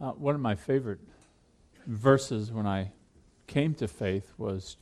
Uh, 0.00 0.12
one 0.12 0.34
of 0.34 0.40
my 0.40 0.54
favorite 0.54 1.00
verses 1.86 2.52
when 2.52 2.66
I 2.66 2.92
came 3.48 3.74
to 3.74 3.88
faith 3.88 4.32
was 4.38 4.76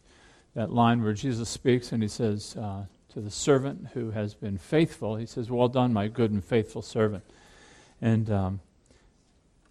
that 0.54 0.70
line 0.70 1.02
where 1.02 1.14
Jesus 1.14 1.48
speaks 1.48 1.92
and 1.92 2.02
he 2.02 2.08
says 2.08 2.54
uh, 2.56 2.84
to 3.14 3.20
the 3.20 3.30
servant 3.30 3.88
who 3.94 4.10
has 4.10 4.34
been 4.34 4.58
faithful, 4.58 5.16
he 5.16 5.24
says, 5.24 5.50
Well 5.50 5.68
done, 5.68 5.92
my 5.92 6.08
good 6.08 6.32
and 6.32 6.44
faithful 6.44 6.82
servant. 6.82 7.24
And 8.02 8.30
um, 8.30 8.60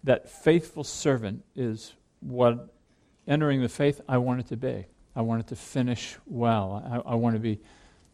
that 0.02 0.28
faithful 0.28 0.82
servant 0.82 1.44
is 1.54 1.92
what 2.20 2.74
entering 3.28 3.62
the 3.62 3.68
faith 3.68 4.00
I 4.08 4.18
want 4.18 4.40
it 4.40 4.48
to 4.48 4.56
be. 4.56 4.86
I 5.14 5.22
want 5.22 5.42
it 5.42 5.46
to 5.48 5.56
finish 5.56 6.16
well. 6.26 7.02
I, 7.06 7.12
I 7.12 7.14
want 7.14 7.36
to 7.36 7.40
be, 7.40 7.60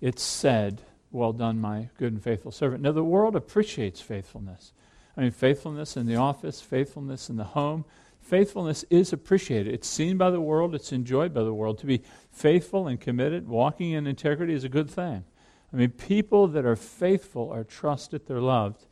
it's 0.03 0.23
said, 0.23 0.83
Well 1.11 1.33
done, 1.33 1.61
my 1.61 1.89
good 1.97 2.13
and 2.13 2.23
faithful 2.23 2.53
servant. 2.53 2.83
Now, 2.83 2.93
the 2.93 3.03
world 3.03 3.37
appreciates 3.37 4.03
faithfulness. 4.03 4.73
I 5.17 5.23
mean, 5.23 5.31
faithfulness 5.31 5.97
in 5.97 6.07
the 6.07 6.17
office, 6.17 6.61
faithfulness 6.61 7.29
in 7.29 7.37
the 7.37 7.45
home. 7.45 7.85
Faithfulness 8.21 8.85
is 8.89 9.13
appreciated. 9.13 9.75
It's 9.75 9.89
seen 9.89 10.17
by 10.17 10.31
the 10.31 10.41
world, 10.41 10.75
it's 10.75 10.93
enjoyed 10.93 11.35
by 11.35 11.43
the 11.43 11.53
world. 11.53 11.79
To 11.79 11.87
be 11.87 12.03
faithful 12.31 12.87
and 12.87 13.01
committed, 13.01 13.49
walking 13.49 13.91
in 13.91 14.07
integrity 14.07 14.55
is 14.55 14.65
a 14.65 14.69
good 14.69 14.89
thing. 14.89 15.25
I 15.73 15.77
mean, 15.77 15.91
people 15.91 16.47
that 16.49 16.65
are 16.65 16.77
faithful 16.77 17.51
are 17.51 17.65
trusted, 17.65 18.27
they're 18.27 18.41
loved. 18.41 18.87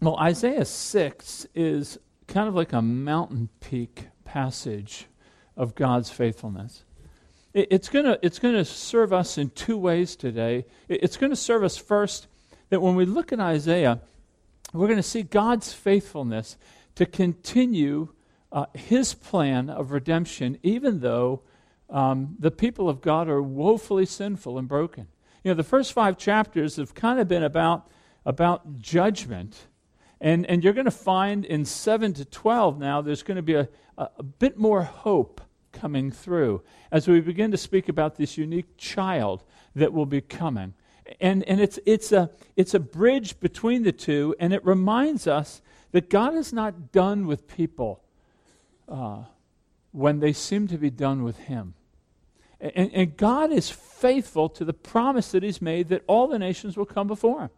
Well, 0.00 0.16
Isaiah 0.18 0.64
6 0.64 1.46
is 1.54 1.98
kind 2.28 2.46
of 2.46 2.54
like 2.54 2.72
a 2.72 2.82
mountain 2.82 3.48
peak 3.60 4.08
passage 4.24 5.06
of 5.56 5.74
God's 5.74 6.10
faithfulness. 6.10 6.84
it's 7.54 7.88
going 7.88 8.04
to 8.04 8.18
it's 8.22 8.38
gonna 8.38 8.64
serve 8.64 9.12
us 9.12 9.36
in 9.38 9.50
two 9.50 9.76
ways 9.76 10.14
today. 10.14 10.66
it's 10.88 11.16
going 11.16 11.30
to 11.30 11.36
serve 11.36 11.64
us 11.64 11.76
first 11.76 12.28
that 12.68 12.80
when 12.80 12.94
we 12.94 13.04
look 13.04 13.32
at 13.32 13.40
Isaiah, 13.40 14.00
we're 14.72 14.86
going 14.86 14.98
to 14.98 15.02
see 15.02 15.22
God's 15.22 15.72
faithfulness 15.72 16.56
to 16.94 17.06
continue 17.06 18.08
uh, 18.52 18.66
his 18.74 19.14
plan 19.14 19.70
of 19.70 19.92
redemption, 19.92 20.58
even 20.62 21.00
though 21.00 21.42
um, 21.90 22.36
the 22.38 22.50
people 22.50 22.88
of 22.88 23.00
God 23.00 23.28
are 23.28 23.42
woefully 23.42 24.06
sinful 24.06 24.58
and 24.58 24.68
broken. 24.68 25.08
You 25.42 25.50
know, 25.50 25.54
the 25.54 25.64
first 25.64 25.92
five 25.92 26.18
chapters 26.18 26.76
have 26.76 26.94
kind 26.94 27.20
of 27.20 27.28
been 27.28 27.42
about, 27.42 27.90
about 28.26 28.78
judgment. 28.78 29.56
And, 30.20 30.44
and 30.46 30.64
you're 30.64 30.72
going 30.72 30.84
to 30.84 30.90
find 30.90 31.44
in 31.44 31.64
7 31.64 32.12
to 32.14 32.24
12 32.24 32.78
now, 32.78 33.00
there's 33.00 33.22
going 33.22 33.36
to 33.36 33.42
be 33.42 33.54
a, 33.54 33.68
a, 33.96 34.08
a 34.18 34.22
bit 34.22 34.58
more 34.58 34.82
hope 34.82 35.40
coming 35.72 36.10
through 36.10 36.62
as 36.90 37.06
we 37.06 37.20
begin 37.20 37.50
to 37.50 37.56
speak 37.56 37.88
about 37.88 38.16
this 38.16 38.36
unique 38.36 38.76
child 38.76 39.44
that 39.74 39.92
will 39.92 40.06
be 40.06 40.20
coming 40.20 40.74
and, 41.20 41.44
and 41.44 41.60
it's, 41.60 41.78
it's, 41.86 42.12
a, 42.12 42.30
it's 42.56 42.74
a 42.74 42.80
bridge 42.80 43.40
between 43.40 43.82
the 43.82 43.92
two, 43.92 44.34
and 44.38 44.52
it 44.52 44.64
reminds 44.64 45.26
us 45.26 45.62
that 45.92 46.10
God 46.10 46.34
is 46.34 46.52
not 46.52 46.92
done 46.92 47.26
with 47.26 47.48
people 47.48 48.02
uh, 48.88 49.22
when 49.92 50.20
they 50.20 50.32
seem 50.32 50.68
to 50.68 50.78
be 50.78 50.90
done 50.90 51.22
with 51.22 51.38
Him. 51.38 51.74
And, 52.60 52.90
and, 52.92 53.16
God 53.16 53.52
is 53.52 53.70
faithful 53.70 54.48
to 54.50 54.64
the 54.64 54.72
promise 54.72 55.30
that 55.30 55.42
He's 55.42 55.62
made 55.62 55.88
that 55.88 56.02
all 56.06 56.26
the 56.26 56.38
nations 56.38 56.76
will 56.76 56.86
come 56.86 57.06
before 57.06 57.42
Him, 57.42 57.50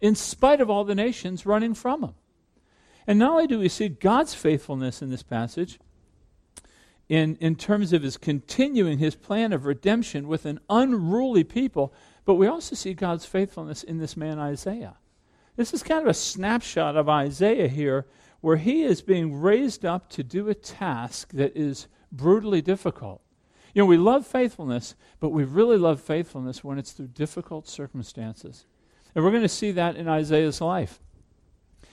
in 0.00 0.14
spite 0.14 0.60
of 0.60 0.68
all 0.68 0.84
the 0.84 0.94
nations 0.94 1.46
running 1.46 1.74
from 1.74 2.02
Him. 2.02 2.14
And 3.06 3.18
not 3.18 3.32
only 3.32 3.46
do 3.46 3.60
we 3.60 3.68
see 3.68 3.88
God's 3.88 4.34
faithfulness 4.34 5.00
in 5.00 5.10
this 5.10 5.22
passage, 5.22 5.78
in, 7.08 7.36
in 7.36 7.54
terms 7.54 7.92
of 7.92 8.02
His 8.02 8.16
continuing 8.16 8.98
His 8.98 9.14
plan 9.14 9.52
of 9.52 9.64
redemption 9.64 10.26
with 10.26 10.44
an 10.44 10.58
unruly 10.68 11.44
people, 11.44 11.94
but 12.26 12.34
we 12.34 12.46
also 12.46 12.74
see 12.74 12.92
God's 12.92 13.24
faithfulness 13.24 13.82
in 13.82 13.96
this 13.96 14.16
man 14.16 14.38
Isaiah. 14.38 14.96
This 15.56 15.72
is 15.72 15.82
kind 15.82 16.02
of 16.02 16.08
a 16.08 16.14
snapshot 16.14 16.96
of 16.96 17.08
Isaiah 17.08 17.68
here, 17.68 18.04
where 18.42 18.56
he 18.56 18.82
is 18.82 19.00
being 19.00 19.40
raised 19.40 19.86
up 19.86 20.10
to 20.10 20.22
do 20.22 20.50
a 20.50 20.54
task 20.54 21.32
that 21.32 21.56
is 21.56 21.86
brutally 22.12 22.60
difficult. 22.60 23.22
You 23.72 23.82
know, 23.82 23.86
we 23.86 23.96
love 23.96 24.26
faithfulness, 24.26 24.94
but 25.20 25.30
we 25.30 25.44
really 25.44 25.78
love 25.78 26.00
faithfulness 26.00 26.62
when 26.62 26.78
it's 26.78 26.92
through 26.92 27.08
difficult 27.08 27.68
circumstances. 27.68 28.66
And 29.14 29.24
we're 29.24 29.30
going 29.30 29.42
to 29.42 29.48
see 29.48 29.70
that 29.72 29.96
in 29.96 30.08
Isaiah's 30.08 30.60
life. 30.60 31.00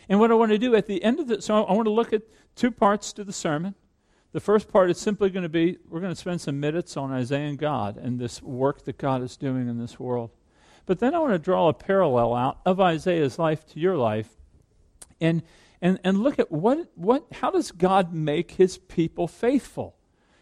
And 0.10 0.20
what 0.20 0.32
I 0.32 0.36
want 0.36 0.52
to 0.52 0.58
do 0.58 0.76
at 0.76 0.88
the 0.88 1.04
end 1.04 1.20
of 1.20 1.28
the 1.28 1.42
so 1.42 1.64
I 1.64 1.74
want 1.74 1.86
to 1.86 1.92
look 1.92 2.12
at 2.12 2.24
two 2.56 2.72
parts 2.72 3.14
to 3.14 3.24
the 3.24 3.32
sermon. 3.32 3.76
The 4.34 4.40
first 4.40 4.68
part 4.68 4.90
is 4.90 4.98
simply 4.98 5.30
going 5.30 5.44
to 5.44 5.50
be 5.50 5.78
we're 5.88 6.00
going 6.00 6.14
to 6.14 6.20
spend 6.20 6.42
some 6.42 6.60
minutes 6.60 6.98
on 6.98 7.12
Isaiah 7.12 7.48
and 7.48 7.58
God 7.58 7.98
and 7.98 8.20
this 8.20 8.42
work 8.42 8.84
that 8.86 8.98
God 8.98 9.22
is 9.22 9.38
doing 9.38 9.70
in 9.70 9.80
this 9.80 10.00
world. 10.00 10.32
But 10.86 11.00
then 11.00 11.16
I 11.16 11.20
want 11.20 11.34
to 11.34 11.40
draw 11.40 11.70
a 11.70 11.74
parallel 11.74 12.34
out 12.34 12.60
of 12.66 12.80
Isaiah's 12.80 13.40
life 13.40 13.66
to 13.68 13.80
your 13.80 13.96
life 13.96 14.30
and, 15.22 15.44
and, 15.82 16.00
and 16.04 16.22
look 16.22 16.40
at 16.40 16.52
what, 16.52 16.90
what, 16.96 17.26
how 17.32 17.52
does 17.52 17.72
God 17.72 18.14
make 18.14 18.52
his 18.52 18.78
people 18.78 19.28
faithful? 19.28 19.96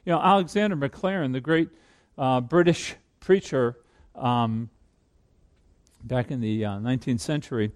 You 0.06 0.14
know, 0.14 0.22
Alexander 0.22 0.76
Maclaren, 0.76 1.34
the 1.34 1.42
great 1.42 1.70
uh, 2.18 2.42
British 2.42 2.96
preacher 3.20 3.78
um, 4.16 4.70
back 6.04 6.32
in 6.32 6.42
the 6.42 6.66
uh, 6.66 6.72
19th 6.80 7.20
century, 7.20 7.72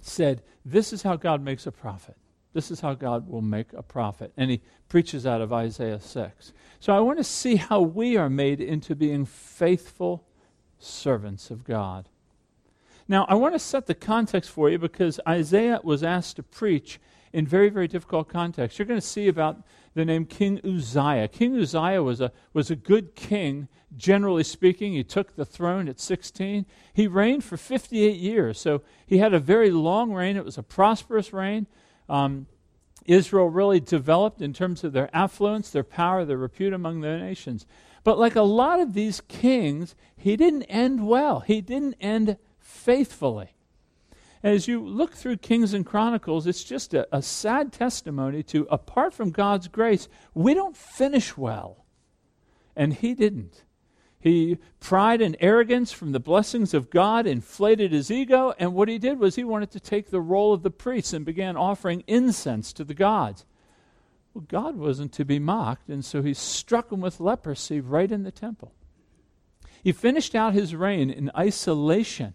said, 0.00 0.42
This 0.64 0.92
is 0.92 1.02
how 1.02 1.16
God 1.16 1.42
makes 1.42 1.66
a 1.66 1.72
prophet. 1.72 2.16
This 2.54 2.70
is 2.70 2.80
how 2.80 2.94
God 2.94 3.28
will 3.28 3.42
make 3.42 3.72
a 3.72 3.82
prophet. 3.82 4.32
And 4.36 4.50
he 4.50 4.62
preaches 4.88 5.26
out 5.26 5.40
of 5.40 5.52
Isaiah 5.52 6.00
6. 6.00 6.52
So 6.80 6.96
I 6.96 7.00
want 7.00 7.18
to 7.18 7.24
see 7.24 7.56
how 7.56 7.80
we 7.80 8.16
are 8.16 8.30
made 8.30 8.60
into 8.60 8.94
being 8.94 9.26
faithful 9.26 10.24
servants 10.78 11.50
of 11.50 11.64
God. 11.64 12.08
Now, 13.08 13.26
I 13.28 13.34
want 13.34 13.54
to 13.54 13.58
set 13.58 13.86
the 13.86 13.94
context 13.94 14.50
for 14.50 14.70
you 14.70 14.78
because 14.78 15.20
Isaiah 15.28 15.80
was 15.82 16.02
asked 16.02 16.36
to 16.36 16.42
preach 16.42 17.00
in 17.32 17.46
very, 17.46 17.68
very 17.68 17.88
difficult 17.88 18.28
context. 18.28 18.78
You're 18.78 18.86
going 18.86 19.00
to 19.00 19.06
see 19.06 19.26
about 19.26 19.62
the 19.94 20.04
name 20.04 20.24
King 20.24 20.60
Uzziah. 20.64 21.28
King 21.28 21.58
Uzziah 21.58 22.02
was 22.02 22.20
a, 22.20 22.32
was 22.52 22.70
a 22.70 22.76
good 22.76 23.16
king, 23.16 23.68
generally 23.96 24.44
speaking. 24.44 24.92
He 24.92 25.02
took 25.02 25.34
the 25.34 25.44
throne 25.44 25.88
at 25.88 25.98
16. 25.98 26.64
He 26.92 27.06
reigned 27.08 27.42
for 27.42 27.56
58 27.56 28.16
years, 28.16 28.60
so 28.60 28.82
he 29.06 29.18
had 29.18 29.34
a 29.34 29.40
very 29.40 29.72
long 29.72 30.12
reign. 30.12 30.36
It 30.36 30.44
was 30.44 30.56
a 30.56 30.62
prosperous 30.62 31.32
reign 31.32 31.66
um, 32.08 32.46
Israel 33.06 33.48
really 33.48 33.80
developed 33.80 34.40
in 34.40 34.52
terms 34.52 34.84
of 34.84 34.92
their 34.92 35.14
affluence, 35.14 35.70
their 35.70 35.84
power, 35.84 36.24
their 36.24 36.38
repute 36.38 36.72
among 36.72 37.00
the 37.00 37.16
nations. 37.18 37.66
But 38.02 38.18
like 38.18 38.36
a 38.36 38.42
lot 38.42 38.80
of 38.80 38.94
these 38.94 39.22
kings, 39.28 39.94
he 40.16 40.36
didn't 40.36 40.64
end 40.64 41.06
well. 41.06 41.40
He 41.40 41.60
didn't 41.60 41.96
end 42.00 42.36
faithfully. 42.58 43.54
As 44.42 44.68
you 44.68 44.84
look 44.84 45.14
through 45.14 45.38
Kings 45.38 45.72
and 45.72 45.86
Chronicles, 45.86 46.46
it's 46.46 46.64
just 46.64 46.92
a, 46.92 47.08
a 47.10 47.22
sad 47.22 47.72
testimony 47.72 48.42
to 48.44 48.66
apart 48.70 49.14
from 49.14 49.30
God's 49.30 49.68
grace, 49.68 50.06
we 50.34 50.52
don't 50.52 50.76
finish 50.76 51.34
well. 51.34 51.86
And 52.76 52.92
he 52.92 53.14
didn't. 53.14 53.64
He 54.24 54.56
pride 54.80 55.20
and 55.20 55.36
arrogance 55.38 55.92
from 55.92 56.12
the 56.12 56.18
blessings 56.18 56.72
of 56.72 56.88
God 56.88 57.26
inflated 57.26 57.92
his 57.92 58.10
ego, 58.10 58.54
and 58.58 58.72
what 58.72 58.88
he 58.88 58.96
did 58.96 59.18
was 59.18 59.36
he 59.36 59.44
wanted 59.44 59.70
to 59.72 59.80
take 59.80 60.08
the 60.08 60.20
role 60.20 60.54
of 60.54 60.62
the 60.62 60.70
priest 60.70 61.12
and 61.12 61.26
began 61.26 61.58
offering 61.58 62.02
incense 62.06 62.72
to 62.72 62.84
the 62.84 62.94
gods. 62.94 63.44
Well, 64.32 64.46
God 64.48 64.76
wasn't 64.76 65.12
to 65.12 65.26
be 65.26 65.38
mocked, 65.38 65.90
and 65.90 66.02
so 66.02 66.22
he 66.22 66.32
struck 66.32 66.90
him 66.90 67.02
with 67.02 67.20
leprosy 67.20 67.82
right 67.82 68.10
in 68.10 68.22
the 68.22 68.30
temple. 68.30 68.72
He 69.82 69.92
finished 69.92 70.34
out 70.34 70.54
his 70.54 70.74
reign 70.74 71.10
in 71.10 71.30
isolation 71.36 72.32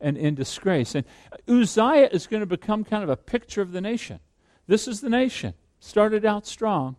and 0.00 0.18
in 0.18 0.34
disgrace. 0.34 0.96
And 0.96 1.04
Uzziah 1.48 2.08
is 2.10 2.26
going 2.26 2.40
to 2.40 2.46
become 2.46 2.82
kind 2.82 3.04
of 3.04 3.10
a 3.10 3.16
picture 3.16 3.62
of 3.62 3.70
the 3.70 3.80
nation. 3.80 4.18
This 4.66 4.88
is 4.88 5.00
the 5.00 5.08
nation. 5.08 5.54
Started 5.78 6.24
out 6.24 6.48
strong, 6.48 6.96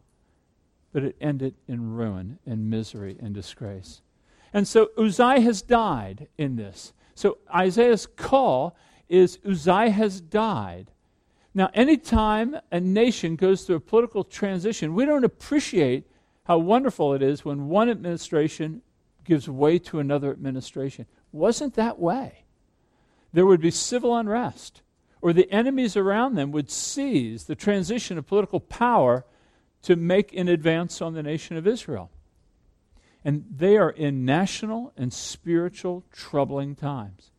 but 0.93 1.03
it 1.03 1.17
ended 1.19 1.55
in 1.67 1.93
ruin 1.93 2.39
and 2.45 2.69
misery 2.69 3.17
and 3.19 3.33
disgrace. 3.33 3.99
And 4.53 4.67
so 4.67 4.89
Uzziah 4.97 5.41
has 5.41 5.61
died 5.61 6.27
in 6.37 6.55
this. 6.55 6.93
So 7.15 7.39
Isaiah's 7.53 8.05
call 8.05 8.75
is 9.09 9.39
Uzziah 9.47 9.89
has 9.89 10.21
died. 10.21 10.91
Now, 11.55 11.69
anytime 11.73 12.57
a 12.71 12.79
nation 12.79 13.35
goes 13.35 13.63
through 13.63 13.75
a 13.77 13.81
political 13.81 14.23
transition, 14.23 14.95
we 14.95 15.05
don't 15.05 15.23
appreciate 15.23 16.05
how 16.45 16.57
wonderful 16.57 17.13
it 17.13 17.21
is 17.21 17.45
when 17.45 17.67
one 17.67 17.89
administration 17.89 18.81
gives 19.23 19.47
way 19.47 19.79
to 19.79 19.99
another 19.99 20.31
administration. 20.31 21.05
Wasn't 21.31 21.75
that 21.75 21.99
way? 21.99 22.43
There 23.31 23.45
would 23.45 23.61
be 23.61 23.71
civil 23.71 24.15
unrest, 24.15 24.81
or 25.21 25.33
the 25.33 25.49
enemies 25.51 25.95
around 25.95 26.35
them 26.35 26.51
would 26.51 26.69
seize 26.69 27.45
the 27.45 27.55
transition 27.55 28.17
of 28.17 28.27
political 28.27 28.59
power 28.59 29.25
to 29.83 29.95
make 29.95 30.35
an 30.35 30.47
advance 30.47 31.01
on 31.01 31.13
the 31.13 31.23
nation 31.23 31.55
of 31.55 31.67
Israel. 31.67 32.11
And 33.25 33.45
they 33.49 33.77
are 33.77 33.89
in 33.89 34.25
national 34.25 34.93
and 34.97 35.13
spiritual 35.13 36.03
troubling 36.11 36.75
times. 36.75 37.31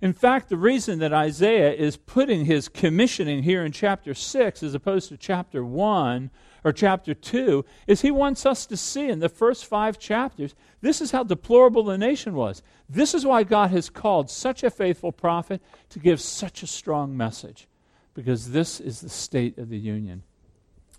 In 0.00 0.12
fact, 0.12 0.48
the 0.48 0.56
reason 0.56 1.00
that 1.00 1.12
Isaiah 1.12 1.72
is 1.72 1.96
putting 1.96 2.44
his 2.44 2.68
commissioning 2.68 3.42
here 3.42 3.64
in 3.64 3.72
chapter 3.72 4.14
6 4.14 4.62
as 4.62 4.74
opposed 4.74 5.08
to 5.08 5.16
chapter 5.16 5.64
1 5.64 6.30
or 6.62 6.72
chapter 6.72 7.14
2 7.14 7.64
is 7.88 8.02
he 8.02 8.10
wants 8.10 8.46
us 8.46 8.64
to 8.66 8.76
see 8.76 9.08
in 9.08 9.18
the 9.18 9.28
first 9.28 9.66
five 9.66 9.98
chapters 9.98 10.54
this 10.80 11.00
is 11.00 11.10
how 11.10 11.24
deplorable 11.24 11.82
the 11.82 11.98
nation 11.98 12.34
was. 12.34 12.62
This 12.88 13.12
is 13.12 13.26
why 13.26 13.42
God 13.42 13.70
has 13.70 13.90
called 13.90 14.30
such 14.30 14.62
a 14.62 14.70
faithful 14.70 15.10
prophet 15.10 15.60
to 15.88 15.98
give 15.98 16.20
such 16.20 16.62
a 16.62 16.68
strong 16.68 17.16
message. 17.16 17.66
because 18.14 18.50
this 18.50 18.80
is 18.80 19.00
the 19.00 19.08
state 19.08 19.58
of 19.58 19.68
the 19.68 19.78
union. 19.78 20.24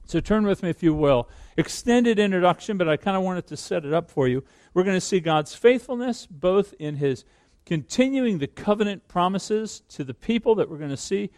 So 0.10 0.20
turn 0.20 0.48
with 0.48 0.64
me, 0.64 0.72
if 0.72 0.82
you 0.82 0.96
will. 0.96 1.30
Extended 1.56 2.18
introduction, 2.18 2.80
but 2.80 2.90
I 2.90 2.98
kind 2.98 3.16
of 3.16 3.22
wanted 3.22 3.46
to 3.46 3.56
set 3.56 3.86
it 3.86 3.94
up 3.94 4.10
for 4.10 4.28
you. 4.28 4.44
We're 4.74 4.82
going 4.84 4.98
to 4.98 5.02
see 5.02 5.20
God's 5.20 5.54
faithfulness 5.54 6.26
both 6.26 6.74
in 6.80 6.96
his 6.96 7.26
continuing 7.64 8.40
the 8.40 8.48
covenant 8.48 9.08
promises 9.08 9.84
to 9.90 10.04
the 10.04 10.16
people 10.16 10.56
that 10.56 10.68
we're 10.68 10.80
going 10.80 10.90
to 10.90 10.98
see 10.98 11.30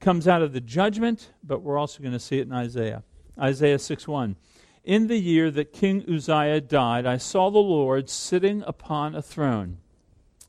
comes 0.00 0.26
out 0.26 0.40
of 0.40 0.54
the 0.54 0.62
judgment, 0.62 1.32
but 1.42 1.60
we're 1.60 1.76
also 1.76 2.00
going 2.00 2.14
to 2.14 2.18
see 2.18 2.38
it 2.38 2.46
in 2.46 2.54
Isaiah. 2.54 3.02
Isaiah 3.38 3.78
6 3.78 4.08
1. 4.08 4.36
In 4.84 5.08
the 5.08 5.18
year 5.18 5.50
that 5.50 5.74
King 5.74 6.06
Uzziah 6.10 6.62
died, 6.62 7.04
I 7.04 7.18
saw 7.18 7.50
the 7.50 7.58
Lord 7.58 8.08
sitting 8.08 8.64
upon 8.66 9.14
a 9.14 9.20
throne, 9.20 9.76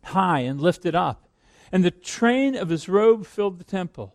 high 0.06 0.40
and 0.40 0.62
lifted 0.62 0.96
up, 0.96 1.28
and 1.70 1.84
the 1.84 1.92
train 1.92 2.56
of 2.56 2.70
his 2.70 2.88
robe 2.88 3.26
filled 3.26 3.60
the 3.60 3.66
temple. 3.66 4.15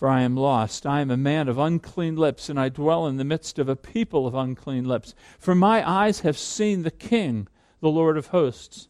for 0.00 0.08
I 0.08 0.22
am 0.22 0.34
lost. 0.34 0.86
I 0.86 1.02
am 1.02 1.10
a 1.10 1.16
man 1.18 1.46
of 1.46 1.58
unclean 1.58 2.16
lips, 2.16 2.48
and 2.48 2.58
I 2.58 2.70
dwell 2.70 3.06
in 3.06 3.18
the 3.18 3.22
midst 3.22 3.58
of 3.58 3.68
a 3.68 3.76
people 3.76 4.26
of 4.26 4.34
unclean 4.34 4.86
lips. 4.86 5.14
For 5.38 5.54
my 5.54 5.86
eyes 5.86 6.20
have 6.20 6.38
seen 6.38 6.84
the 6.84 6.90
King, 6.90 7.48
the 7.82 7.90
Lord 7.90 8.16
of 8.16 8.28
hosts. 8.28 8.88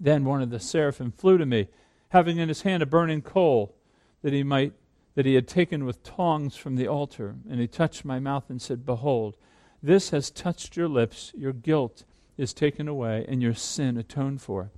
Then 0.00 0.24
one 0.24 0.40
of 0.40 0.48
the 0.48 0.58
seraphim 0.58 1.12
flew 1.12 1.36
to 1.36 1.44
me, 1.44 1.68
having 2.08 2.38
in 2.38 2.48
his 2.48 2.62
hand 2.62 2.82
a 2.82 2.86
burning 2.86 3.20
coal 3.20 3.76
that 4.22 4.32
he 4.32 4.42
might 4.42 4.72
that 5.16 5.26
he 5.26 5.34
had 5.34 5.46
taken 5.46 5.84
with 5.84 6.02
tongs 6.02 6.56
from 6.56 6.76
the 6.76 6.88
altar, 6.88 7.36
and 7.50 7.60
he 7.60 7.66
touched 7.66 8.02
my 8.02 8.18
mouth 8.18 8.48
and 8.48 8.62
said, 8.62 8.86
Behold, 8.86 9.36
this 9.82 10.10
has 10.10 10.30
touched 10.30 10.78
your 10.78 10.88
lips, 10.88 11.30
your 11.36 11.52
guilt 11.52 12.04
is 12.38 12.54
taken 12.54 12.88
away, 12.88 13.26
and 13.28 13.42
your 13.42 13.54
sin 13.54 13.98
atoned 13.98 14.40
for. 14.40 14.70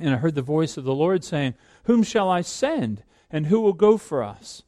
And 0.00 0.12
I 0.12 0.16
heard 0.16 0.34
the 0.34 0.42
voice 0.42 0.76
of 0.76 0.82
the 0.82 0.94
Lord 0.96 1.22
saying, 1.22 1.54
Whom 1.84 2.02
shall 2.02 2.28
I 2.28 2.40
send, 2.40 3.04
and 3.30 3.46
who 3.46 3.60
will 3.60 3.72
go 3.72 3.98
for 3.98 4.22
us? 4.22 4.62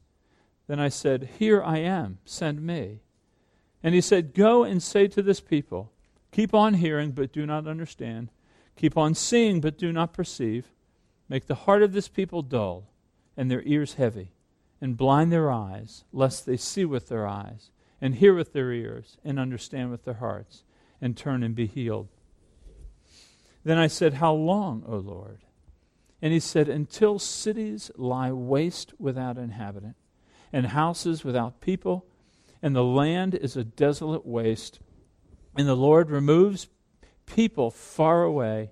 Then 0.67 0.79
I 0.79 0.89
said, 0.89 1.29
Here 1.39 1.61
I 1.61 1.79
am, 1.79 2.19
send 2.25 2.61
me. 2.61 3.01
And 3.83 3.95
he 3.95 4.01
said, 4.01 4.33
Go 4.33 4.63
and 4.63 4.81
say 4.81 5.07
to 5.07 5.21
this 5.21 5.39
people, 5.39 5.91
Keep 6.31 6.53
on 6.53 6.75
hearing, 6.75 7.11
but 7.11 7.33
do 7.33 7.45
not 7.45 7.67
understand 7.67 8.29
Keep 8.75 8.97
on 8.97 9.13
seeing, 9.13 9.61
but 9.61 9.77
do 9.77 9.91
not 9.91 10.13
perceive. 10.13 10.71
Make 11.29 11.47
the 11.47 11.53
heart 11.53 11.83
of 11.83 11.93
this 11.93 12.07
people 12.07 12.41
dull, 12.41 12.89
and 13.37 13.49
their 13.49 13.61
ears 13.63 13.93
heavy, 13.93 14.33
and 14.81 14.97
blind 14.97 15.31
their 15.31 15.51
eyes, 15.51 16.03
lest 16.11 16.45
they 16.45 16.57
see 16.57 16.85
with 16.85 17.07
their 17.07 17.27
eyes, 17.27 17.69
and 18.01 18.15
hear 18.15 18.33
with 18.33 18.53
their 18.53 18.71
ears, 18.71 19.17
and 19.23 19.39
understand 19.39 19.91
with 19.91 20.03
their 20.03 20.15
hearts, 20.15 20.63
and 20.99 21.15
turn 21.15 21.43
and 21.43 21.55
be 21.55 21.67
healed. 21.67 22.07
Then 23.63 23.77
I 23.77 23.87
said, 23.87 24.15
How 24.15 24.33
long, 24.33 24.83
O 24.87 24.97
Lord? 24.97 25.41
And 26.21 26.33
he 26.33 26.39
said, 26.39 26.69
Until 26.69 27.17
cities 27.19 27.89
lie 27.95 28.31
waste 28.31 28.93
without 28.99 29.37
inhabitant, 29.37 29.95
and 30.53 30.67
houses 30.67 31.23
without 31.23 31.61
people, 31.61 32.05
and 32.61 32.75
the 32.75 32.83
land 32.83 33.33
is 33.33 33.57
a 33.57 33.63
desolate 33.63 34.25
waste, 34.25 34.79
and 35.57 35.67
the 35.67 35.75
Lord 35.75 36.09
removes 36.09 36.67
people 37.25 37.71
far 37.71 38.23
away, 38.23 38.71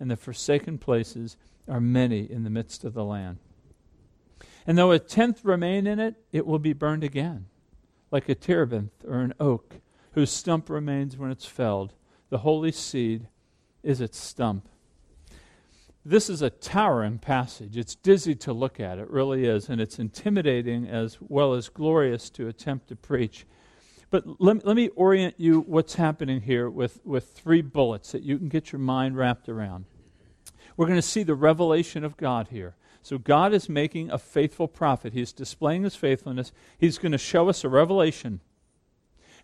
and 0.00 0.10
the 0.10 0.16
forsaken 0.16 0.78
places 0.78 1.36
are 1.68 1.80
many 1.80 2.30
in 2.30 2.44
the 2.44 2.50
midst 2.50 2.84
of 2.84 2.94
the 2.94 3.04
land. 3.04 3.38
And 4.66 4.76
though 4.76 4.90
a 4.90 4.98
tenth 4.98 5.44
remain 5.44 5.86
in 5.86 6.00
it, 6.00 6.16
it 6.32 6.46
will 6.46 6.58
be 6.58 6.72
burned 6.72 7.04
again, 7.04 7.46
like 8.10 8.28
a 8.28 8.34
terebinth 8.34 9.04
or 9.06 9.20
an 9.20 9.34
oak, 9.38 9.80
whose 10.12 10.30
stump 10.30 10.70
remains 10.70 11.16
when 11.16 11.30
it's 11.30 11.44
felled. 11.44 11.92
The 12.30 12.38
holy 12.38 12.72
seed 12.72 13.28
is 13.82 14.00
its 14.00 14.18
stump. 14.18 14.68
This 16.08 16.30
is 16.30 16.40
a 16.40 16.50
towering 16.50 17.18
passage. 17.18 17.76
It's 17.76 17.96
dizzy 17.96 18.36
to 18.36 18.52
look 18.52 18.78
at, 18.78 19.00
it 19.00 19.10
really 19.10 19.44
is, 19.44 19.68
and 19.68 19.80
it's 19.80 19.98
intimidating 19.98 20.86
as 20.86 21.18
well 21.20 21.52
as 21.52 21.68
glorious 21.68 22.30
to 22.30 22.46
attempt 22.46 22.86
to 22.90 22.96
preach. 22.96 23.44
But 24.10 24.40
let, 24.40 24.64
let 24.64 24.76
me 24.76 24.86
orient 24.90 25.34
you 25.36 25.62
what's 25.62 25.96
happening 25.96 26.42
here 26.42 26.70
with, 26.70 27.04
with 27.04 27.32
three 27.32 27.60
bullets 27.60 28.12
that 28.12 28.22
you 28.22 28.38
can 28.38 28.48
get 28.48 28.70
your 28.70 28.78
mind 28.78 29.16
wrapped 29.16 29.48
around. 29.48 29.86
We're 30.76 30.86
going 30.86 30.94
to 30.94 31.02
see 31.02 31.24
the 31.24 31.34
revelation 31.34 32.04
of 32.04 32.16
God 32.16 32.48
here. 32.52 32.76
So 33.02 33.18
God 33.18 33.52
is 33.52 33.68
making 33.68 34.12
a 34.12 34.18
faithful 34.18 34.68
prophet. 34.68 35.12
He's 35.12 35.32
displaying 35.32 35.82
his 35.82 35.96
faithfulness. 35.96 36.52
He's 36.78 36.98
going 36.98 37.12
to 37.12 37.18
show 37.18 37.48
us 37.48 37.64
a 37.64 37.68
revelation. 37.68 38.42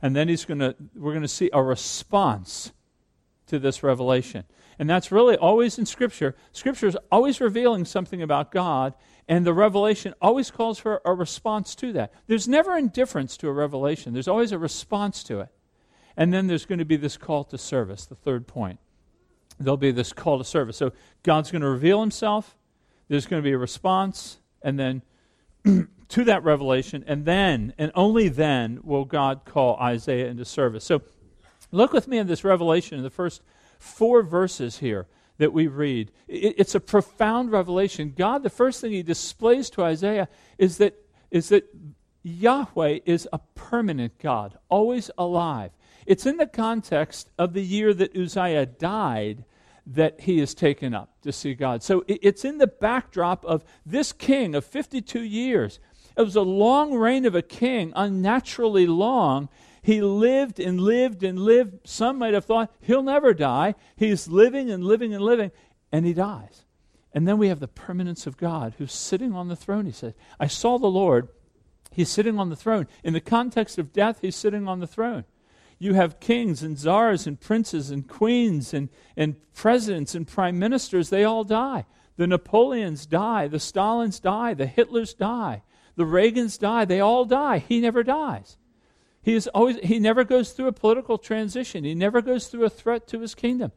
And 0.01 0.15
then 0.15 0.29
he's 0.29 0.45
going 0.45 0.61
to 0.61 0.77
we're 0.95 1.11
going 1.11 1.23
to 1.23 1.29
see 1.29 1.51
a 1.53 1.61
response 1.61 2.71
to 3.53 3.59
this 3.59 3.83
revelation. 3.83 4.45
And 4.79 4.89
that's 4.89 5.13
really 5.13 5.37
always 5.37 5.79
in 5.79 5.85
Scripture. 5.85 6.35
Scripture 6.53 6.87
is 6.87 6.97
always 7.11 7.39
revealing 7.39 7.85
something 7.85 8.23
about 8.23 8.51
God, 8.51 8.95
and 9.29 9.45
the 9.45 9.53
revelation 9.53 10.15
always 10.23 10.51
calls 10.51 10.79
for 10.79 11.03
a 11.05 11.13
response 11.13 11.75
to 11.75 11.93
that. 11.93 12.15
There's 12.29 12.49
never 12.49 12.79
indifference 12.79 13.37
to 13.37 13.49
a 13.49 13.53
revelation, 13.53 14.15
there's 14.15 14.27
always 14.27 14.53
a 14.53 14.59
response 14.59 15.23
to 15.25 15.41
it. 15.41 15.49
And 16.17 16.33
then 16.33 16.47
there's 16.47 16.65
going 16.65 16.79
to 16.79 16.87
be 16.87 16.97
this 16.97 17.19
call 17.19 17.45
to 17.45 17.59
service, 17.59 18.07
the 18.07 18.15
third 18.15 18.47
point. 18.47 18.81
There'll 19.61 19.77
be 19.77 19.93
this 19.93 20.15
call 20.15 20.39
to 20.39 20.45
service. 20.45 20.79
So 20.79 20.93
God's 21.23 21.51
going 21.51 21.63
to 21.63 21.69
reveal 21.69 22.01
himself, 22.01 22.57
there's 23.09 23.27
going 23.27 23.43
to 23.43 23.47
be 23.47 23.53
a 23.53 23.59
response, 23.59 24.39
and 24.63 24.79
then 24.79 25.03
to 26.09 26.25
that 26.25 26.43
revelation, 26.43 27.05
and 27.07 27.27
then, 27.27 27.75
and 27.77 27.93
only 27.95 28.29
then, 28.31 28.81
will 28.83 29.05
God 29.05 29.45
call 29.45 29.77
Isaiah 29.77 30.29
into 30.29 30.47
service. 30.47 30.85
So 30.85 31.03
look 31.73 31.93
with 31.93 32.07
me 32.07 32.19
in 32.19 32.27
this 32.27 32.45
revelation 32.45 32.99
in 32.99 33.03
the 33.03 33.11
first 33.11 33.43
four 33.79 34.23
verses 34.23 34.79
here 34.79 35.09
that 35.39 35.53
we 35.53 35.67
read. 35.67 36.13
It, 36.29 36.55
it's 36.59 36.75
a 36.75 36.81
profound 36.81 37.51
revelation. 37.51 38.15
God, 38.17 38.43
the 38.43 38.51
first 38.51 38.81
thing 38.81 38.93
he 38.93 39.03
displays 39.03 39.71
to 39.71 39.83
Isaiah 39.83 40.29
is 40.59 40.79
that, 40.79 40.95
is 41.31 41.49
that 41.49 41.69
Yahweh 42.23 43.01
is 43.05 43.29
a 43.33 43.41
permanent 43.55 44.19
God, 44.19 44.57
always 44.69 45.11
alive. 45.19 45.73
It's 46.07 46.27
in 46.27 46.37
the 46.37 46.47
context 46.47 47.31
of 47.39 47.53
the 47.53 47.63
year 47.63 47.95
that 47.95 48.17
Uzziah 48.17 48.67
died 48.67 49.45
that 49.87 50.21
he 50.21 50.41
is 50.41 50.55
taken 50.55 50.95
up 50.95 51.11
to 51.23 51.33
see 51.33 51.55
God. 51.55 51.83
So 51.83 52.05
it's 52.07 52.45
in 52.45 52.59
the 52.59 52.69
backdrop 52.69 53.45
of 53.45 53.65
this 53.85 54.13
king 54.13 54.55
of 54.55 54.65
52 54.65 55.21
years. 55.21 55.81
It 56.17 56.23
was 56.23 56.37
a 56.37 56.43
long 56.43 56.95
reign 56.95 57.25
of 57.25 57.35
a 57.35 57.43
king, 57.43 57.93
unnaturally 57.97 58.87
long, 58.87 59.49
he 59.83 60.01
lived 60.01 60.61
and 60.61 60.81
lived 60.81 61.25
and 61.25 61.39
lived. 61.39 61.87
Some 61.87 62.19
might 62.19 62.35
have 62.35 62.45
thought 62.45 62.73
he'll 62.81 63.03
never 63.03 63.35
die. 63.35 63.75
He's 63.97 64.29
living 64.29 64.71
and 64.71 64.85
living 64.85 65.13
and 65.13 65.25
living, 65.25 65.51
and 65.91 66.07
he 66.07 66.13
dies. 66.13 66.65
And 67.13 67.27
then 67.27 67.37
we 67.37 67.49
have 67.49 67.61
the 67.61 67.69
permanence 67.69 68.27
of 68.27 68.37
God 68.37 68.75
who's 68.79 68.93
sitting 68.93 69.35
on 69.35 69.49
the 69.49 69.57
throne. 69.57 69.85
He 69.85 69.93
said, 69.93 70.15
I 70.39 70.47
saw 70.47 70.79
the 70.79 70.87
Lord. 70.87 71.29
He's 71.91 72.09
sitting 72.09 72.39
on 72.39 72.49
the 72.49 72.57
throne. 72.57 72.87
In 73.03 73.13
the 73.13 73.21
context 73.21 73.77
of 73.77 73.93
death, 73.93 74.21
he's 74.23 74.37
sitting 74.37 74.67
on 74.69 74.81
the 74.81 74.87
throne. 74.87 75.25
You 75.79 75.95
have 75.95 76.21
kings 76.21 76.63
and 76.63 76.79
czars 76.79 77.27
and 77.27 77.41
princes 77.41 77.91
and 77.91 78.07
queens 78.07 78.73
and, 78.73 78.89
and 79.17 79.35
presidents 79.53 80.15
and 80.15 80.29
prime 80.29 80.59
ministers. 80.59 81.11
They 81.11 81.25
all 81.25 81.43
die. 81.43 81.87
The 82.17 82.29
Napoleons 82.29 83.05
die. 83.05 83.49
The 83.49 83.59
Stalins 83.59 84.21
die. 84.21 84.55
The 84.55 84.67
Hitlers 84.67 85.17
die. 85.17 85.63
The 85.97 86.05
Reagans 86.05 86.57
die. 86.57 86.85
They 86.85 87.01
all 87.01 87.25
die. 87.25 87.59
He 87.59 87.81
never 87.81 88.05
dies. 88.05 88.57
He, 89.23 89.35
is 89.35 89.47
always, 89.49 89.77
he 89.83 89.99
never 90.01 90.25
goes 90.25 90.53
through 90.53 90.67
a 90.67 90.73
political 90.73 91.17
transition, 91.17 91.85
he 91.85 91.95
never 91.95 92.21
goes 92.21 92.49
through 92.49 92.65
a 92.65 92.71
threat 92.71 93.07
to 93.09 93.21
his 93.21 93.35
kingdom. 93.35 93.73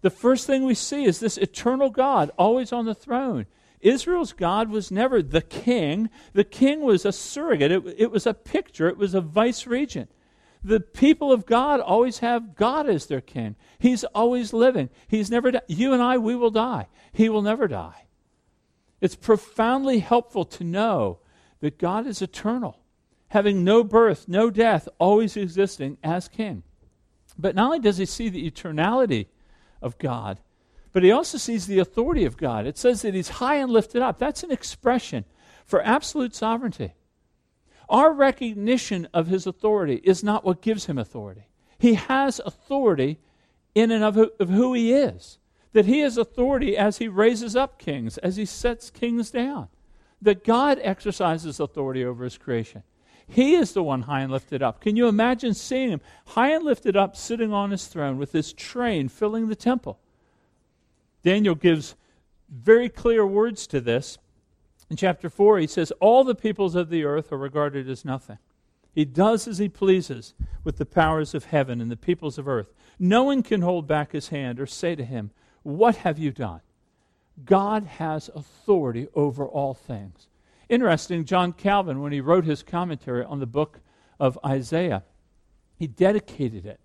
The 0.00 0.10
first 0.10 0.46
thing 0.46 0.64
we 0.64 0.74
see 0.74 1.04
is 1.04 1.18
this 1.18 1.36
eternal 1.36 1.90
God, 1.90 2.30
always 2.38 2.72
on 2.72 2.84
the 2.84 2.94
throne. 2.94 3.46
Israel's 3.80 4.32
God 4.32 4.70
was 4.70 4.90
never 4.90 5.22
the 5.22 5.42
king. 5.42 6.08
The 6.32 6.44
king 6.44 6.80
was 6.80 7.04
a 7.04 7.12
surrogate, 7.12 7.72
it, 7.72 7.82
it 7.96 8.10
was 8.10 8.26
a 8.26 8.34
picture, 8.34 8.88
it 8.88 8.96
was 8.96 9.14
a 9.14 9.20
vice 9.20 9.66
regent. 9.66 10.10
The 10.62 10.80
people 10.80 11.30
of 11.32 11.46
God 11.46 11.80
always 11.80 12.18
have 12.18 12.56
God 12.56 12.88
as 12.88 13.06
their 13.06 13.20
king. 13.20 13.54
He's 13.78 14.02
always 14.04 14.52
living. 14.52 14.90
He's 15.06 15.30
never 15.30 15.52
di- 15.52 15.60
you 15.68 15.92
and 15.92 16.02
I 16.02 16.18
we 16.18 16.34
will 16.34 16.50
die. 16.50 16.88
He 17.12 17.28
will 17.28 17.42
never 17.42 17.68
die. 17.68 18.06
It's 19.00 19.14
profoundly 19.14 20.00
helpful 20.00 20.44
to 20.44 20.64
know 20.64 21.20
that 21.60 21.78
God 21.78 22.08
is 22.08 22.20
eternal 22.20 22.80
having 23.28 23.64
no 23.64 23.84
birth, 23.84 24.26
no 24.28 24.50
death, 24.50 24.88
always 24.98 25.36
existing 25.36 25.98
as 26.02 26.28
king. 26.28 26.62
But 27.38 27.54
not 27.54 27.66
only 27.66 27.78
does 27.78 27.98
he 27.98 28.06
see 28.06 28.28
the 28.28 28.50
eternality 28.50 29.26
of 29.80 29.98
God, 29.98 30.40
but 30.92 31.02
he 31.02 31.12
also 31.12 31.38
sees 31.38 31.66
the 31.66 31.78
authority 31.78 32.24
of 32.24 32.36
God. 32.36 32.66
It 32.66 32.78
says 32.78 33.02
that 33.02 33.14
he's 33.14 33.28
high 33.28 33.56
and 33.56 33.70
lifted 33.70 34.02
up. 34.02 34.18
That's 34.18 34.42
an 34.42 34.50
expression 34.50 35.24
for 35.64 35.82
absolute 35.82 36.34
sovereignty. 36.34 36.94
Our 37.88 38.12
recognition 38.12 39.06
of 39.14 39.28
his 39.28 39.46
authority 39.46 40.00
is 40.02 40.24
not 40.24 40.44
what 40.44 40.62
gives 40.62 40.86
him 40.86 40.98
authority. 40.98 41.48
He 41.78 41.94
has 41.94 42.40
authority 42.44 43.18
in 43.74 43.90
and 43.90 44.02
of 44.02 44.14
who, 44.14 44.30
of 44.40 44.48
who 44.48 44.74
he 44.74 44.92
is. 44.92 45.38
That 45.72 45.86
he 45.86 46.00
has 46.00 46.16
authority 46.16 46.76
as 46.76 46.98
he 46.98 47.08
raises 47.08 47.54
up 47.54 47.78
kings, 47.78 48.18
as 48.18 48.36
he 48.36 48.44
sets 48.44 48.90
kings 48.90 49.30
down. 49.30 49.68
That 50.20 50.44
God 50.44 50.80
exercises 50.82 51.60
authority 51.60 52.04
over 52.04 52.24
his 52.24 52.38
creation. 52.38 52.82
He 53.28 53.54
is 53.54 53.72
the 53.72 53.82
one 53.82 54.02
high 54.02 54.20
and 54.20 54.32
lifted 54.32 54.62
up. 54.62 54.80
Can 54.80 54.96
you 54.96 55.06
imagine 55.06 55.54
seeing 55.54 55.90
him 55.90 56.00
high 56.28 56.50
and 56.50 56.64
lifted 56.64 56.96
up, 56.96 57.14
sitting 57.14 57.52
on 57.52 57.70
his 57.70 57.86
throne 57.86 58.16
with 58.18 58.32
his 58.32 58.52
train 58.52 59.08
filling 59.08 59.48
the 59.48 59.56
temple? 59.56 59.98
Daniel 61.22 61.54
gives 61.54 61.94
very 62.48 62.88
clear 62.88 63.26
words 63.26 63.66
to 63.66 63.80
this. 63.80 64.18
In 64.88 64.96
chapter 64.96 65.28
4, 65.28 65.58
he 65.58 65.66
says, 65.66 65.92
All 66.00 66.24
the 66.24 66.34
peoples 66.34 66.74
of 66.74 66.88
the 66.88 67.04
earth 67.04 67.30
are 67.30 67.38
regarded 67.38 67.88
as 67.90 68.04
nothing. 68.04 68.38
He 68.94 69.04
does 69.04 69.46
as 69.46 69.58
he 69.58 69.68
pleases 69.68 70.32
with 70.64 70.78
the 70.78 70.86
powers 70.86 71.34
of 71.34 71.44
heaven 71.44 71.80
and 71.80 71.90
the 71.90 71.96
peoples 71.96 72.38
of 72.38 72.48
earth. 72.48 72.72
No 72.98 73.24
one 73.24 73.42
can 73.42 73.60
hold 73.60 73.86
back 73.86 74.12
his 74.12 74.28
hand 74.28 74.58
or 74.58 74.66
say 74.66 74.94
to 74.94 75.04
him, 75.04 75.30
What 75.62 75.96
have 75.96 76.18
you 76.18 76.32
done? 76.32 76.62
God 77.44 77.84
has 77.84 78.30
authority 78.34 79.06
over 79.14 79.46
all 79.46 79.74
things. 79.74 80.28
Interesting, 80.68 81.24
John 81.24 81.52
Calvin, 81.52 82.00
when 82.00 82.12
he 82.12 82.20
wrote 82.20 82.44
his 82.44 82.62
commentary 82.62 83.24
on 83.24 83.40
the 83.40 83.46
book 83.46 83.80
of 84.20 84.38
Isaiah, 84.44 85.04
he 85.76 85.86
dedicated 85.86 86.66
it 86.66 86.80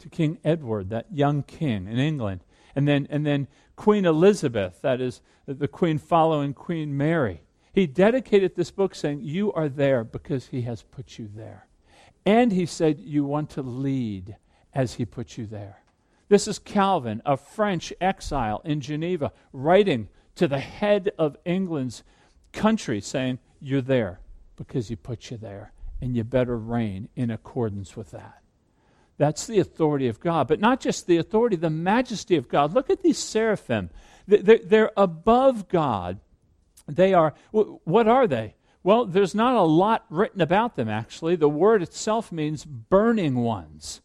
to 0.00 0.08
King 0.08 0.38
Edward, 0.44 0.90
that 0.90 1.06
young 1.12 1.42
king 1.42 1.86
in 1.86 1.98
England. 1.98 2.42
And 2.74 2.86
then, 2.86 3.06
and 3.10 3.26
then 3.26 3.48
Queen 3.76 4.04
Elizabeth, 4.04 4.80
that 4.82 5.00
is 5.00 5.20
the 5.46 5.68
queen 5.68 5.98
following 5.98 6.54
Queen 6.54 6.96
Mary. 6.96 7.42
He 7.72 7.86
dedicated 7.86 8.56
this 8.56 8.70
book 8.70 8.94
saying, 8.94 9.20
You 9.22 9.52
are 9.52 9.68
there 9.68 10.04
because 10.04 10.46
he 10.48 10.62
has 10.62 10.82
put 10.82 11.18
you 11.18 11.28
there. 11.32 11.68
And 12.26 12.52
he 12.52 12.66
said, 12.66 12.98
You 12.98 13.24
want 13.24 13.50
to 13.50 13.62
lead 13.62 14.36
as 14.74 14.94
he 14.94 15.04
put 15.04 15.38
you 15.38 15.46
there. 15.46 15.82
This 16.28 16.46
is 16.46 16.58
Calvin, 16.58 17.22
a 17.24 17.36
French 17.36 17.92
exile 18.00 18.60
in 18.64 18.80
Geneva, 18.80 19.32
writing 19.52 20.08
to 20.34 20.46
the 20.46 20.58
head 20.58 21.10
of 21.18 21.36
England's 21.44 22.02
country 22.52 23.00
saying, 23.00 23.38
You're 23.60 23.80
there 23.80 24.20
because 24.56 24.88
he 24.88 24.96
put 24.96 25.30
you 25.30 25.36
there, 25.36 25.72
and 26.00 26.16
you 26.16 26.24
better 26.24 26.56
reign 26.56 27.08
in 27.14 27.30
accordance 27.30 27.96
with 27.96 28.10
that. 28.10 28.42
That's 29.18 29.46
the 29.46 29.58
authority 29.58 30.08
of 30.08 30.20
God. 30.20 30.46
But 30.46 30.60
not 30.60 30.80
just 30.80 31.06
the 31.06 31.16
authority, 31.16 31.56
the 31.56 31.70
majesty 31.70 32.36
of 32.36 32.48
God. 32.48 32.72
Look 32.72 32.88
at 32.88 33.02
these 33.02 33.18
seraphim. 33.18 33.90
They're 34.26 34.92
above 34.96 35.68
God. 35.68 36.20
They 36.86 37.12
are, 37.14 37.34
what 37.50 38.08
are 38.08 38.26
they? 38.26 38.54
Well, 38.84 39.04
there's 39.04 39.34
not 39.34 39.54
a 39.54 39.62
lot 39.62 40.06
written 40.08 40.40
about 40.40 40.76
them, 40.76 40.88
actually. 40.88 41.36
The 41.36 41.48
word 41.48 41.82
itself 41.82 42.30
means 42.30 42.64
burning 42.64 43.36
ones. 43.36 44.00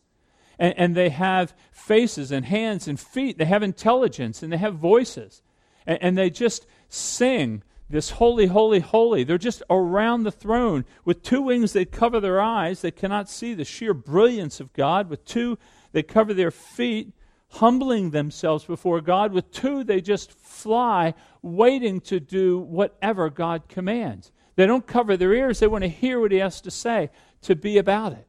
And, 0.57 0.73
and 0.77 0.95
they 0.95 1.09
have 1.09 1.53
faces 1.71 2.31
and 2.31 2.45
hands 2.45 2.88
and 2.88 3.00
feet. 3.00 3.38
They 3.38 3.45
have 3.45 3.63
intelligence 3.63 4.41
and 4.41 4.51
they 4.51 4.57
have 4.57 4.75
voices. 4.75 5.41
And, 5.85 6.00
and 6.01 6.17
they 6.17 6.29
just 6.29 6.65
sing 6.89 7.63
this 7.90 8.12
holy, 8.12 8.48
holy, 8.48 8.80
holy. 8.80 9.24
They're 9.24 9.38
just 9.38 9.62
around 9.70 10.24
the 10.24 10.32
throne. 10.32 10.86
With 11.06 11.22
two 11.22 11.42
wings, 11.42 11.74
they 11.74 11.86
cover 11.86 12.20
their 12.20 12.42
eyes. 12.42 12.82
They 12.82 12.92
cannot 12.92 13.30
see 13.30 13.54
the 13.54 13.66
sheer 13.66 13.94
brilliance 13.94 14.60
of 14.60 14.74
God. 14.74 15.10
With 15.10 15.25
two, 15.25 15.58
they 15.92 16.04
cover 16.04 16.34
their 16.34 16.52
feet, 16.52 17.13
humbling 17.50 18.10
themselves 18.10 18.63
before 18.63 19.02
God. 19.02 19.32
With 19.32 19.52
two, 19.52 19.84
they 19.84 20.02
just 20.02 20.32
fly, 20.32 21.13
waiting 21.42 22.00
to 22.02 22.20
do 22.20 22.60
whatever 22.60 23.30
God 23.30 23.68
commands. 23.68 24.32
They 24.56 24.66
don't 24.66 24.88
cover 24.88 25.18
their 25.18 25.34
ears. 25.34 25.60
They 25.60 25.68
want 25.68 25.84
to 25.84 25.90
hear 25.90 26.20
what 26.20 26.32
He 26.32 26.38
has 26.38 26.62
to 26.62 26.72
say, 26.72 27.10
to 27.42 27.56
be 27.56 27.78
about 27.78 28.13
it. 28.13 28.28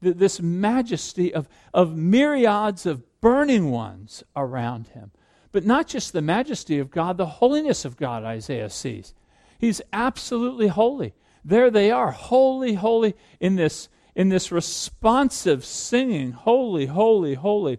This 0.00 0.40
majesty 0.40 1.32
of, 1.32 1.48
of 1.72 1.96
myriads 1.96 2.84
of 2.84 3.20
burning 3.20 3.70
ones 3.70 4.22
around 4.34 4.88
Him. 4.88 5.12
But 5.56 5.64
not 5.64 5.86
just 5.86 6.12
the 6.12 6.20
majesty 6.20 6.78
of 6.78 6.90
God, 6.90 7.16
the 7.16 7.24
holiness 7.24 7.86
of 7.86 7.96
God, 7.96 8.24
Isaiah 8.24 8.68
sees. 8.68 9.14
He's 9.58 9.80
absolutely 9.90 10.66
holy. 10.66 11.14
There 11.42 11.70
they 11.70 11.90
are, 11.90 12.10
holy, 12.10 12.74
holy, 12.74 13.14
in 13.40 13.56
this, 13.56 13.88
in 14.14 14.28
this 14.28 14.52
responsive 14.52 15.64
singing, 15.64 16.32
holy, 16.32 16.84
holy, 16.84 17.32
holy. 17.32 17.78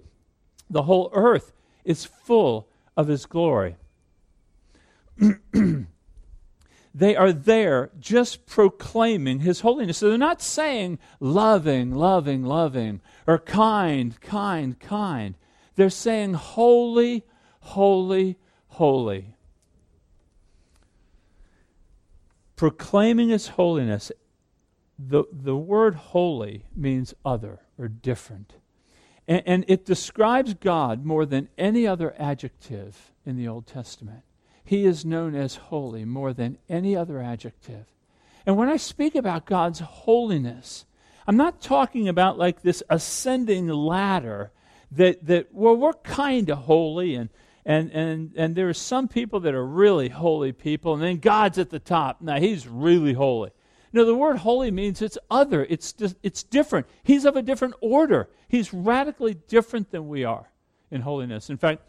The 0.72 0.82
whole 0.82 1.12
earth 1.14 1.54
is 1.86 2.04
full 2.04 2.68
of 2.96 3.10
his 3.10 3.28
glory. 3.28 3.76
they 6.96 7.16
are 7.16 7.32
there 7.32 7.92
just 8.00 8.48
proclaiming 8.48 9.42
his 9.42 9.60
holiness. 9.60 10.00
So 10.00 10.10
they're 10.10 10.18
not 10.18 10.42
saying 10.42 10.98
loving, 11.20 11.94
loving, 11.94 12.44
loving, 12.44 13.02
or 13.28 13.38
kind, 13.38 14.20
kind, 14.20 14.80
kind. 14.80 15.36
They're 15.76 15.92
saying 15.92 16.34
holy, 16.34 17.24
holy, 17.68 18.38
holy. 18.70 19.36
Proclaiming 22.56 23.30
his 23.30 23.50
holiness, 23.50 24.12
the, 24.98 25.26
the 25.32 25.56
word 25.56 25.96
holy 25.96 26.66
means 26.76 27.14
other 27.26 27.60
or 27.78 27.88
different. 27.88 28.54
And, 29.28 29.44
and 29.46 29.66
it 29.68 29.86
describes 29.86 30.54
God 30.54 31.06
more 31.06 31.26
than 31.26 31.50
any 31.58 31.86
other 31.86 32.16
adjective 32.18 33.12
in 33.26 33.36
the 33.36 33.48
Old 33.48 33.68
Testament. 33.68 34.24
He 34.64 34.86
is 34.86 35.06
known 35.06 35.36
as 35.36 35.56
holy 35.56 36.06
more 36.06 36.34
than 36.34 36.58
any 36.70 36.96
other 36.96 37.22
adjective. 37.22 37.86
And 38.46 38.56
when 38.56 38.70
I 38.70 38.78
speak 38.78 39.14
about 39.14 39.46
God's 39.46 39.80
holiness, 39.80 40.86
I'm 41.28 41.38
not 41.38 41.62
talking 41.62 42.08
about 42.08 42.38
like 42.38 42.62
this 42.62 42.82
ascending 42.90 43.68
ladder 43.68 44.52
that, 44.92 45.26
that 45.28 45.54
well, 45.54 45.76
we're 45.76 45.94
kind 45.94 46.50
of 46.50 46.60
holy 46.60 47.14
and, 47.16 47.30
and, 47.68 47.92
and, 47.92 48.32
and 48.38 48.56
there 48.56 48.70
are 48.70 48.74
some 48.74 49.10
people 49.10 49.42
that 49.42 49.54
are 49.54 49.66
really 49.66 50.08
holy 50.08 50.54
people, 50.54 50.94
and 50.94 51.04
then 51.04 51.18
God's 51.18 51.58
at 51.58 51.70
the 51.70 51.80
top. 51.80 52.22
Now, 52.22 52.40
he's 52.40 52.66
really 52.66 53.12
holy. 53.12 53.52
No, 53.92 54.06
the 54.06 54.16
word 54.16 54.38
holy 54.38 54.72
means 54.72 55.02
it's 55.02 55.18
other, 55.30 55.68
it's, 55.70 55.94
it's 56.24 56.44
different. 56.44 56.88
He's 57.04 57.26
of 57.26 57.36
a 57.36 57.42
different 57.42 57.74
order. 57.82 58.30
He's 58.48 58.74
radically 58.74 59.34
different 59.34 59.92
than 59.92 60.08
we 60.08 60.24
are 60.24 60.50
in 60.92 61.02
holiness. 61.02 61.50
In 61.50 61.58
fact, 61.58 61.82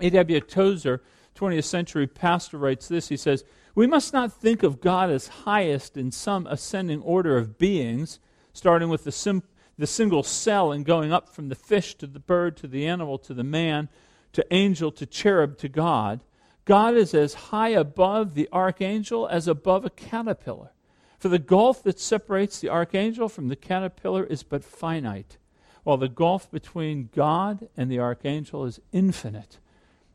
A.W. 0.00 0.40
Tozer, 0.40 1.00
20th 1.36 1.64
century 1.64 2.08
pastor, 2.08 2.58
writes 2.58 2.88
this. 2.88 3.08
He 3.08 3.16
says, 3.16 3.44
We 3.76 3.86
must 3.86 4.12
not 4.12 4.32
think 4.32 4.64
of 4.64 4.80
God 4.80 5.10
as 5.10 5.28
highest 5.28 5.96
in 5.96 6.10
some 6.10 6.48
ascending 6.48 7.02
order 7.02 7.38
of 7.38 7.56
beings, 7.56 8.18
starting 8.52 8.88
with 8.88 9.04
the, 9.04 9.12
sim- 9.12 9.44
the 9.78 9.86
single 9.86 10.24
cell 10.24 10.72
and 10.72 10.84
going 10.84 11.12
up 11.12 11.28
from 11.28 11.50
the 11.50 11.54
fish 11.54 11.94
to 11.98 12.08
the 12.08 12.18
bird 12.18 12.56
to 12.56 12.66
the 12.66 12.88
animal 12.88 13.16
to 13.18 13.32
the 13.32 13.44
man 13.44 13.88
to 14.34 14.46
angel 14.54 14.92
to 14.92 15.06
cherub 15.06 15.58
to 15.58 15.68
God, 15.68 16.20
God 16.64 16.94
is 16.94 17.14
as 17.14 17.34
high 17.34 17.70
above 17.70 18.34
the 18.34 18.48
archangel 18.52 19.26
as 19.26 19.48
above 19.48 19.84
a 19.84 19.90
caterpillar. 19.90 20.72
For 21.18 21.28
the 21.28 21.38
gulf 21.38 21.82
that 21.84 21.98
separates 21.98 22.60
the 22.60 22.68
archangel 22.68 23.28
from 23.28 23.48
the 23.48 23.56
caterpillar 23.56 24.24
is 24.24 24.42
but 24.42 24.64
finite, 24.64 25.38
while 25.82 25.96
the 25.96 26.08
gulf 26.08 26.50
between 26.50 27.08
God 27.14 27.68
and 27.76 27.90
the 27.90 27.98
archangel 28.00 28.64
is 28.64 28.80
infinite. 28.92 29.58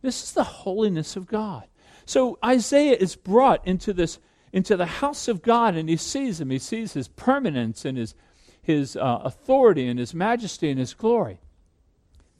This 0.02 0.24
is 0.24 0.32
the 0.34 0.44
holiness 0.44 1.16
of 1.16 1.28
God. 1.28 1.68
So 2.06 2.38
Isaiah 2.44 2.96
is 2.96 3.16
brought 3.16 3.66
into 3.68 3.94
this 3.94 4.20
into 4.52 4.76
the 4.76 4.86
house 4.86 5.28
of 5.28 5.44
God 5.44 5.76
and 5.76 5.88
he 5.88 5.98
sees 5.98 6.42
him. 6.42 6.50
He 6.50 6.58
sees 6.58 6.94
his 6.94 7.08
permanence 7.08 7.86
and 7.86 7.98
his 7.98 8.16
his 8.62 8.96
uh, 8.96 9.22
authority 9.24 9.88
and 9.88 10.00
his 10.00 10.14
majesty 10.14 10.70
and 10.70 10.80
his 10.80 10.94
glory. 10.94 11.40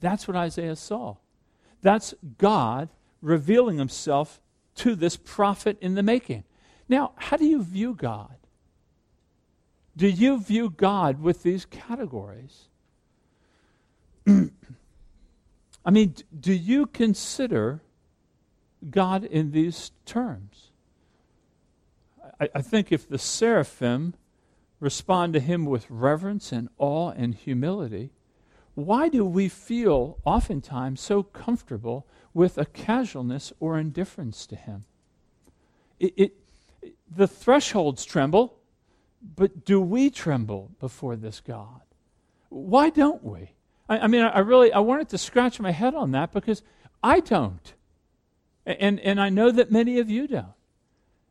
That's 0.00 0.26
what 0.26 0.36
Isaiah 0.36 0.76
saw. 0.76 1.16
That's 1.82 2.14
God 2.38 2.88
revealing 3.22 3.78
himself 3.78 4.40
to 4.76 4.94
this 4.94 5.16
prophet 5.16 5.78
in 5.80 5.94
the 5.94 6.02
making. 6.02 6.44
Now, 6.88 7.12
how 7.16 7.36
do 7.36 7.44
you 7.44 7.62
view 7.62 7.94
God? 7.94 8.34
Do 9.96 10.08
you 10.08 10.40
view 10.40 10.70
God 10.70 11.20
with 11.20 11.42
these 11.42 11.66
categories? 11.66 12.68
I 14.26 15.90
mean, 15.90 16.14
do 16.38 16.52
you 16.52 16.86
consider 16.86 17.82
God 18.88 19.24
in 19.24 19.50
these 19.50 19.92
terms? 20.06 20.70
I, 22.40 22.48
I, 22.54 22.62
think 22.62 22.92
if 22.92 23.08
the 23.08 23.18
seraphim 23.18 24.14
respond 24.78 25.34
to 25.34 25.40
him 25.40 25.66
with 25.66 25.90
reverence 25.90 26.52
and 26.52 26.68
awe 26.78 27.10
and 27.10 27.34
humility, 27.34 28.10
why 28.86 29.08
do 29.08 29.24
we 29.24 29.48
feel 29.48 30.18
oftentimes 30.24 31.00
so 31.00 31.22
comfortable 31.22 32.06
with 32.32 32.58
a 32.58 32.64
casualness 32.64 33.52
or 33.60 33.78
indifference 33.78 34.46
to 34.46 34.56
Him? 34.56 34.84
It, 35.98 36.14
it, 36.16 36.32
the 37.14 37.26
thresholds 37.26 38.04
tremble, 38.04 38.58
but 39.36 39.64
do 39.64 39.80
we 39.80 40.10
tremble 40.10 40.70
before 40.80 41.16
this 41.16 41.40
God? 41.40 41.82
Why 42.48 42.90
don't 42.90 43.22
we? 43.22 43.52
I, 43.88 44.00
I 44.00 44.06
mean, 44.06 44.22
I, 44.22 44.28
I 44.28 44.38
really 44.40 44.72
I 44.72 44.80
wanted 44.80 45.08
to 45.10 45.18
scratch 45.18 45.60
my 45.60 45.72
head 45.72 45.94
on 45.94 46.12
that 46.12 46.32
because 46.32 46.62
I 47.02 47.20
don't, 47.20 47.74
and 48.66 49.00
and 49.00 49.20
I 49.20 49.28
know 49.28 49.50
that 49.50 49.70
many 49.70 49.98
of 49.98 50.10
you 50.10 50.26
don't. 50.26 50.54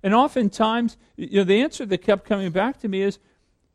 And 0.02 0.14
oftentimes, 0.14 0.98
you 1.16 1.40
know, 1.40 1.44
the 1.44 1.62
answer 1.62 1.86
that 1.86 2.00
kept 2.00 2.26
coming 2.26 2.52
back 2.52 2.80
to 2.80 2.88
me 2.88 3.02
is, 3.02 3.20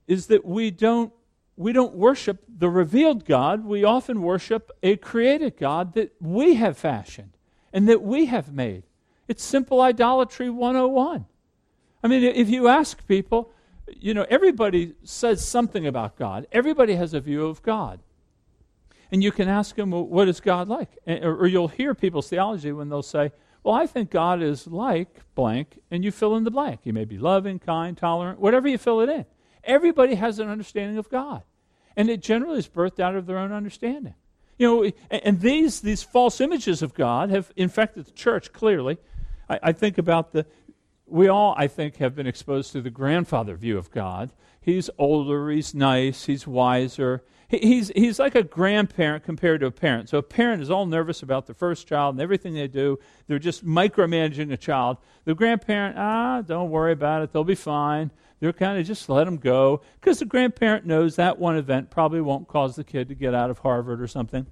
is 0.07 0.27
that 0.29 0.45
we 0.45 0.71
don't, 0.71 1.13
we 1.57 1.73
don't 1.73 1.95
worship 1.95 2.43
the 2.49 2.69
revealed 2.69 3.25
God. 3.25 3.65
We 3.65 3.85
often 3.85 4.23
worship 4.23 4.71
a 4.83 4.97
created 4.97 5.57
God 5.57 5.95
that 5.95 6.15
we 6.21 6.55
have 6.55 6.77
fashioned 6.77 7.37
and 7.73 7.89
that 7.89 8.03
we 8.03 8.27
have 8.27 8.53
made. 8.53 8.85
It's 9.29 9.43
simple 9.43 9.81
idolatry 9.81 10.51
101. 10.51 11.27
I 12.03 12.09
mean, 12.09 12.23
if 12.23 12.51
you 12.51 12.69
ask 12.69 13.07
people, 13.07 13.53
you 13.89 14.15
know, 14.15 14.27
everybody 14.29 14.95
says 15.05 15.47
something 15.47 15.87
about 15.87 16.17
God. 16.17 16.47
Everybody 16.53 16.95
has 16.97 17.15
a 17.15 17.21
view 17.21 17.47
of 17.47 17.63
God. 17.63 18.01
And 19.11 19.23
you 19.23 19.31
can 19.31 19.49
ask 19.49 19.77
them, 19.77 19.91
well, 19.91 20.07
what 20.07 20.29
is 20.29 20.41
God 20.41 20.69
like? 20.69 20.89
or, 21.07 21.47
you'll 21.47 21.69
hear 21.69 21.95
people's 21.95 22.29
theology 22.29 22.73
when 22.73 22.89
they'll 22.89 23.03
say, 23.03 23.33
well, 23.63 23.75
I 23.75 23.87
think 23.87 24.11
God 24.11 24.43
is 24.43 24.67
like 24.67 25.21
blank, 25.35 25.79
and 25.91 26.05
you 26.05 26.11
fill 26.11 26.37
in 26.37 26.45
the 26.45 26.51
blank. 26.51 26.81
He 26.83 26.93
may 26.93 27.05
be 27.05 27.17
loving, 27.17 27.59
kind, 27.59 27.97
tolerant, 27.97 28.39
whatever 28.39 28.69
you 28.69 28.77
fill 28.77 29.01
it 29.01 29.09
in. 29.09 29.25
Everybody 29.67 30.15
has 30.15 30.39
an 30.39 30.49
understanding 30.49 30.99
of 30.99 31.09
God. 31.09 31.43
And 31.97 32.09
it 32.09 32.21
generally 32.21 32.59
is 32.59 32.69
birthed 32.69 33.01
out 33.01 33.15
of 33.15 33.27
their 33.27 33.39
own 33.39 33.53
understanding. 33.53 34.15
You 34.59 34.69
know, 34.69 34.93
and 35.11 35.41
these, 35.41 35.81
these 35.81 36.03
false 36.03 36.41
images 36.41 36.83
of 36.83 36.95
God 36.95 37.31
have 37.31 37.53
infected 37.57 38.07
the 38.07 38.13
church 38.13 38.53
clearly. 38.53 38.99
I, 39.49 39.59
I 39.63 39.73
think 39.73 39.99
about 39.99 40.33
the, 40.33 40.47
we 41.07 41.29
all, 41.29 41.55
I 41.57 41.67
think, 41.67 41.97
have 41.97 42.15
been 42.15 42.27
exposed 42.27 42.73
to 42.73 42.81
the 42.81 42.91
grandfather 42.91 43.57
view 43.57 43.79
of 43.79 43.91
God. 43.91 44.31
He's 44.61 44.91
older, 44.99 45.51
he's 45.51 45.75
nice, 45.75 46.25
he's 46.25 46.47
wiser. 46.47 47.25
he's, 47.49 47.89
he's 47.95 48.19
like 48.19 48.35
a 48.35 48.43
grandparent 48.43 49.25
compared 49.25 49.61
to 49.61 49.67
a 49.67 49.71
parent. 49.71 50.09
So 50.09 50.19
a 50.19 50.23
parent 50.23 50.63
is 50.63 50.71
all 50.71 50.87
nervous 50.87 51.23
about 51.23 51.47
the 51.47 51.55
first 51.55 51.87
child 51.87 52.15
and 52.15 52.23
everything 52.23 52.55
they 52.55 52.69
do. 52.69 52.99
They're 53.27 53.39
just 53.39 53.65
micromanaging 53.65 54.53
a 54.53 54.57
child. 54.57 54.99
The 55.25 55.35
grandparent, 55.35 55.97
ah, 55.99 56.43
don't 56.43 56.71
worry 56.71 56.93
about 56.93 57.23
it, 57.23 57.33
they'll 57.33 57.45
be 57.45 57.55
fine. 57.55 58.11
They're 58.41 58.53
kind 58.53 58.79
of 58.79 58.87
just 58.87 59.09
let 59.09 59.25
them 59.25 59.37
go 59.37 59.81
because 60.01 60.19
the 60.19 60.25
grandparent 60.25 60.85
knows 60.85 61.17
that 61.17 61.39
one 61.39 61.57
event 61.57 61.91
probably 61.91 62.21
won't 62.21 62.49
cause 62.49 62.77
the 62.77 62.85
kid 62.85 63.09
to 63.09 63.15
get 63.15 63.35
out 63.35 63.51
of 63.51 63.59
Harvard 63.61 64.01
or 64.01 64.07
something. 64.07 64.47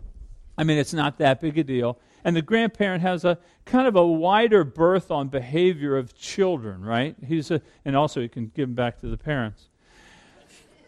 I 0.57 0.65
mean, 0.65 0.79
it's 0.79 0.95
not 0.95 1.19
that 1.19 1.41
big 1.41 1.59
a 1.59 1.65
deal 1.65 1.99
and 2.25 2.37
the 2.37 2.43
grandparent 2.43 3.03
has 3.03 3.25
a 3.25 3.39
kind 3.65 3.87
of 3.87 3.97
a 3.97 4.07
wider 4.07 4.65
berth 4.65 5.11
on 5.11 5.29
behavior 5.29 5.97
of 5.97 6.17
children, 6.17 6.83
right? 6.83 7.17
He's 7.27 7.51
a, 7.51 7.61
and 7.85 7.97
also 7.97 8.21
he 8.21 8.29
can 8.29 8.51
give 8.55 8.69
them 8.69 8.75
back 8.75 9.01
to 9.01 9.09
the 9.09 9.17
parents. 9.17 9.69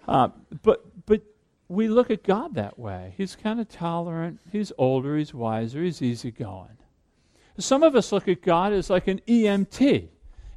Uh, 0.06 0.28
but 0.62 0.84
but 1.06 1.22
we 1.68 1.88
look 1.88 2.10
at 2.10 2.22
God 2.22 2.54
that 2.54 2.78
way. 2.78 3.14
He's 3.16 3.36
kind 3.36 3.58
of 3.58 3.68
tolerant. 3.68 4.38
He's 4.52 4.70
older. 4.78 5.16
He's 5.16 5.32
wiser. 5.32 5.82
He's 5.82 6.02
easygoing. 6.02 6.76
Some 7.58 7.82
of 7.82 7.96
us 7.96 8.12
look 8.12 8.28
at 8.28 8.42
God 8.42 8.72
as 8.72 8.90
like 8.90 9.08
an 9.08 9.20
EMT. 9.26 10.08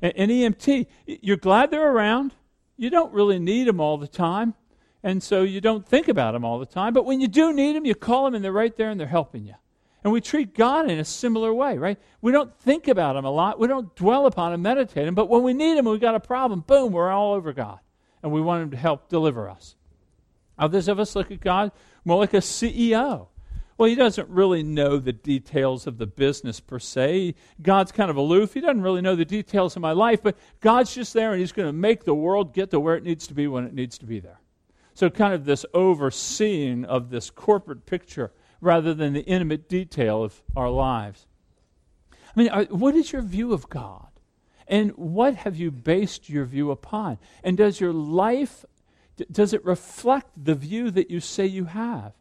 An, 0.01 0.29
EMT, 0.29 0.87
you're 1.05 1.37
glad 1.37 1.71
they're 1.71 1.91
around. 1.91 2.33
You 2.75 2.89
don't 2.89 3.13
really 3.13 3.39
need 3.39 3.67
them 3.67 3.79
all 3.79 3.97
the 3.97 4.07
time, 4.07 4.53
and 5.01 5.23
so 5.23 5.41
you 5.41 5.61
don't 5.61 5.87
think 5.87 6.07
about 6.07 6.33
them 6.33 6.45
all 6.45 6.59
the 6.59 6.65
time. 6.65 6.93
But 6.93 7.05
when 7.05 7.19
you 7.19 7.27
do 7.27 7.51
need 7.51 7.75
them, 7.75 7.85
you 7.85 7.95
call 7.95 8.25
them, 8.25 8.35
and 8.35 8.43
they're 8.43 8.51
right 8.51 8.75
there, 8.75 8.89
and 8.89 8.99
they're 8.99 9.07
helping 9.07 9.45
you. 9.45 9.55
And 10.03 10.13
we 10.13 10.21
treat 10.21 10.53
God 10.53 10.89
in 10.89 10.99
a 10.99 11.05
similar 11.05 11.53
way, 11.53 11.77
right? 11.77 11.97
We 12.21 12.31
don't 12.31 12.55
think 12.59 12.87
about 12.87 13.15
Him 13.15 13.25
a 13.25 13.31
lot. 13.31 13.59
We 13.59 13.67
don't 13.67 13.93
dwell 13.95 14.25
upon 14.25 14.53
Him, 14.53 14.61
meditate 14.61 15.07
Him. 15.07 15.15
But 15.15 15.27
when 15.27 15.43
we 15.43 15.53
need 15.53 15.77
Him, 15.77 15.85
we've 15.85 15.99
got 15.99 16.15
a 16.15 16.19
problem. 16.19 16.61
Boom, 16.61 16.93
we're 16.93 17.09
all 17.09 17.33
over 17.33 17.51
God. 17.51 17.79
And 18.21 18.31
we 18.31 18.39
want 18.39 18.63
Him 18.63 18.71
to 18.71 18.77
help 18.77 19.09
deliver 19.09 19.49
us. 19.49 19.75
Others 20.59 20.87
of 20.87 20.99
us 20.99 21.15
look 21.15 21.31
at 21.31 21.41
God 21.41 21.71
more 22.05 22.19
like 22.19 22.33
a 22.33 22.37
CEO. 22.37 23.27
Well, 23.77 23.87
he 23.87 23.95
doesn't 23.95 24.27
really 24.29 24.63
know 24.63 24.97
the 24.97 25.13
details 25.13 25.85
of 25.85 25.99
the 25.99 26.07
business 26.07 26.59
per 26.59 26.79
se. 26.79 27.35
God's 27.61 27.91
kind 27.91 28.09
of 28.09 28.17
aloof. 28.17 28.55
He 28.55 28.61
doesn't 28.61 28.81
really 28.81 29.01
know 29.01 29.15
the 29.15 29.25
details 29.25 29.75
of 29.75 29.83
my 29.83 29.91
life, 29.91 30.23
but 30.23 30.35
God's 30.61 30.95
just 30.95 31.13
there 31.13 31.31
and 31.31 31.39
he's 31.39 31.51
going 31.51 31.67
to 31.67 31.73
make 31.73 32.03
the 32.03 32.15
world 32.15 32.53
get 32.53 32.71
to 32.71 32.79
where 32.79 32.95
it 32.95 33.03
needs 33.03 33.27
to 33.27 33.35
be 33.35 33.45
when 33.45 33.65
it 33.65 33.73
needs 33.73 33.97
to 33.99 34.05
be 34.05 34.19
there. 34.19 34.39
So, 34.95 35.11
kind 35.11 35.35
of 35.35 35.45
this 35.45 35.63
overseeing 35.75 36.83
of 36.85 37.11
this 37.11 37.29
corporate 37.29 37.85
picture 37.85 38.31
rather 38.61 38.95
than 38.95 39.13
the 39.13 39.21
intimate 39.21 39.69
detail 39.69 40.23
of 40.23 40.41
our 40.55 40.69
lives. 40.71 41.27
I 42.35 42.39
mean, 42.39 42.49
what 42.69 42.95
is 42.95 43.11
your 43.11 43.21
view 43.21 43.53
of 43.53 43.69
God? 43.69 44.07
And 44.67 44.91
what 44.97 45.35
have 45.35 45.55
you 45.55 45.69
based 45.69 46.29
your 46.29 46.45
view 46.45 46.71
upon? 46.71 47.19
And 47.43 47.55
does 47.55 47.79
your 47.79 47.93
life, 47.93 48.65
does 49.31 49.53
it 49.53 49.63
reflect 49.63 50.29
the 50.43 50.55
view 50.55 50.89
that 50.91 51.11
you 51.11 51.19
say 51.19 51.45
you 51.45 51.65
have? 51.65 52.13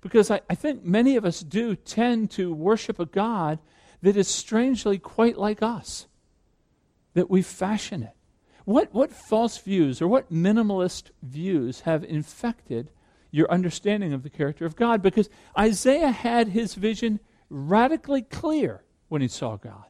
Because 0.00 0.30
I, 0.30 0.40
I 0.48 0.54
think 0.54 0.84
many 0.84 1.16
of 1.16 1.24
us 1.24 1.40
do 1.40 1.76
tend 1.76 2.30
to 2.32 2.52
worship 2.52 2.98
a 2.98 3.06
God 3.06 3.58
that 4.02 4.16
is 4.16 4.28
strangely 4.28 4.98
quite 4.98 5.36
like 5.36 5.62
us, 5.62 6.06
that 7.14 7.30
we 7.30 7.42
fashion 7.42 8.02
it. 8.02 8.14
What, 8.64 8.94
what 8.94 9.12
false 9.12 9.58
views 9.58 10.00
or 10.00 10.08
what 10.08 10.32
minimalist 10.32 11.10
views 11.22 11.80
have 11.80 12.04
infected 12.04 12.90
your 13.30 13.50
understanding 13.50 14.12
of 14.12 14.22
the 14.22 14.30
character 14.30 14.64
of 14.64 14.76
God 14.76 15.02
because 15.02 15.28
Isaiah 15.58 16.10
had 16.10 16.48
his 16.48 16.74
vision 16.74 17.20
radically 17.48 18.22
clear 18.22 18.84
when 19.08 19.22
he 19.22 19.28
saw 19.28 19.56
God. 19.56 19.84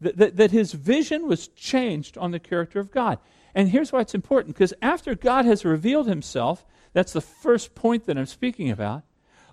That, 0.00 0.16
that, 0.16 0.36
that, 0.36 0.50
his 0.52 0.72
vision 0.72 1.26
was 1.26 1.48
changed 1.48 2.16
on 2.16 2.30
the 2.30 2.38
character 2.38 2.78
of 2.78 2.92
God. 2.92 3.18
And 3.52 3.68
here's 3.68 3.90
why 3.90 4.00
it's 4.00 4.14
important 4.14 4.54
because 4.54 4.74
after 4.80 5.16
God 5.16 5.44
has 5.44 5.64
revealed 5.64 6.06
himself, 6.06 6.64
that's 6.92 7.12
the 7.12 7.20
first 7.20 7.74
point 7.74 8.06
that 8.06 8.16
I'm 8.16 8.26
speaking 8.26 8.70
about. 8.70 9.02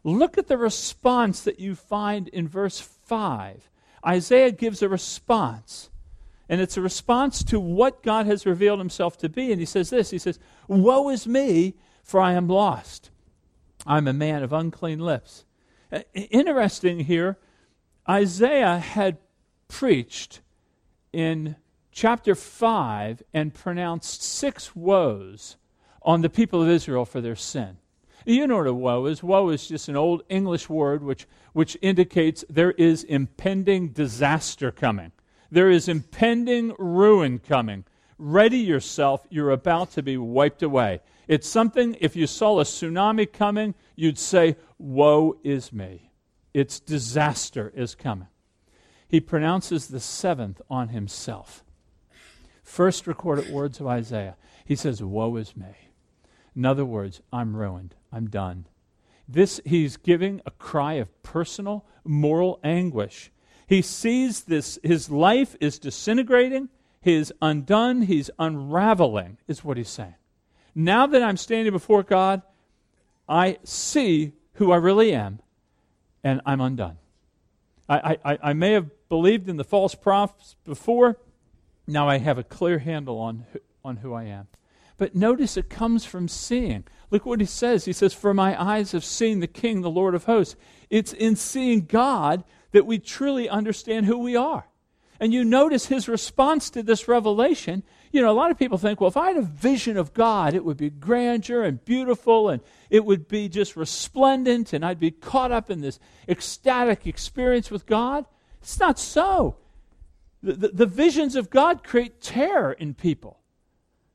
Look 0.05 0.37
at 0.37 0.45
the 0.45 0.57
response 0.57 1.41
that 1.41 1.59
you 1.59 1.73
find 1.73 2.27
in 2.27 2.47
verse 2.47 2.79
5. 2.79 3.71
Isaiah 4.05 4.51
gives 4.51 4.83
a 4.83 4.87
response. 4.87 5.89
And 6.47 6.61
it's 6.61 6.77
a 6.77 6.81
response 6.81 7.43
to 7.45 7.59
what 7.59 8.03
God 8.03 8.27
has 8.27 8.45
revealed 8.45 8.77
himself 8.77 9.17
to 9.17 9.29
be. 9.29 9.51
And 9.51 9.59
he 9.59 9.65
says 9.65 9.89
this 9.89 10.11
He 10.11 10.19
says, 10.19 10.37
Woe 10.67 11.09
is 11.09 11.25
me, 11.25 11.73
for 12.03 12.21
I 12.21 12.33
am 12.33 12.47
lost. 12.47 13.09
I'm 13.87 14.07
a 14.07 14.13
man 14.13 14.43
of 14.43 14.53
unclean 14.53 14.99
lips. 14.99 15.43
Uh, 15.91 16.01
interesting 16.13 16.99
here, 16.99 17.39
Isaiah 18.07 18.77
had 18.77 19.17
preached 19.67 20.41
in 21.11 21.55
chapter 21.91 22.35
5 22.35 23.23
and 23.33 23.55
pronounced 23.55 24.21
six 24.21 24.75
woes 24.75 25.57
on 26.03 26.21
the 26.21 26.29
people 26.29 26.61
of 26.61 26.69
Israel 26.69 27.05
for 27.05 27.21
their 27.21 27.35
sin. 27.35 27.77
You 28.25 28.47
know 28.47 28.57
what 28.57 28.67
a 28.67 28.73
woe 28.73 29.05
is. 29.05 29.21
Woe 29.21 29.49
is 29.49 29.67
just 29.67 29.88
an 29.88 29.95
old 29.95 30.23
English 30.29 30.67
word 30.67 31.03
which, 31.03 31.27
which 31.53 31.77
indicates 31.81 32.43
there 32.49 32.71
is 32.71 33.03
impending 33.03 33.89
disaster 33.89 34.71
coming. 34.71 35.11
There 35.51 35.69
is 35.69 35.88
impending 35.88 36.73
ruin 36.79 37.38
coming. 37.38 37.85
Ready 38.17 38.57
yourself, 38.57 39.27
you're 39.29 39.51
about 39.51 39.91
to 39.91 40.01
be 40.01 40.17
wiped 40.17 40.63
away. 40.63 41.01
It's 41.27 41.47
something, 41.47 41.95
if 42.01 42.15
you 42.15 42.25
saw 42.25 42.59
a 42.59 42.63
tsunami 42.63 43.31
coming, 43.31 43.75
you'd 43.95 44.17
say, 44.17 44.55
Woe 44.79 45.38
is 45.43 45.71
me. 45.71 46.11
Its 46.53 46.79
disaster 46.79 47.71
is 47.75 47.93
coming. 47.93 48.27
He 49.07 49.19
pronounces 49.19 49.88
the 49.88 49.99
seventh 49.99 50.61
on 50.69 50.89
himself. 50.89 51.63
First 52.63 53.05
recorded 53.05 53.51
words 53.51 53.79
of 53.79 53.88
Isaiah. 53.88 54.35
He 54.65 54.75
says, 54.75 55.03
Woe 55.03 55.35
is 55.35 55.55
me. 55.55 55.75
In 56.55 56.65
other 56.65 56.85
words, 56.85 57.21
I'm 57.31 57.55
ruined. 57.55 57.95
I'm 58.15 58.30
done. 58.30 58.65
This, 59.28 59.60
he's 59.65 59.97
giving 59.97 60.41
a 60.45 60.51
cry 60.51 60.93
of 60.93 61.21
personal, 61.21 61.86
moral 62.06 62.62
anguish. 62.63 63.30
He 63.67 63.82
sees 63.82 64.43
this, 64.43 64.80
his 64.84 65.10
life 65.10 65.58
is 65.60 65.80
disintegrating, 65.80 66.69
he's 67.01 67.34
undone, 67.41 68.04
he's 68.04 68.30
unraveling, 68.39 69.38
is 69.49 69.65
what 69.65 69.75
he's 69.75 69.89
saying. 69.89 70.15
Now 70.73 71.08
that 71.08 71.21
I'm 71.21 71.36
standing 71.36 71.73
before 71.73 72.04
God, 72.04 72.41
I 73.28 73.58
see 73.65 74.32
who 74.54 74.71
I 74.71 74.78
really 74.78 75.13
am, 75.13 75.41
and 76.23 76.39
I'm 76.45 76.62
undone. 76.62 76.97
I, 77.89 78.17
I, 78.23 78.38
I 78.41 78.54
may 78.54 78.71
have 78.71 78.89
believed 79.10 79.49
in 79.49 79.58
the 79.58 79.63
false 79.65 79.93
prophets 79.93 80.56
before. 80.63 81.17
Now 81.86 82.08
I 82.08 82.19
have 82.19 82.38
a 82.38 82.43
clear 82.43 82.80
handle 82.80 83.19
on, 83.19 83.45
on 83.84 83.97
who 83.97 84.13
I 84.13 84.23
am. 84.23 84.47
But 84.97 85.15
notice 85.15 85.58
it 85.58 85.69
comes 85.69 86.05
from 86.05 86.27
seeing. 86.27 86.86
Look 87.12 87.25
what 87.25 87.41
he 87.41 87.45
says. 87.45 87.86
He 87.86 87.93
says, 87.93 88.13
For 88.13 88.34
my 88.34 88.62
eyes 88.62 88.93
have 88.93 89.03
seen 89.03 89.39
the 89.39 89.47
King, 89.47 89.81
the 89.81 89.89
Lord 89.89 90.15
of 90.15 90.25
hosts. 90.25 90.55
It's 90.89 91.13
in 91.13 91.36
seeing 91.36 91.86
God 91.86 92.43
that 92.71 92.86
we 92.86 92.99
truly 92.99 93.49
understand 93.49 94.05
who 94.05 94.17
we 94.19 94.36
are. 94.36 94.67
And 95.19 95.34
you 95.34 95.43
notice 95.43 95.88
his 95.88 96.08
response 96.08 96.69
to 96.71 96.84
this 96.84 97.08
revelation 97.08 97.84
you 98.15 98.21
know, 98.21 98.31
a 98.31 98.34
lot 98.34 98.49
of 98.49 98.58
people 98.58 98.77
think, 98.77 99.01
well, 99.01 99.10
if 99.10 99.17
I 99.17 99.27
had 99.27 99.38
a 99.38 99.41
vision 99.41 99.97
of 99.97 100.13
God, 100.13 100.53
it 100.53 100.63
would 100.63 100.77
be 100.77 100.89
grandeur 100.89 101.63
and 101.63 101.84
beautiful 101.84 102.47
and 102.47 102.62
it 102.89 103.03
would 103.03 103.27
be 103.27 103.49
just 103.49 103.75
resplendent 103.75 104.71
and 104.71 104.86
I'd 104.86 105.01
be 105.01 105.12
caught 105.12 105.51
up 105.51 105.69
in 105.69 105.81
this 105.81 105.99
ecstatic 106.29 107.05
experience 107.05 107.69
with 107.69 107.86
God. 107.86 108.25
It's 108.62 108.79
not 108.79 108.97
so. 108.97 109.58
The, 110.41 110.53
the, 110.53 110.67
the 110.69 110.86
visions 110.86 111.36
of 111.36 111.49
God 111.49 111.84
create 111.84 112.21
terror 112.21 112.71
in 112.71 112.93
people. 112.93 113.41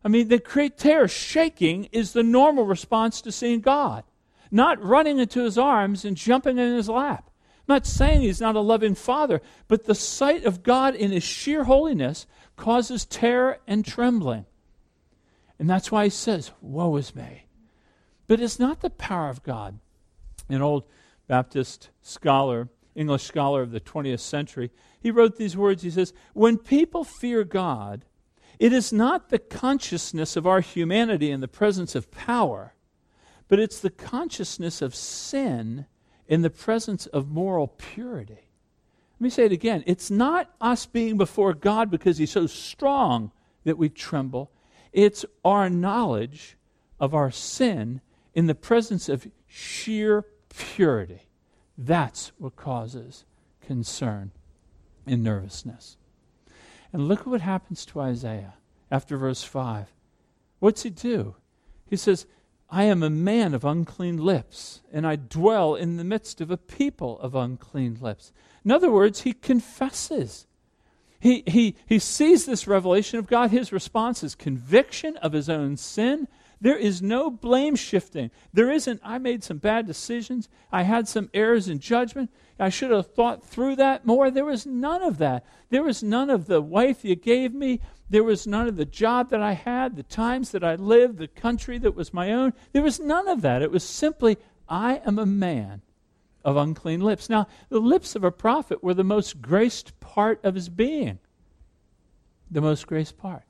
I 0.05 0.09
mean, 0.09 0.29
the 0.29 0.39
terror. 0.39 1.09
Shaking 1.09 1.89
is 1.93 2.13
the 2.13 2.23
normal 2.23 2.65
response 2.65 3.21
to 3.23 3.33
seeing 3.33 3.61
God, 3.61 4.05
not 4.51 4.83
running 4.83 5.19
into 5.19 5.45
his 5.45 5.59
arms 5.59 6.05
and 6.05 6.17
jumping 6.17 6.59
in 6.59 6.75
his 6.75 6.89
lap. 6.89 7.31
I'm 7.69 7.75
not 7.75 7.87
saying 7.87 8.23
he's 8.23 8.41
not 8.41 8.57
a 8.57 8.61
loving 8.61 8.95
father, 8.95 9.43
but 9.69 9.85
the 9.85 9.95
sight 9.95 10.45
of 10.45 10.63
God 10.63 10.95
in 10.95 11.11
his 11.11 11.23
sheer 11.23 11.65
holiness 11.65 12.27
causes 12.57 13.05
terror 13.05 13.59
and 13.67 13.85
trembling. 13.85 14.47
And 15.59 15.69
that's 15.69 15.93
why 15.93 16.05
he 16.05 16.11
says, 16.11 16.53
Woe 16.63 16.97
is 16.97 17.15
me. 17.15 17.45
But 18.27 18.41
it's 18.41 18.59
not 18.59 18.81
the 18.81 18.91
power 18.91 19.29
of 19.29 19.43
God. 19.43 19.79
An 20.49 20.63
old 20.63 20.85
Baptist 21.29 21.91
scholar, 22.01 22.71
English 22.95 23.25
scholar 23.25 23.63
of 23.63 23.71
the 23.71 23.81
20th 23.81 24.21
century, 24.21 24.71
he 24.99 25.11
wrote 25.11 25.37
these 25.37 25.57
words. 25.57 25.83
He 25.83 25.91
says, 25.91 26.15
When 26.33 26.57
people 26.57 27.05
fear 27.05 27.45
God, 27.45 28.05
it 28.61 28.75
is 28.75 28.93
not 28.93 29.31
the 29.31 29.39
consciousness 29.39 30.37
of 30.37 30.47
our 30.47 30.61
humanity 30.61 31.31
in 31.31 31.41
the 31.41 31.49
presence 31.49 31.95
of 31.95 32.11
power, 32.11 32.75
but 33.49 33.59
it's 33.59 33.81
the 33.81 33.89
consciousness 33.89 34.83
of 34.83 34.95
sin 34.95 35.87
in 36.29 36.43
the 36.43 36.51
presence 36.51 37.07
of 37.07 37.31
moral 37.31 37.69
purity. 37.69 38.51
Let 39.15 39.21
me 39.21 39.31
say 39.31 39.47
it 39.47 39.53
again. 39.53 39.83
It's 39.87 40.11
not 40.11 40.55
us 40.61 40.85
being 40.85 41.17
before 41.17 41.55
God 41.55 41.91
because 41.91 42.19
He's 42.19 42.33
so 42.33 42.47
strong 42.47 43.33
that 43.65 43.79
we 43.79 43.89
tremble. 43.89 44.53
It's 44.93 45.25
our 45.43 45.71
knowledge 45.71 46.59
of 47.01 47.15
our 47.15 47.31
sin 47.31 48.03
in 48.35 48.47
the 48.47 48.55
presence 48.55 49.09
of 49.09 49.27
sheer 49.47 50.27
purity. 50.51 51.23
That's 51.79 52.33
what 52.37 52.57
causes 52.57 53.25
concern 53.63 54.33
and 55.07 55.25
nervousness. 55.25 55.97
And 56.93 57.09
look 57.09 57.21
at 57.21 57.27
what 57.27 57.41
happens 57.41 57.85
to 57.87 58.01
Isaiah 58.01 58.55
after 58.91 59.17
verse 59.17 59.43
5. 59.43 59.93
What's 60.59 60.83
he 60.83 60.91
do? 60.91 61.37
He 61.87 61.97
says, 61.97 62.27
I 62.69 62.85
am 62.85 63.03
a 63.03 63.11
man 63.11 63.53
of 63.55 63.65
unclean 63.65 64.19
lips, 64.19 64.81
and 64.93 65.07
I 65.07 65.17
dwell 65.17 65.75
in 65.75 65.97
the 65.97 66.05
midst 66.05 66.41
of 66.41 66.51
a 66.51 66.57
people 66.57 67.19
of 67.21 67.35
unclean 67.35 67.99
lips. 68.01 68.33
In 68.65 68.71
other 68.71 68.91
words, 68.91 69.23
he 69.23 69.33
confesses. 69.33 70.47
He, 71.19 71.43
he, 71.47 71.77
he 71.87 71.99
sees 71.99 72.47
this 72.47 72.67
revelation 72.67 73.19
of 73.19 73.27
God. 73.27 73.51
His 73.51 73.73
response 73.73 74.23
is 74.23 74.35
conviction 74.35 75.17
of 75.19 75.33
his 75.33 75.49
own 75.49 75.77
sin. 75.77 76.29
There 76.61 76.77
is 76.77 77.01
no 77.01 77.31
blame 77.31 77.75
shifting. 77.75 78.31
There 78.53 78.71
isn't, 78.71 79.01
I 79.03 79.19
made 79.19 79.43
some 79.43 79.57
bad 79.57 79.87
decisions. 79.87 80.49
I 80.71 80.83
had 80.83 81.09
some 81.09 81.31
errors 81.33 81.69
in 81.69 81.79
judgment. 81.79 82.31
I 82.59 82.69
should 82.69 82.91
have 82.91 83.15
thought 83.15 83.43
through 83.43 83.77
that 83.77 84.05
more. 84.05 84.31
There 84.31 84.45
was 84.45 84.67
none 84.67 85.03
of 85.03 85.17
that. 85.19 85.47
There 85.71 85.83
was 85.83 86.03
none 86.03 86.29
of 86.29 86.47
the 86.47 86.61
wife 86.61 87.03
you 87.03 87.17
gave 87.17 87.55
me. 87.55 87.81
There 88.11 88.25
was 88.25 88.47
none 88.47 88.69
of 88.69 88.77
the 88.77 88.85
job 88.85 89.31
that 89.31 89.41
I 89.41 89.53
had, 89.53 89.97
the 89.97 90.03
times 90.03 90.51
that 90.51 90.63
I 90.63 90.75
lived, 90.75 91.17
the 91.17 91.29
country 91.29 91.79
that 91.79 91.95
was 91.95 92.13
my 92.13 92.31
own. 92.31 92.53
There 92.73 92.83
was 92.83 93.01
none 93.01 93.27
of 93.27 93.41
that. 93.41 93.63
It 93.63 93.71
was 93.71 93.85
simply, 93.85 94.37
I 94.69 95.01
am 95.07 95.19
a 95.19 95.25
man 95.25 95.81
of 96.45 96.57
unclean 96.57 97.01
lips. 97.01 97.31
Now, 97.31 97.47
the 97.71 97.81
lips 97.81 98.15
of 98.15 98.25
a 98.25 98.31
prophet 98.31 98.83
were 98.83 98.95
the 98.95 99.05
most 99.05 99.41
graced 99.41 99.99
part 100.01 100.45
of 100.45 100.55
his 100.55 100.69
being. 100.69 101.21
The 102.51 102.61
most 102.61 102.87
graced 102.87 103.17
part. 103.17 103.45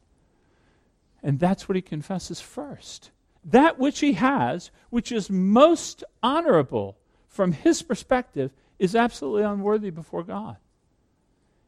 And 1.23 1.39
that's 1.39 1.69
what 1.69 1.77
he 1.77 1.83
confesses 1.83 2.41
first. 2.41 3.11
That 3.45 3.79
which 3.79 4.01
he 4.01 4.15
has, 4.15 4.71
which 4.91 5.13
is 5.13 5.31
most 5.31 6.05
honorable 6.23 6.97
from 7.29 7.53
his 7.53 7.83
perspective, 7.83 8.51
is 8.79 8.97
absolutely 8.97 9.43
unworthy 9.43 9.91
before 9.91 10.23
God. 10.23 10.57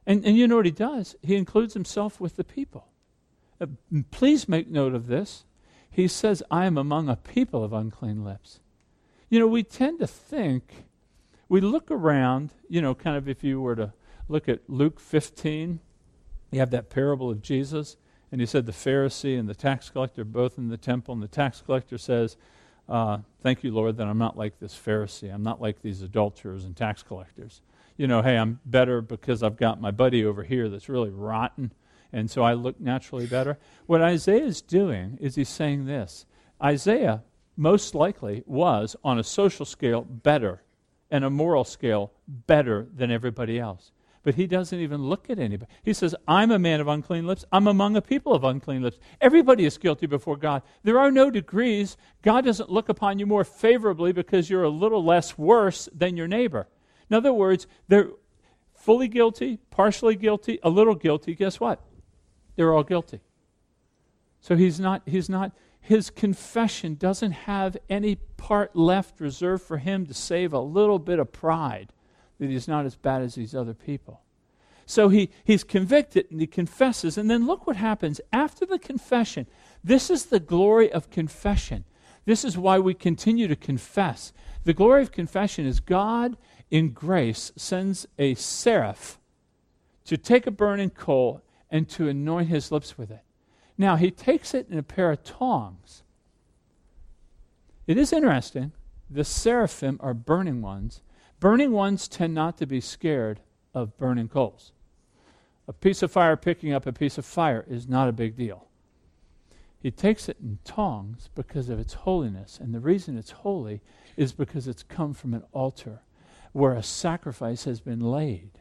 And, 0.07 0.25
and 0.25 0.37
you 0.37 0.49
know 0.49 0.57
what 0.57 0.67
he 0.67 0.73
does? 0.73 1.15
He 1.23 1.37
includes 1.37 1.75
himself 1.75 2.21
with 2.21 2.37
the 2.37 2.45
people. 2.45 2.89
Uh, 3.61 3.67
please 4.11 4.49
make 4.49 4.69
note 4.69 4.95
of 4.95 5.07
this. 5.07 5.45
He 5.91 6.09
says, 6.09 6.43
I 6.51 6.65
am 6.65 6.77
among 6.77 7.09
a 7.09 7.17
people 7.17 7.63
of 7.63 7.73
unclean 7.73 8.25
lips. 8.25 8.61
You 9.29 9.39
know, 9.39 9.47
we 9.47 9.63
tend 9.63 10.01
to 10.01 10.07
think 10.07 10.87
we 11.49 11.61
look 11.61 11.91
around, 11.91 12.51
you 12.69 12.81
know, 12.81 12.95
kind 12.95 13.17
of 13.17 13.29
if 13.29 13.45
you 13.45 13.61
were 13.61 13.77
to 13.77 13.93
look 14.27 14.49
at 14.49 14.61
Luke 14.69 14.99
15, 14.99 15.81
you 16.51 16.61
have 16.61 16.71
that 16.71 16.89
parable 16.89 17.31
of 17.31 17.43
Jesus, 17.43 17.97
and 18.33 18.41
he 18.41 18.47
said 18.47 18.67
the 18.67 18.73
Pharisee 18.73 19.39
and 19.39 19.49
the 19.49 19.55
tax 19.55 19.91
collector 19.91 20.25
both 20.25 20.59
in 20.59 20.69
the 20.69 20.79
temple, 20.79 21.13
and 21.15 21.23
the 21.23 21.29
tax 21.29 21.63
collector 21.65 21.99
says, 21.99 22.37
uh, 22.89 23.19
Thank 23.43 23.63
you, 23.63 23.73
Lord, 23.73 23.99
that 23.99 24.07
I'm 24.07 24.19
not 24.19 24.37
like 24.37 24.59
this 24.59 24.75
Pharisee. 24.75 25.33
I'm 25.33 25.43
not 25.43 25.61
like 25.61 25.83
these 25.83 26.03
adulterers 26.03 26.65
and 26.65 26.77
tax 26.77 27.03
collectors. 27.03 27.61
You 27.97 28.07
know, 28.07 28.23
hey, 28.23 28.37
I'm 28.37 28.59
better 28.65 29.01
because 29.01 29.43
I've 29.43 29.57
got 29.57 29.81
my 29.81 29.91
buddy 29.91 30.25
over 30.25 30.43
here 30.43 30.69
that's 30.69 30.89
really 30.89 31.11
rotten, 31.11 31.73
and 32.13 32.31
so 32.31 32.43
I 32.43 32.55
look 32.55 32.81
naturally 32.81 33.27
better. 33.27 33.59
What 33.87 34.01
Isaiah 34.01 34.45
is 34.45 34.63
doing 34.63 35.19
is 35.21 35.35
he's 35.35 35.49
saying 35.49 35.85
this 35.85 36.25
Isaiah 36.63 37.23
most 37.57 37.95
likely 37.95 38.43
was, 38.47 38.97
on 39.05 39.19
a 39.19 39.25
social 39.25 39.67
scale, 39.67 40.03
better 40.03 40.63
and 41.11 41.25
a 41.25 41.31
moral 41.31 41.63
scale 41.63 42.11
better 42.27 42.89
than 42.97 43.11
everybody 43.11 43.61
else. 43.61 43.93
But 44.25 44.37
he 44.37 44.47
doesn't 44.47 44.79
even 44.79 45.03
look 45.03 45.29
at 45.31 45.39
anybody. 45.39 45.71
He 45.83 45.93
says, 45.93 46.15
I'm 46.29 46.53
a 46.53 46.59
man 46.59 46.81
of 46.81 46.87
unclean 46.87 47.27
lips. 47.27 47.45
I'm 47.51 47.67
among 47.67 47.97
a 47.97 48.03
people 48.03 48.33
of 48.33 48.45
unclean 48.45 48.83
lips. 48.83 48.99
Everybody 49.21 49.65
is 49.65 49.79
guilty 49.79 50.07
before 50.07 50.37
God. 50.37 50.63
There 50.85 50.99
are 50.99 51.11
no 51.11 51.31
degrees. 51.31 51.97
God 52.23 52.45
doesn't 52.45 52.71
look 52.71 52.89
upon 52.89 53.19
you 53.19 53.27
more 53.27 53.43
favorably 53.43 54.13
because 54.13 54.49
you're 54.49 54.63
a 54.63 54.69
little 54.69 55.05
less 55.05 55.37
worse 55.37 55.89
than 55.93 56.17
your 56.17 56.29
neighbor. 56.29 56.69
In 57.11 57.17
other 57.17 57.33
words, 57.33 57.67
they're 57.89 58.11
fully 58.75 59.09
guilty, 59.09 59.59
partially 59.71 60.15
guilty, 60.15 60.61
a 60.63 60.71
little 60.71 60.95
guilty. 60.95 61.35
Guess 61.35 61.59
what? 61.59 61.85
They're 62.55 62.73
all 62.73 62.85
guilty. 62.85 63.21
So 64.41 64.55
he's 64.55 64.79
not, 64.79 65.03
he's 65.05 65.29
not 65.29 65.53
his 65.83 66.11
confession 66.11 66.95
doesn't 66.95 67.33
have 67.33 67.77
any 67.91 68.15
part 68.37 68.77
left 68.77 69.21
reserved 69.21 69.65
for 69.65 69.79
him 69.79 70.07
to 70.07 70.15
save 70.15 70.53
a 70.53 70.61
little 70.61 71.01
bit 71.01 71.19
of 71.19 71.33
pride 71.33 71.93
that 72.43 72.51
he's 72.51 72.67
not 72.67 72.87
as 72.87 72.97
bad 72.97 73.23
as 73.23 73.37
these 73.37 73.55
other 73.55 73.73
people. 73.73 74.21
So 74.85 75.11
he, 75.11 75.31
he's 75.45 75.63
convicted 75.63 76.27
and 76.29 76.41
he 76.41 76.49
confesses. 76.49 77.17
And 77.17 77.31
then 77.31 77.47
look 77.47 77.69
what 77.69 77.77
happens 77.77 78.21
after 78.33 78.67
the 78.67 78.81
confession. 78.81 79.47
This 79.85 80.11
is 80.11 80.27
the 80.27 80.41
glory 80.41 80.91
of 80.91 81.09
confession. 81.09 81.85
This 82.25 82.45
is 82.45 82.59
why 82.59 82.81
we 82.81 82.95
continue 82.95 83.47
to 83.47 83.55
confess. 83.55 84.33
The 84.65 84.75
glory 84.75 85.03
of 85.03 85.13
confession 85.13 85.67
is 85.67 85.79
God, 85.79 86.37
in 86.69 86.91
grace, 86.91 87.53
sends 87.55 88.09
a 88.19 88.35
seraph 88.35 89.21
to 90.05 90.17
take 90.17 90.49
a 90.49 90.51
burning 90.51 90.91
coal 90.91 91.43
and 91.71 91.89
to 91.91 92.09
anoint 92.09 92.49
his 92.49 92.73
lips 92.73 92.99
with 92.99 93.13
it. 93.13 93.23
Now, 93.79 93.95
he 93.95 94.11
takes 94.11 94.53
it 94.53 94.67
in 94.69 94.79
a 94.79 94.83
pair 94.83 95.13
of 95.13 95.23
tongs. 95.23 96.03
It 97.87 97.97
is 97.97 98.13
interesting. 98.13 98.73
The 99.09 99.23
seraphim 99.23 100.01
are 100.01 100.13
burning 100.13 100.61
ones. 100.61 101.03
Burning 101.43 101.73
ones 101.73 102.07
tend 102.07 102.35
not 102.35 102.57
to 102.59 102.67
be 102.67 102.81
scared 102.81 103.41
of 103.75 103.97
burning 103.97 104.29
coals. 104.29 104.71
A 105.67 105.73
piece 105.73 106.01
of 106.01 106.13
fire 106.13 106.37
picking 106.37 106.73
up 106.73 106.87
a 106.87 106.93
piece 106.93 107.19
of 107.19 107.25
fire 107.25 107.65
is 107.69 107.89
not 107.89 108.09
a 108.09 108.13
big 108.13 108.37
deal. 108.37 108.69
He 109.81 109.91
takes 109.91 110.29
it 110.29 110.37
in 110.41 110.61
tongs 110.63 111.31
because 111.35 111.69
of 111.69 111.81
its 111.81 111.95
holiness. 111.95 112.61
And 112.63 112.73
the 112.73 112.79
reason 112.79 113.19
it's 113.19 113.33
holy 113.33 113.81
is 114.17 114.33
because 114.33 114.69
it's 114.69 114.85
come 114.85 115.15
from 115.15 115.35
an 115.35 115.43
altar 115.51 116.03
where 116.53 116.75
a 116.75 116.83
sacrifice 116.85 117.65
has 117.65 117.81
been 117.81 117.99
laid. 117.99 118.61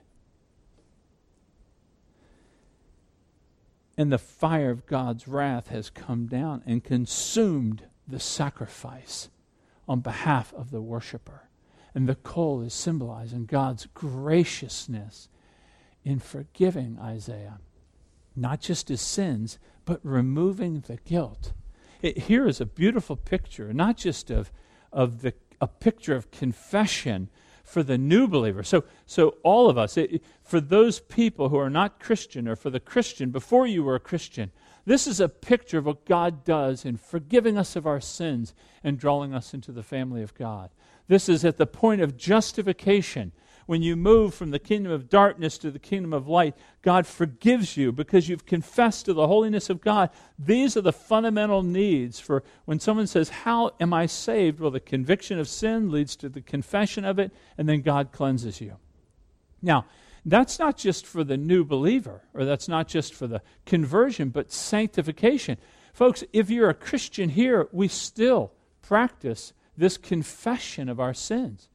and 3.96 4.12
the 4.12 4.18
fire 4.18 4.72
of 4.72 4.88
God's 4.88 5.28
wrath 5.28 5.68
has 5.68 5.92
come 5.92 6.26
down 6.26 6.64
and 6.66 6.84
consumed 6.84 7.84
the 8.08 8.20
sacrifice 8.20 9.30
on 9.88 10.00
behalf 10.00 10.52
of 10.56 10.72
the 10.72 10.82
worshiper. 10.82 11.51
And 11.94 12.08
the 12.08 12.16
coal 12.16 12.62
is 12.62 12.74
symbolizing 12.74 13.46
God's 13.46 13.88
graciousness 13.94 15.30
in 16.04 16.20
forgiving 16.20 16.98
Isaiah, 17.00 17.60
not 18.36 18.62
just 18.62 18.88
his 18.88 19.02
sins, 19.02 19.60
but 19.86 20.00
removing 20.04 20.82
the 20.88 20.98
guilt. 20.98 21.54
It, 22.02 22.18
here 22.18 22.48
is 22.48 22.62
a 22.62 22.66
beautiful 22.66 23.16
picture, 23.16 23.74
not 23.74 23.98
just 23.98 24.32
of, 24.32 24.52
of 24.92 25.22
the, 25.22 25.34
a 25.60 25.68
picture 25.68 26.16
of 26.16 26.32
confession, 26.32 27.30
for 27.72 27.84
the 27.84 27.98
new 27.98 28.28
believer. 28.28 28.64
So, 28.64 28.84
so 29.06 29.36
all 29.44 29.70
of 29.70 29.78
us, 29.78 29.96
it, 29.96 30.22
for 30.44 30.60
those 30.60 31.00
people 31.00 31.50
who 31.50 31.58
are 31.58 31.70
not 31.70 32.00
Christian 32.00 32.48
or 32.48 32.56
for 32.56 32.70
the 32.70 32.80
Christian 32.80 33.32
before 33.32 33.66
you 33.66 33.84
were 33.84 33.96
a 33.96 34.00
Christian, 34.00 34.52
this 34.86 35.08
is 35.08 35.20
a 35.20 35.30
picture 35.30 35.78
of 35.78 35.86
what 35.86 36.06
God 36.06 36.44
does 36.44 36.84
in 36.84 36.98
forgiving 36.98 37.58
us 37.58 37.76
of 37.76 37.88
our 37.88 38.02
sins 38.02 38.54
and 38.84 39.00
drawing 39.00 39.34
us 39.34 39.54
into 39.54 39.72
the 39.72 39.84
family 39.84 40.22
of 40.22 40.34
God. 40.34 40.70
This 41.08 41.30
is 41.30 41.44
at 41.44 41.58
the 41.58 41.68
point 41.68 42.02
of 42.02 42.18
justification 42.18 43.32
when 43.72 43.82
you 43.82 43.96
move 43.96 44.34
from 44.34 44.52
the 44.52 44.60
kingdom 44.60 44.92
of 44.92 45.08
darkness 45.08 45.58
to 45.60 45.72
the 45.72 45.80
kingdom 45.80 46.12
of 46.12 46.28
light, 46.28 46.58
God 46.82 47.08
forgives 47.08 47.78
you 47.78 47.94
because 47.94 48.28
you've 48.28 48.46
confessed 48.46 49.06
to 49.06 49.14
the 49.14 49.28
holiness 49.28 49.70
of 49.70 49.80
God. 49.80 50.10
These 50.38 50.76
are 50.76 50.82
the 50.82 50.92
fundamental 50.92 51.64
needs 51.64 52.20
for 52.20 52.44
when 52.66 52.82
someone 52.82 53.08
says, 53.08 53.30
How 53.30 53.72
am 53.80 53.94
I 53.94 54.08
saved? 54.08 54.60
Well, 54.60 54.72
the 54.72 54.82
conviction 54.82 55.40
of 55.40 55.48
sin 55.48 55.90
leads 55.90 56.18
to 56.18 56.28
the 56.28 56.42
confession 56.42 57.06
of 57.06 57.18
it, 57.18 57.32
and 57.58 57.70
then 57.70 57.80
God 57.80 58.12
cleanses 58.12 58.60
you. 58.60 58.76
Now, 59.62 59.86
that's 60.26 60.60
not 60.60 60.78
just 60.78 61.06
for 61.06 61.24
the 61.24 61.38
new 61.38 61.64
believer, 61.64 62.24
or 62.34 62.44
that's 62.44 62.68
not 62.68 62.90
just 62.90 63.14
for 63.14 63.26
the 63.26 63.42
conversion, 63.66 64.30
but 64.30 64.52
sanctification. 64.52 65.58
Folks, 65.94 66.26
if 66.34 66.50
you're 66.50 66.70
a 66.70 66.74
Christian 66.74 67.30
here, 67.30 67.70
we 67.72 67.88
still 67.88 68.52
practice 68.82 69.54
this 69.82 69.98
confession 69.98 70.88
of 70.88 71.00
our 71.00 71.14
sins. 71.14 71.68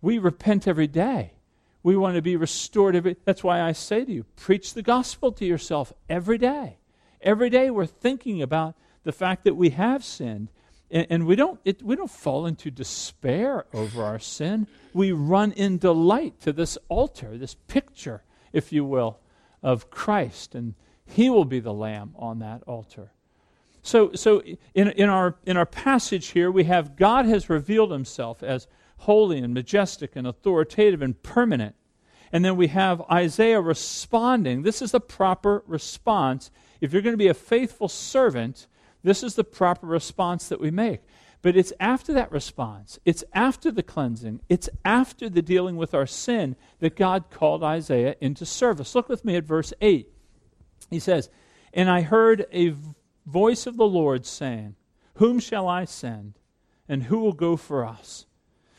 We 0.00 0.18
repent 0.18 0.66
every 0.66 0.86
day. 0.86 1.34
We 1.82 1.96
want 1.96 2.16
to 2.16 2.22
be 2.22 2.34
restored. 2.34 2.96
Every, 2.96 3.16
that's 3.24 3.44
why 3.44 3.60
I 3.60 3.72
say 3.72 4.04
to 4.04 4.12
you, 4.12 4.24
preach 4.34 4.74
the 4.74 4.82
gospel 4.82 5.30
to 5.32 5.44
yourself 5.44 5.92
every 6.08 6.38
day. 6.38 6.78
Every 7.20 7.50
day 7.50 7.70
we're 7.70 7.86
thinking 7.86 8.42
about 8.42 8.74
the 9.04 9.12
fact 9.12 9.44
that 9.44 9.54
we 9.54 9.70
have 9.70 10.02
sinned. 10.02 10.50
And, 10.90 11.06
and 11.10 11.26
we, 11.26 11.36
don't, 11.36 11.60
it, 11.64 11.82
we 11.82 11.94
don't 11.94 12.10
fall 12.10 12.46
into 12.46 12.70
despair 12.70 13.66
over 13.72 14.02
our 14.02 14.18
sin. 14.18 14.66
We 14.94 15.12
run 15.12 15.52
in 15.52 15.78
delight 15.78 16.40
to 16.40 16.52
this 16.52 16.78
altar, 16.88 17.36
this 17.36 17.54
picture, 17.68 18.24
if 18.52 18.72
you 18.72 18.84
will, 18.84 19.20
of 19.62 19.90
Christ. 19.90 20.54
And 20.54 20.74
He 21.04 21.28
will 21.28 21.44
be 21.44 21.60
the 21.60 21.74
lamb 21.74 22.14
on 22.16 22.38
that 22.38 22.62
altar. 22.66 23.12
So, 23.86 24.12
so 24.14 24.42
in, 24.74 24.88
in, 24.88 25.08
our, 25.08 25.36
in 25.46 25.56
our 25.56 25.64
passage 25.64 26.28
here, 26.28 26.50
we 26.50 26.64
have 26.64 26.96
God 26.96 27.24
has 27.26 27.48
revealed 27.48 27.92
Himself 27.92 28.42
as 28.42 28.66
holy 28.98 29.38
and 29.38 29.54
majestic 29.54 30.16
and 30.16 30.26
authoritative 30.26 31.02
and 31.02 31.22
permanent. 31.22 31.76
And 32.32 32.44
then 32.44 32.56
we 32.56 32.66
have 32.68 33.00
Isaiah 33.02 33.60
responding. 33.60 34.62
This 34.62 34.82
is 34.82 34.90
the 34.90 35.00
proper 35.00 35.62
response. 35.68 36.50
If 36.80 36.92
you're 36.92 37.02
going 37.02 37.12
to 37.12 37.16
be 37.16 37.28
a 37.28 37.34
faithful 37.34 37.88
servant, 37.88 38.66
this 39.04 39.22
is 39.22 39.36
the 39.36 39.44
proper 39.44 39.86
response 39.86 40.48
that 40.48 40.60
we 40.60 40.72
make. 40.72 41.02
But 41.40 41.56
it's 41.56 41.72
after 41.78 42.12
that 42.14 42.32
response, 42.32 42.98
it's 43.04 43.22
after 43.32 43.70
the 43.70 43.84
cleansing, 43.84 44.40
it's 44.48 44.68
after 44.84 45.28
the 45.28 45.42
dealing 45.42 45.76
with 45.76 45.94
our 45.94 46.06
sin 46.06 46.56
that 46.80 46.96
God 46.96 47.30
called 47.30 47.62
Isaiah 47.62 48.16
into 48.20 48.44
service. 48.46 48.96
Look 48.96 49.08
with 49.08 49.24
me 49.24 49.36
at 49.36 49.44
verse 49.44 49.72
8. 49.80 50.12
He 50.90 50.98
says, 50.98 51.30
And 51.72 51.88
I 51.88 52.00
heard 52.00 52.46
a 52.52 52.74
voice 53.26 53.66
of 53.66 53.76
the 53.76 53.86
Lord 53.86 54.24
saying, 54.24 54.76
Whom 55.14 55.38
shall 55.38 55.68
I 55.68 55.84
send? 55.84 56.38
And 56.88 57.04
who 57.04 57.18
will 57.18 57.32
go 57.32 57.56
for 57.56 57.84
us? 57.84 58.26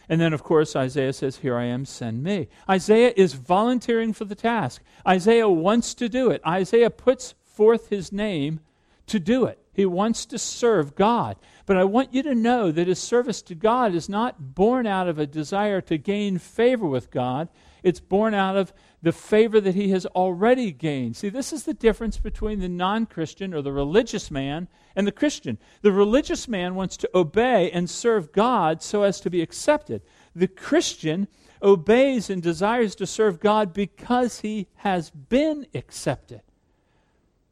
And 0.10 0.22
then, 0.22 0.34
of 0.34 0.44
course, 0.44 0.76
Isaiah 0.76 1.14
says, 1.14 1.38
Here 1.38 1.58
I 1.58 1.66
am, 1.66 1.86
send 1.86 2.24
me. 2.24 2.48
Isaiah 2.70 3.14
is 3.16 3.34
volunteering 3.34 4.14
for 4.14 4.26
the 4.26 4.36
task. 4.36 4.82
Isaiah 5.06 5.50
wants 5.50 5.94
to 5.96 6.08
do 6.08 6.32
it. 6.32 6.42
Isaiah 6.48 6.90
puts 6.90 7.36
forth 7.44 7.90
his 7.90 8.12
name 8.12 8.62
to 9.08 9.20
do 9.20 9.46
it. 9.46 9.60
He 9.74 9.86
wants 9.86 10.26
to 10.28 10.40
serve 10.40 10.96
God. 10.96 11.36
But 11.66 11.78
I 11.78 11.84
want 11.84 12.14
you 12.14 12.24
to 12.24 12.36
know 12.36 12.72
that 12.72 12.88
his 12.88 13.00
service 13.00 13.42
to 13.44 13.56
God 13.56 13.94
is 13.94 14.08
not 14.08 14.56
born 14.56 14.88
out 14.88 15.08
of 15.08 15.20
a 15.20 15.28
desire 15.28 15.82
to 15.82 15.98
gain 15.98 16.38
favor 16.38 16.88
with 16.88 17.12
God, 17.12 17.50
it's 17.84 18.00
born 18.00 18.34
out 18.34 18.56
of 18.56 18.74
the 19.02 19.12
favor 19.12 19.62
that 19.62 19.76
he 19.76 19.90
has 19.90 20.06
already 20.08 20.72
gained. 20.72 21.16
See, 21.16 21.30
this 21.30 21.54
is 21.54 21.63
the 21.63 21.74
difference 21.74 22.18
between 22.18 22.60
the 22.60 22.70
non 22.70 23.06
Christian 23.06 23.54
or 23.54 23.62
the 23.62 23.72
religious 23.72 24.32
man 24.32 24.68
and 24.96 25.06
the 25.06 25.12
Christian. 25.12 25.58
The 25.82 25.92
religious 25.92 26.48
man 26.48 26.76
wants 26.76 26.98
to 26.98 27.10
obey 27.13 27.72
and 27.72 27.90
serve 27.90 28.32
God 28.32 28.82
so 28.82 29.04
as 29.04 29.20
to 29.22 29.30
be 29.30 29.42
accepted. 29.42 30.02
The 30.36 30.48
Christian 30.48 31.28
obeys 31.62 32.30
and 32.30 32.42
desires 32.42 32.96
to 32.96 33.06
serve 33.06 33.40
God 33.40 33.74
because 33.74 34.42
he 34.42 34.68
has 34.78 35.10
been 35.10 35.68
accepted. 35.74 36.42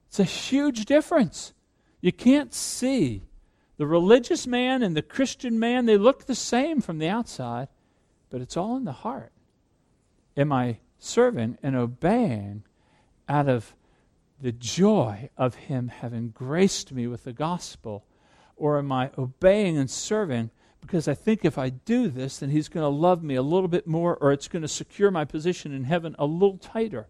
It's 0.07 0.19
a 0.19 0.23
huge 0.23 0.85
difference. 0.85 1.53
You 2.01 2.11
can't 2.11 2.53
see 2.53 3.23
the 3.77 3.87
religious 3.87 4.47
man 4.47 4.83
and 4.83 4.95
the 4.95 5.01
Christian 5.01 5.59
man, 5.59 5.85
they 5.85 5.97
look 5.97 6.25
the 6.25 6.35
same 6.35 6.81
from 6.81 6.97
the 6.97 7.09
outside, 7.09 7.67
but 8.29 8.41
it's 8.41 8.55
all 8.55 8.77
in 8.77 8.85
the 8.85 8.91
heart. 8.91 9.31
Am 10.37 10.51
I 10.51 10.79
serving 10.99 11.57
and 11.63 11.75
obeying 11.75 12.63
out 13.29 13.47
of 13.47 13.75
the 14.39 14.51
joy 14.51 15.29
of 15.37 15.55
Him 15.55 15.87
having 15.87 16.29
graced 16.29 16.91
me 16.91 17.07
with 17.07 17.23
the 17.23 17.33
gospel? 17.33 18.05
Or 18.57 18.77
am 18.77 18.91
I 18.91 19.11
obeying 19.17 19.77
and 19.77 19.89
serving 19.89 20.51
because 20.81 21.07
I 21.07 21.13
think 21.13 21.43
if 21.43 21.57
I 21.57 21.69
do 21.69 22.09
this, 22.09 22.37
then 22.37 22.49
He's 22.49 22.69
going 22.69 22.83
to 22.83 22.89
love 22.89 23.23
me 23.23 23.35
a 23.35 23.41
little 23.41 23.67
bit 23.67 23.87
more, 23.87 24.15
or 24.17 24.31
it's 24.31 24.47
going 24.47 24.61
to 24.61 24.67
secure 24.67 25.09
my 25.09 25.25
position 25.25 25.73
in 25.73 25.85
heaven 25.85 26.15
a 26.19 26.25
little 26.25 26.57
tighter? 26.57 27.07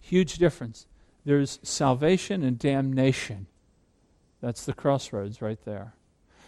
Huge 0.00 0.34
difference. 0.34 0.86
There's 1.24 1.58
salvation 1.62 2.42
and 2.42 2.58
damnation. 2.58 3.46
That's 4.40 4.64
the 4.64 4.72
crossroads 4.72 5.42
right 5.42 5.58
there. 5.64 5.94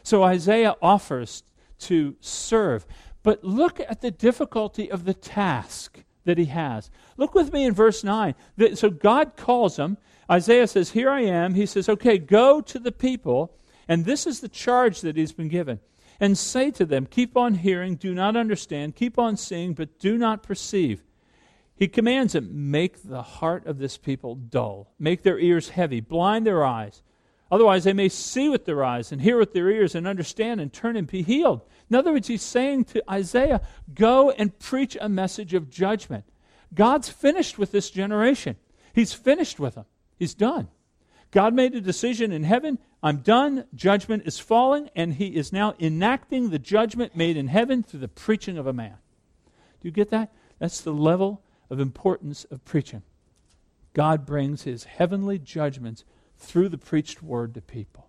So 0.03 0.23
Isaiah 0.23 0.77
offers 0.81 1.43
to 1.81 2.17
serve. 2.21 2.87
But 3.23 3.45
look 3.45 3.81
at 3.81 4.01
the 4.01 4.11
difficulty 4.11 4.91
of 4.91 5.05
the 5.05 5.15
task 5.15 6.05
that 6.25 6.39
he 6.39 6.47
has. 6.47 6.91
Look 7.17 7.35
with 7.35 7.53
me 7.53 7.65
in 7.65 7.75
verse 7.75 8.05
9. 8.05 8.35
So 8.75 8.91
God 8.91 9.37
calls 9.37 9.79
him. 9.79 9.97
Isaiah 10.31 10.67
says, 10.67 10.91
Here 10.91 11.11
I 11.11 11.23
am. 11.23 11.55
He 11.55 11.67
says, 11.67 11.89
Okay, 11.89 12.19
go 12.19 12.61
to 12.61 12.79
the 12.79 12.93
people. 12.93 13.55
And 13.89 14.05
this 14.05 14.27
is 14.27 14.41
the 14.41 14.49
charge 14.49 15.01
that 15.01 15.17
he's 15.17 15.33
been 15.33 15.49
given. 15.49 15.81
And 16.21 16.37
say 16.37 16.71
to 16.73 16.85
them, 16.85 17.07
Keep 17.07 17.37
on 17.37 17.55
hearing, 17.55 17.97
do 17.97 18.15
not 18.15 18.37
understand. 18.37 18.97
Keep 18.97 19.19
on 19.19 19.37
seeing, 19.37 19.73
but 19.73 19.99
do 19.99 20.19
not 20.19 20.43
perceive. 20.43 21.03
He 21.75 21.89
commands 21.89 22.33
them, 22.33 22.71
Make 22.71 23.03
the 23.05 23.23
heart 23.23 23.67
of 23.67 23.79
this 23.79 23.97
people 23.97 24.35
dull, 24.35 24.93
make 24.99 25.23
their 25.23 25.39
ears 25.39 25.71
heavy, 25.71 26.01
blind 26.01 26.47
their 26.47 26.65
eyes. 26.65 27.03
Otherwise, 27.51 27.85
they 27.85 27.93
may 27.93 28.09
see 28.09 28.49
with 28.49 28.67
their 28.67 28.85
eyes 28.85 29.11
and 29.11 29.23
hear 29.23 29.39
with 29.39 29.55
their 29.55 29.71
ears 29.71 29.95
and 29.95 30.07
understand 30.07 30.61
and 30.61 30.73
turn 30.73 30.97
and 30.97 31.07
be 31.07 31.23
healed. 31.23 31.63
In 31.89 31.97
other 31.97 32.13
words, 32.13 32.29
he's 32.29 32.43
saying 32.43 32.85
to 32.87 33.11
Isaiah, 33.11 33.63
Go 33.95 34.31
and 34.31 34.59
preach 34.59 34.97
a 35.01 35.09
message 35.09 35.55
of 35.55 35.71
judgment. 35.71 36.25
God's 36.75 37.09
finished 37.09 37.59
with 37.59 37.73
this 37.73 37.91
generation. 37.91 38.57
He's 38.93 39.15
finished 39.15 39.59
with 39.59 39.77
them. 39.77 39.87
He's 40.19 40.35
done. 40.35 40.69
God 41.31 41.55
made 41.55 41.75
a 41.75 41.81
decision 41.81 42.33
in 42.33 42.45
heaven. 42.45 42.79
I'm 43.03 43.19
done. 43.19 43.65
Judgment 43.75 44.25
is 44.27 44.39
falling, 44.39 44.91
and 44.95 45.15
he 45.15 45.29
is 45.29 45.53
now 45.53 45.75
enacting 45.79 46.51
the 46.51 46.59
judgment 46.59 47.17
made 47.17 47.37
in 47.37 47.49
heaven 47.49 47.83
through 47.83 48.01
the 48.01 48.09
preaching 48.09 48.59
of 48.59 48.67
a 48.67 48.73
man. 48.73 48.97
Do 49.81 49.89
you 49.89 49.93
get 49.93 50.11
that? 50.11 50.33
That's 50.59 50.81
the 50.81 50.93
level 50.93 51.43
of 51.71 51.81
importance 51.81 52.45
of 52.45 52.65
preaching. 52.65 53.03
God 53.95 54.27
brings 54.27 54.63
his 54.63 54.85
heavenly 54.85 55.39
judgments 55.39 56.05
through 56.39 56.69
the 56.69 56.79
preached 56.79 57.23
word 57.23 57.55
to 57.55 57.61
people. 57.61 58.09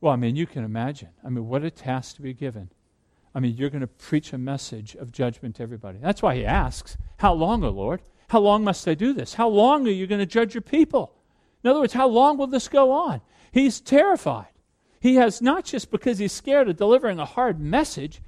Well, 0.00 0.12
I 0.12 0.16
mean, 0.16 0.36
you 0.36 0.46
can 0.46 0.64
imagine. 0.64 1.10
I 1.24 1.30
mean, 1.30 1.48
what 1.48 1.64
a 1.64 1.70
task 1.70 2.16
to 2.16 2.22
be 2.22 2.34
given. 2.34 2.70
I 3.34 3.40
mean, 3.40 3.56
you're 3.56 3.70
going 3.70 3.80
to 3.80 3.86
preach 3.86 4.32
a 4.32 4.38
message 4.38 4.94
of 4.94 5.10
judgment 5.10 5.56
to 5.56 5.62
everybody. 5.62 5.98
That's 5.98 6.22
why 6.22 6.36
he 6.36 6.44
asks, 6.44 6.96
How 7.18 7.32
long, 7.32 7.64
O 7.64 7.70
Lord? 7.70 8.02
How 8.28 8.40
long 8.40 8.64
must 8.64 8.86
I 8.86 8.94
do 8.94 9.12
this? 9.12 9.34
How 9.34 9.48
long 9.48 9.86
are 9.86 9.90
you 9.90 10.06
going 10.06 10.20
to 10.20 10.26
judge 10.26 10.54
your 10.54 10.62
people? 10.62 11.14
In 11.62 11.70
other 11.70 11.80
words, 11.80 11.92
how 11.92 12.08
long 12.08 12.36
will 12.36 12.46
this 12.46 12.68
go 12.68 12.92
on? 12.92 13.20
He's 13.52 13.80
terrified. 13.80 14.48
He 15.00 15.16
has 15.16 15.40
not 15.40 15.64
just 15.64 15.90
because 15.90 16.18
he's 16.18 16.32
scared 16.32 16.68
of 16.68 16.76
delivering 16.76 17.18
a 17.18 17.24
hard 17.24 17.60
message, 17.60 18.20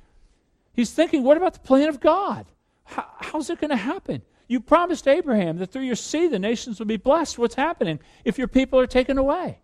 he's 0.73 0.93
thinking, 0.93 1.23
What 1.23 1.37
about 1.37 1.55
the 1.55 1.61
plan 1.61 1.89
of 1.89 2.01
God? 2.01 2.47
How, 2.85 3.07
how's 3.19 3.51
it 3.51 3.61
going 3.61 3.71
to 3.71 3.77
happen? 3.77 4.23
You 4.49 4.61
promised 4.61 5.09
Abraham 5.09 5.59
that 5.59 5.73
through 5.73 5.83
your 5.83 5.97
seed 5.97 6.31
the 6.31 6.39
nations 6.39 6.79
would 6.79 6.89
be 6.89 6.97
blessed. 6.97 7.39
What's 7.39 7.57
happening 7.57 7.99
if 8.25 8.39
your 8.39 8.49
people 8.49 8.79
are 8.79 8.87
taken 8.87 9.19
away? 9.19 9.59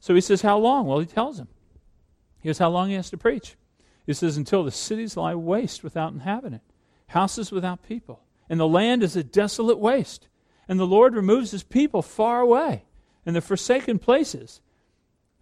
So 0.00 0.14
he 0.14 0.20
says, 0.20 0.42
How 0.42 0.58
long? 0.58 0.86
Well, 0.86 0.98
he 0.98 1.06
tells 1.06 1.38
him. 1.38 1.48
Here's 2.40 2.58
how 2.58 2.70
long 2.70 2.88
he 2.88 2.94
has 2.94 3.10
to 3.10 3.18
preach. 3.18 3.56
He 4.06 4.14
says, 4.14 4.36
Until 4.36 4.64
the 4.64 4.70
cities 4.70 5.16
lie 5.16 5.34
waste 5.34 5.84
without 5.84 6.12
inhabitant, 6.12 6.62
houses 7.08 7.52
without 7.52 7.86
people, 7.86 8.22
and 8.48 8.58
the 8.58 8.66
land 8.66 9.02
is 9.02 9.14
a 9.14 9.22
desolate 9.22 9.78
waste. 9.78 10.26
And 10.66 10.78
the 10.78 10.86
Lord 10.86 11.14
removes 11.14 11.50
his 11.50 11.64
people 11.64 12.00
far 12.00 12.40
away, 12.40 12.84
and 13.26 13.34
the 13.34 13.40
forsaken 13.40 13.98
places 13.98 14.60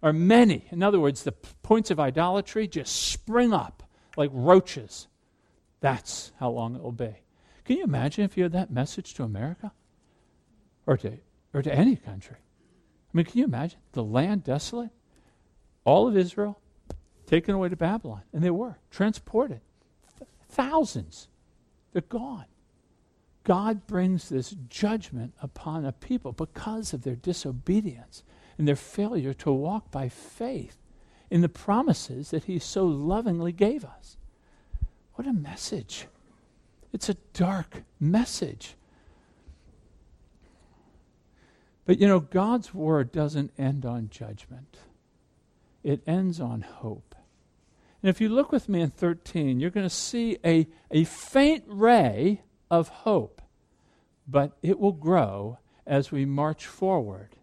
are 0.01 0.13
many. 0.13 0.65
In 0.71 0.81
other 0.81 0.99
words, 0.99 1.23
the 1.23 1.31
points 1.31 1.91
of 1.91 1.99
idolatry 1.99 2.67
just 2.67 2.95
spring 2.95 3.53
up 3.53 3.83
like 4.17 4.31
roaches. 4.33 5.07
That's 5.81 6.31
how 6.39 6.49
long 6.49 6.75
it 6.75 6.81
will 6.81 6.91
be. 6.91 7.15
Can 7.69 7.77
you 7.77 7.83
imagine 7.83 8.25
if 8.25 8.35
you 8.35 8.41
had 8.41 8.53
that 8.53 8.71
message 8.71 9.13
to 9.13 9.23
America? 9.23 9.71
Or 10.87 10.97
to, 10.97 11.19
or 11.53 11.61
to 11.61 11.71
any 11.71 11.95
country? 11.95 12.37
I 12.39 13.11
mean, 13.13 13.27
can 13.27 13.37
you 13.37 13.43
imagine? 13.43 13.77
The 13.91 14.03
land 14.03 14.43
desolate? 14.43 14.89
All 15.83 16.07
of 16.07 16.17
Israel 16.17 16.59
taken 17.27 17.53
away 17.53 17.69
to 17.69 17.75
Babylon. 17.75 18.23
And 18.33 18.43
they 18.43 18.49
were 18.49 18.79
transported. 18.89 19.61
Thousands. 20.49 21.27
They're 21.93 22.01
gone. 22.01 22.45
God 23.43 23.85
brings 23.85 24.29
this 24.29 24.55
judgment 24.67 25.35
upon 25.39 25.85
a 25.85 25.91
people 25.91 26.31
because 26.31 26.91
of 26.91 27.03
their 27.03 27.15
disobedience 27.15 28.23
and 28.57 28.67
their 28.67 28.75
failure 28.75 29.35
to 29.35 29.51
walk 29.51 29.91
by 29.91 30.09
faith 30.09 30.77
in 31.29 31.41
the 31.41 31.49
promises 31.49 32.31
that 32.31 32.45
He 32.45 32.57
so 32.57 32.87
lovingly 32.87 33.51
gave 33.51 33.85
us. 33.85 34.17
What 35.13 35.27
a 35.27 35.33
message! 35.33 36.07
It's 36.91 37.09
a 37.09 37.15
dark 37.33 37.83
message. 37.99 38.75
But 41.85 41.99
you 41.99 42.07
know, 42.07 42.19
God's 42.19 42.73
word 42.73 43.11
doesn't 43.11 43.51
end 43.57 43.85
on 43.85 44.09
judgment, 44.09 44.77
it 45.83 46.01
ends 46.05 46.39
on 46.39 46.61
hope. 46.61 47.15
And 48.01 48.09
if 48.09 48.21
you 48.21 48.29
look 48.29 48.51
with 48.51 48.69
me 48.69 48.79
in 48.79 48.91
13, 48.91 49.59
you're 49.59 49.69
going 49.69 49.85
to 49.85 49.93
see 49.93 50.37
a, 50.45 50.67
a 50.89 51.03
faint 51.03 51.65
ray 51.67 52.43
of 52.71 52.87
hope, 52.87 53.41
but 54.27 54.57
it 54.61 54.79
will 54.79 54.93
grow 54.93 55.57
as 55.85 56.11
we 56.11 56.23
march 56.23 56.65
forward. 56.65 57.35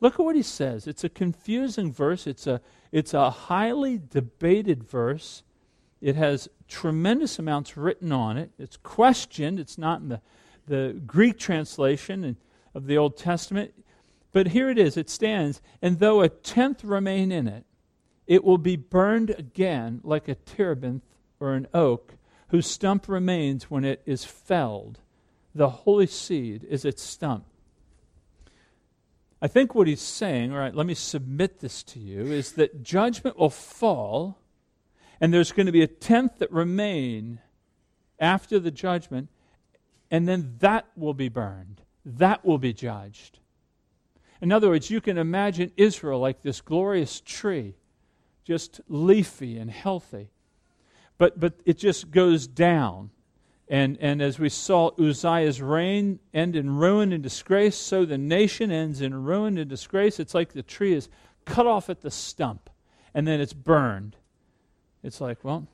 Look 0.00 0.14
at 0.14 0.24
what 0.24 0.34
he 0.34 0.42
says. 0.42 0.86
It's 0.86 1.04
a 1.04 1.08
confusing 1.08 1.92
verse, 1.92 2.26
it's 2.26 2.46
a, 2.46 2.60
it's 2.90 3.14
a 3.14 3.30
highly 3.30 4.00
debated 4.10 4.82
verse. 4.82 5.42
It 6.00 6.16
has 6.16 6.48
tremendous 6.68 7.38
amounts 7.38 7.76
written 7.76 8.12
on 8.12 8.36
it. 8.36 8.50
It's 8.58 8.76
questioned. 8.76 9.58
It's 9.60 9.78
not 9.78 10.00
in 10.00 10.08
the, 10.08 10.20
the 10.66 11.00
Greek 11.06 11.38
translation 11.38 12.36
of 12.74 12.86
the 12.86 12.96
Old 12.96 13.16
Testament. 13.16 13.72
But 14.32 14.48
here 14.48 14.68
it 14.68 14.78
is. 14.78 14.96
It 14.96 15.08
stands, 15.08 15.62
and 15.80 15.98
though 15.98 16.20
a 16.20 16.28
tenth 16.28 16.82
remain 16.82 17.30
in 17.30 17.46
it, 17.46 17.64
it 18.26 18.42
will 18.42 18.58
be 18.58 18.76
burned 18.76 19.30
again 19.30 20.00
like 20.02 20.28
a 20.28 20.34
terebinth 20.34 21.04
or 21.38 21.52
an 21.52 21.68
oak, 21.72 22.14
whose 22.48 22.66
stump 22.66 23.08
remains 23.08 23.70
when 23.70 23.84
it 23.84 24.02
is 24.06 24.24
felled. 24.24 24.98
The 25.54 25.68
holy 25.68 26.06
seed 26.06 26.64
is 26.64 26.84
its 26.84 27.02
stump. 27.02 27.44
I 29.40 29.46
think 29.46 29.74
what 29.74 29.86
he's 29.86 30.00
saying, 30.00 30.52
all 30.52 30.58
right, 30.58 30.74
let 30.74 30.86
me 30.86 30.94
submit 30.94 31.60
this 31.60 31.82
to 31.84 32.00
you, 32.00 32.22
is 32.22 32.52
that 32.52 32.82
judgment 32.82 33.38
will 33.38 33.50
fall, 33.50 34.38
and 35.20 35.32
there's 35.32 35.52
going 35.52 35.66
to 35.66 35.72
be 35.72 35.82
a 35.82 35.86
tenth 35.86 36.38
that 36.38 36.52
remain 36.52 37.40
after 38.18 38.58
the 38.58 38.70
judgment, 38.70 39.28
and 40.10 40.28
then 40.28 40.56
that 40.60 40.86
will 40.96 41.14
be 41.14 41.28
burned. 41.28 41.82
That 42.04 42.44
will 42.44 42.58
be 42.58 42.72
judged. 42.72 43.38
In 44.40 44.52
other 44.52 44.68
words, 44.68 44.90
you 44.90 45.00
can 45.00 45.16
imagine 45.16 45.72
Israel 45.76 46.20
like 46.20 46.42
this 46.42 46.60
glorious 46.60 47.20
tree, 47.20 47.76
just 48.44 48.80
leafy 48.88 49.56
and 49.56 49.70
healthy. 49.70 50.30
But, 51.16 51.40
but 51.40 51.54
it 51.64 51.78
just 51.78 52.10
goes 52.10 52.46
down. 52.46 53.10
And, 53.68 53.96
and 54.00 54.20
as 54.20 54.38
we 54.38 54.50
saw 54.50 54.90
Uzziah's 54.98 55.62
reign 55.62 56.18
end 56.34 56.54
in 56.54 56.76
ruin 56.76 57.12
and 57.12 57.22
disgrace, 57.22 57.76
so 57.76 58.04
the 58.04 58.18
nation 58.18 58.70
ends 58.70 59.00
in 59.00 59.14
ruin 59.14 59.56
and 59.56 59.70
disgrace. 59.70 60.20
It's 60.20 60.34
like 60.34 60.52
the 60.52 60.62
tree 60.62 60.92
is 60.92 61.08
cut 61.46 61.66
off 61.66 61.88
at 61.88 62.02
the 62.02 62.10
stump 62.10 62.68
and 63.14 63.26
then 63.26 63.40
it's 63.40 63.54
burned. 63.54 64.16
It's 65.04 65.20
like, 65.20 65.44
well, 65.44 65.68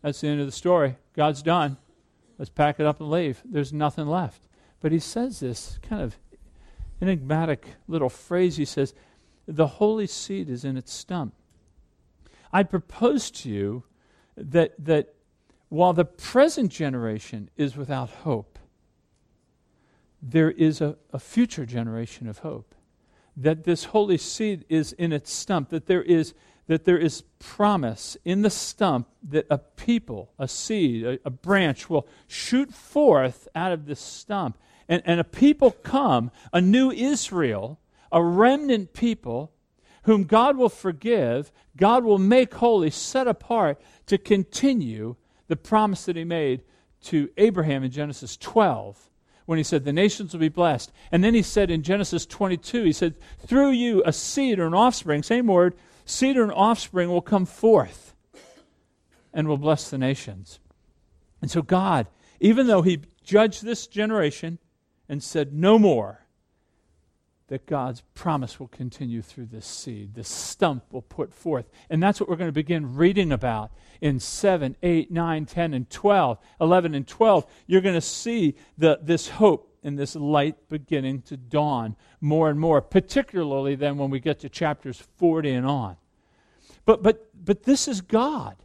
that's 0.00 0.20
the 0.20 0.28
end 0.28 0.40
of 0.40 0.46
the 0.46 0.52
story. 0.52 0.96
God's 1.14 1.42
done. 1.42 1.76
Let's 2.38 2.48
pack 2.48 2.80
it 2.80 2.86
up 2.86 3.00
and 3.00 3.10
leave. 3.10 3.42
There's 3.44 3.72
nothing 3.72 4.06
left. 4.06 4.46
But 4.80 4.92
he 4.92 5.00
says 5.00 5.40
this 5.40 5.78
kind 5.82 6.00
of 6.00 6.16
enigmatic 7.02 7.66
little 7.88 8.08
phrase. 8.08 8.56
He 8.56 8.64
says, 8.64 8.94
The 9.46 9.66
holy 9.66 10.06
seed 10.06 10.48
is 10.48 10.64
in 10.64 10.76
its 10.76 10.92
stump. 10.92 11.34
I 12.52 12.62
propose 12.62 13.30
to 13.32 13.50
you 13.50 13.84
that, 14.36 14.72
that 14.82 15.14
while 15.68 15.92
the 15.92 16.04
present 16.04 16.72
generation 16.72 17.50
is 17.56 17.76
without 17.76 18.10
hope, 18.10 18.58
there 20.22 20.50
is 20.50 20.80
a, 20.80 20.96
a 21.12 21.18
future 21.18 21.66
generation 21.66 22.28
of 22.28 22.38
hope. 22.38 22.74
That 23.36 23.64
this 23.64 23.84
holy 23.84 24.18
seed 24.18 24.64
is 24.68 24.92
in 24.92 25.12
its 25.12 25.32
stump, 25.32 25.70
that 25.70 25.86
there 25.86 26.02
is 26.02 26.34
that 26.70 26.84
there 26.84 26.96
is 26.96 27.24
promise 27.40 28.16
in 28.24 28.42
the 28.42 28.48
stump 28.48 29.08
that 29.28 29.44
a 29.50 29.58
people, 29.58 30.30
a 30.38 30.46
seed, 30.46 31.04
a, 31.04 31.18
a, 31.24 31.28
branch 31.30 31.90
will 31.90 32.06
shoot 32.28 32.72
forth 32.72 33.48
out 33.56 33.72
of 33.72 33.86
this 33.86 33.98
stump. 33.98 34.56
And, 34.88 35.02
and 35.04 35.18
a 35.18 35.24
people 35.24 35.72
come, 35.72 36.30
a 36.52 36.60
new 36.60 36.92
Israel, 36.92 37.80
a 38.12 38.22
remnant 38.22 38.92
people, 38.92 39.50
whom 40.04 40.22
God 40.22 40.56
will 40.56 40.68
forgive, 40.68 41.50
God 41.76 42.04
will 42.04 42.18
make 42.18 42.54
holy, 42.54 42.90
set 42.90 43.26
apart 43.26 43.80
to 44.06 44.16
continue 44.16 45.16
the 45.48 45.56
promise 45.56 46.04
that 46.04 46.14
he 46.14 46.22
made 46.22 46.62
to 47.06 47.30
Abraham 47.36 47.82
in 47.82 47.90
Genesis 47.90 48.36
12 48.36 49.10
when 49.46 49.58
he 49.58 49.64
said, 49.64 49.84
The 49.84 49.92
nations 49.92 50.32
will 50.32 50.40
be 50.40 50.48
blessed. 50.48 50.92
And 51.10 51.24
then 51.24 51.34
he 51.34 51.42
said 51.42 51.68
in 51.68 51.82
Genesis 51.82 52.26
22, 52.26 52.84
he 52.84 52.92
said, 52.92 53.16
Through 53.40 53.72
you, 53.72 54.04
a 54.06 54.12
seed 54.12 54.60
or 54.60 54.68
an 54.68 54.74
offspring, 54.74 55.24
same 55.24 55.48
word, 55.48 55.74
seed 56.10 56.36
and 56.36 56.52
offspring 56.52 57.08
will 57.10 57.22
come 57.22 57.46
forth 57.46 58.14
and 59.32 59.48
will 59.48 59.58
bless 59.58 59.90
the 59.90 59.98
nations. 59.98 60.60
And 61.40 61.50
so, 61.50 61.62
God, 61.62 62.06
even 62.40 62.66
though 62.66 62.82
he 62.82 63.00
judged 63.24 63.64
this 63.64 63.86
generation 63.86 64.58
and 65.08 65.22
said, 65.22 65.52
No 65.52 65.78
more, 65.78 66.26
that 67.50 67.66
God's 67.66 68.02
promise 68.14 68.60
will 68.60 68.68
continue 68.68 69.22
through 69.22 69.46
this 69.46 69.66
seed. 69.66 70.14
This 70.14 70.28
stump 70.28 70.84
will 70.92 71.02
put 71.02 71.34
forth. 71.34 71.68
And 71.90 72.00
that's 72.00 72.20
what 72.20 72.28
we're 72.28 72.36
going 72.36 72.48
to 72.48 72.52
begin 72.52 72.94
reading 72.94 73.32
about 73.32 73.72
in 74.00 74.20
7, 74.20 74.76
8, 74.80 75.10
9, 75.10 75.46
10, 75.46 75.74
and 75.74 75.90
12. 75.90 76.38
11 76.60 76.94
and 76.94 77.06
12. 77.08 77.44
You're 77.66 77.80
going 77.80 77.96
to 77.96 78.00
see 78.00 78.54
the, 78.78 79.00
this 79.02 79.28
hope 79.28 79.76
and 79.82 79.98
this 79.98 80.14
light 80.14 80.68
beginning 80.68 81.22
to 81.22 81.36
dawn 81.36 81.96
more 82.20 82.50
and 82.50 82.60
more, 82.60 82.80
particularly 82.80 83.74
then 83.74 83.98
when 83.98 84.10
we 84.10 84.20
get 84.20 84.38
to 84.40 84.48
chapters 84.48 85.02
40 85.16 85.50
and 85.50 85.66
on. 85.66 85.96
But, 86.84 87.02
but, 87.02 87.28
but 87.34 87.64
this 87.64 87.88
is 87.88 88.00
God. 88.00 88.56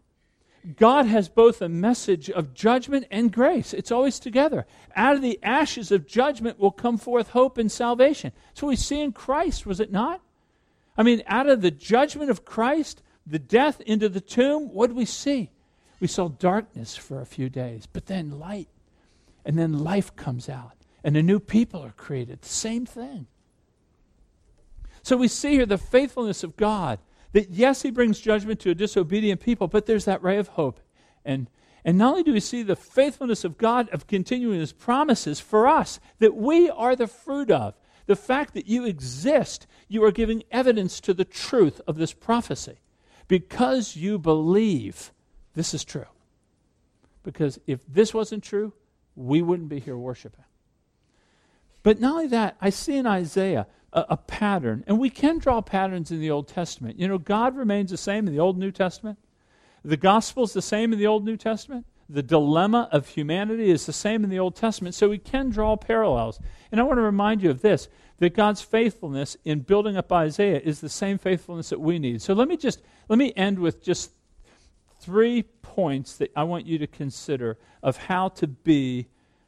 God 0.77 1.05
has 1.05 1.29
both 1.29 1.61
a 1.61 1.69
message 1.69 2.29
of 2.29 2.53
judgment 2.55 3.05
and 3.11 3.31
grace. 3.31 3.73
It's 3.73 3.91
always 3.91 4.19
together. 4.19 4.65
Out 4.95 5.15
of 5.15 5.21
the 5.21 5.39
ashes 5.43 5.91
of 5.91 6.07
judgment 6.07 6.59
will 6.59 6.71
come 6.71 6.97
forth 6.97 7.29
hope 7.29 7.57
and 7.57 7.71
salvation. 7.71 8.31
So 8.53 8.67
we 8.67 8.75
see 8.75 8.99
in 8.99 9.11
Christ, 9.11 9.65
was 9.65 9.79
it 9.79 9.91
not? 9.91 10.21
I 10.97 11.03
mean, 11.03 11.21
out 11.27 11.47
of 11.47 11.61
the 11.61 11.71
judgment 11.71 12.31
of 12.31 12.45
Christ, 12.45 13.03
the 13.27 13.37
death 13.37 13.79
into 13.81 14.09
the 14.09 14.21
tomb, 14.21 14.73
what 14.73 14.87
do 14.87 14.95
we 14.95 15.05
see? 15.05 15.51
We 15.99 16.07
saw 16.07 16.29
darkness 16.29 16.95
for 16.95 17.21
a 17.21 17.25
few 17.25 17.49
days, 17.49 17.87
but 17.91 18.07
then 18.07 18.39
light. 18.39 18.69
And 19.45 19.59
then 19.59 19.83
life 19.83 20.15
comes 20.15 20.49
out, 20.49 20.73
and 21.03 21.15
a 21.15 21.21
new 21.21 21.39
people 21.39 21.83
are 21.83 21.91
created. 21.91 22.41
The 22.41 22.49
same 22.49 22.85
thing. 22.85 23.27
So 25.03 25.15
we 25.17 25.27
see 25.27 25.51
here 25.51 25.67
the 25.67 25.77
faithfulness 25.77 26.43
of 26.43 26.57
God 26.57 26.97
that 27.35 27.49
yes, 27.49 27.81
he 27.81 27.91
brings 27.91 28.21
judgment 28.21 28.61
to 28.61 28.69
a 28.69 28.73
disobedient 28.73 29.41
people, 29.41 29.67
but 29.67 29.87
there's 29.87 30.05
that 30.05 30.23
ray 30.23 30.37
of 30.37 30.47
hope. 30.47 30.79
And, 31.25 31.49
and 31.83 31.97
not 31.97 32.11
only 32.11 32.23
do 32.23 32.31
we 32.31 32.39
see 32.39 32.63
the 32.63 32.77
faithfulness 32.77 33.43
of 33.43 33.57
God 33.57 33.89
of 33.89 34.07
continuing 34.07 34.61
his 34.61 34.71
promises 34.71 35.41
for 35.41 35.67
us, 35.67 35.99
that 36.19 36.33
we 36.33 36.69
are 36.69 36.95
the 36.95 37.07
fruit 37.07 37.51
of. 37.51 37.73
The 38.05 38.15
fact 38.15 38.53
that 38.53 38.67
you 38.67 38.85
exist, 38.85 39.67
you 39.89 40.01
are 40.05 40.13
giving 40.13 40.43
evidence 40.49 41.01
to 41.01 41.13
the 41.13 41.25
truth 41.25 41.81
of 41.85 41.97
this 41.97 42.13
prophecy. 42.13 42.79
Because 43.27 43.97
you 43.97 44.17
believe 44.17 45.11
this 45.55 45.73
is 45.73 45.83
true. 45.83 46.07
Because 47.21 47.59
if 47.67 47.81
this 47.85 48.13
wasn't 48.13 48.45
true, 48.45 48.71
we 49.13 49.41
wouldn't 49.41 49.67
be 49.67 49.81
here 49.81 49.97
worshiping. 49.97 50.45
But 51.83 51.99
not 51.99 52.13
only 52.13 52.27
that, 52.27 52.55
I 52.61 52.69
see 52.69 52.95
in 52.95 53.05
Isaiah 53.05 53.67
a, 53.95 54.05
a 54.09 54.17
pattern. 54.17 54.83
And 54.85 54.99
we 54.99 55.09
can 55.09 55.39
draw 55.39 55.61
patterns 55.61 56.11
in 56.11 56.19
the 56.19 56.29
Old 56.29 56.47
Testament. 56.47 56.99
You 56.99 57.07
know, 57.07 57.17
God 57.17 57.55
remains 57.55 57.89
the 57.89 57.97
same 57.97 58.27
in 58.27 58.33
the 58.33 58.39
Old 58.39 58.57
New 58.57 58.71
Testament. 58.71 59.17
The 59.83 59.97
gospel 59.97 60.43
is 60.43 60.53
the 60.53 60.61
same 60.61 60.93
in 60.93 60.99
the 60.99 61.07
Old 61.07 61.25
New 61.25 61.37
Testament. 61.37 61.85
The 62.07 62.21
dilemma 62.21 62.87
of 62.91 63.07
humanity 63.07 63.71
is 63.71 63.87
the 63.87 63.93
same 63.93 64.23
in 64.23 64.29
the 64.29 64.37
Old 64.37 64.55
Testament, 64.55 64.93
so 64.93 65.09
we 65.09 65.17
can 65.17 65.49
draw 65.49 65.75
parallels. 65.75 66.39
And 66.71 66.79
I 66.79 66.83
want 66.83 66.97
to 66.97 67.03
remind 67.03 67.41
you 67.41 67.49
of 67.49 67.61
this 67.61 67.87
that 68.19 68.35
God's 68.35 68.61
faithfulness 68.61 69.35
in 69.43 69.61
building 69.61 69.97
up 69.97 70.11
Isaiah 70.11 70.61
is 70.63 70.81
the 70.81 70.89
same 70.89 71.17
faithfulness 71.17 71.69
that 71.69 71.81
we 71.81 71.99
need. 71.99 72.21
So 72.21 72.33
let 72.33 72.47
me 72.47 72.57
just 72.57 72.81
let 73.09 73.17
me 73.17 73.33
end 73.35 73.59
with 73.59 73.83
just 73.83 74.11
three 74.99 75.43
points 75.43 76.15
that 76.17 76.31
I 76.35 76.43
want 76.43 76.65
you 76.65 76.77
to 76.77 76.87
consider 76.87 77.57
of 77.83 77.97
how 77.97 78.29
to 78.29 78.47
be 78.47 79.07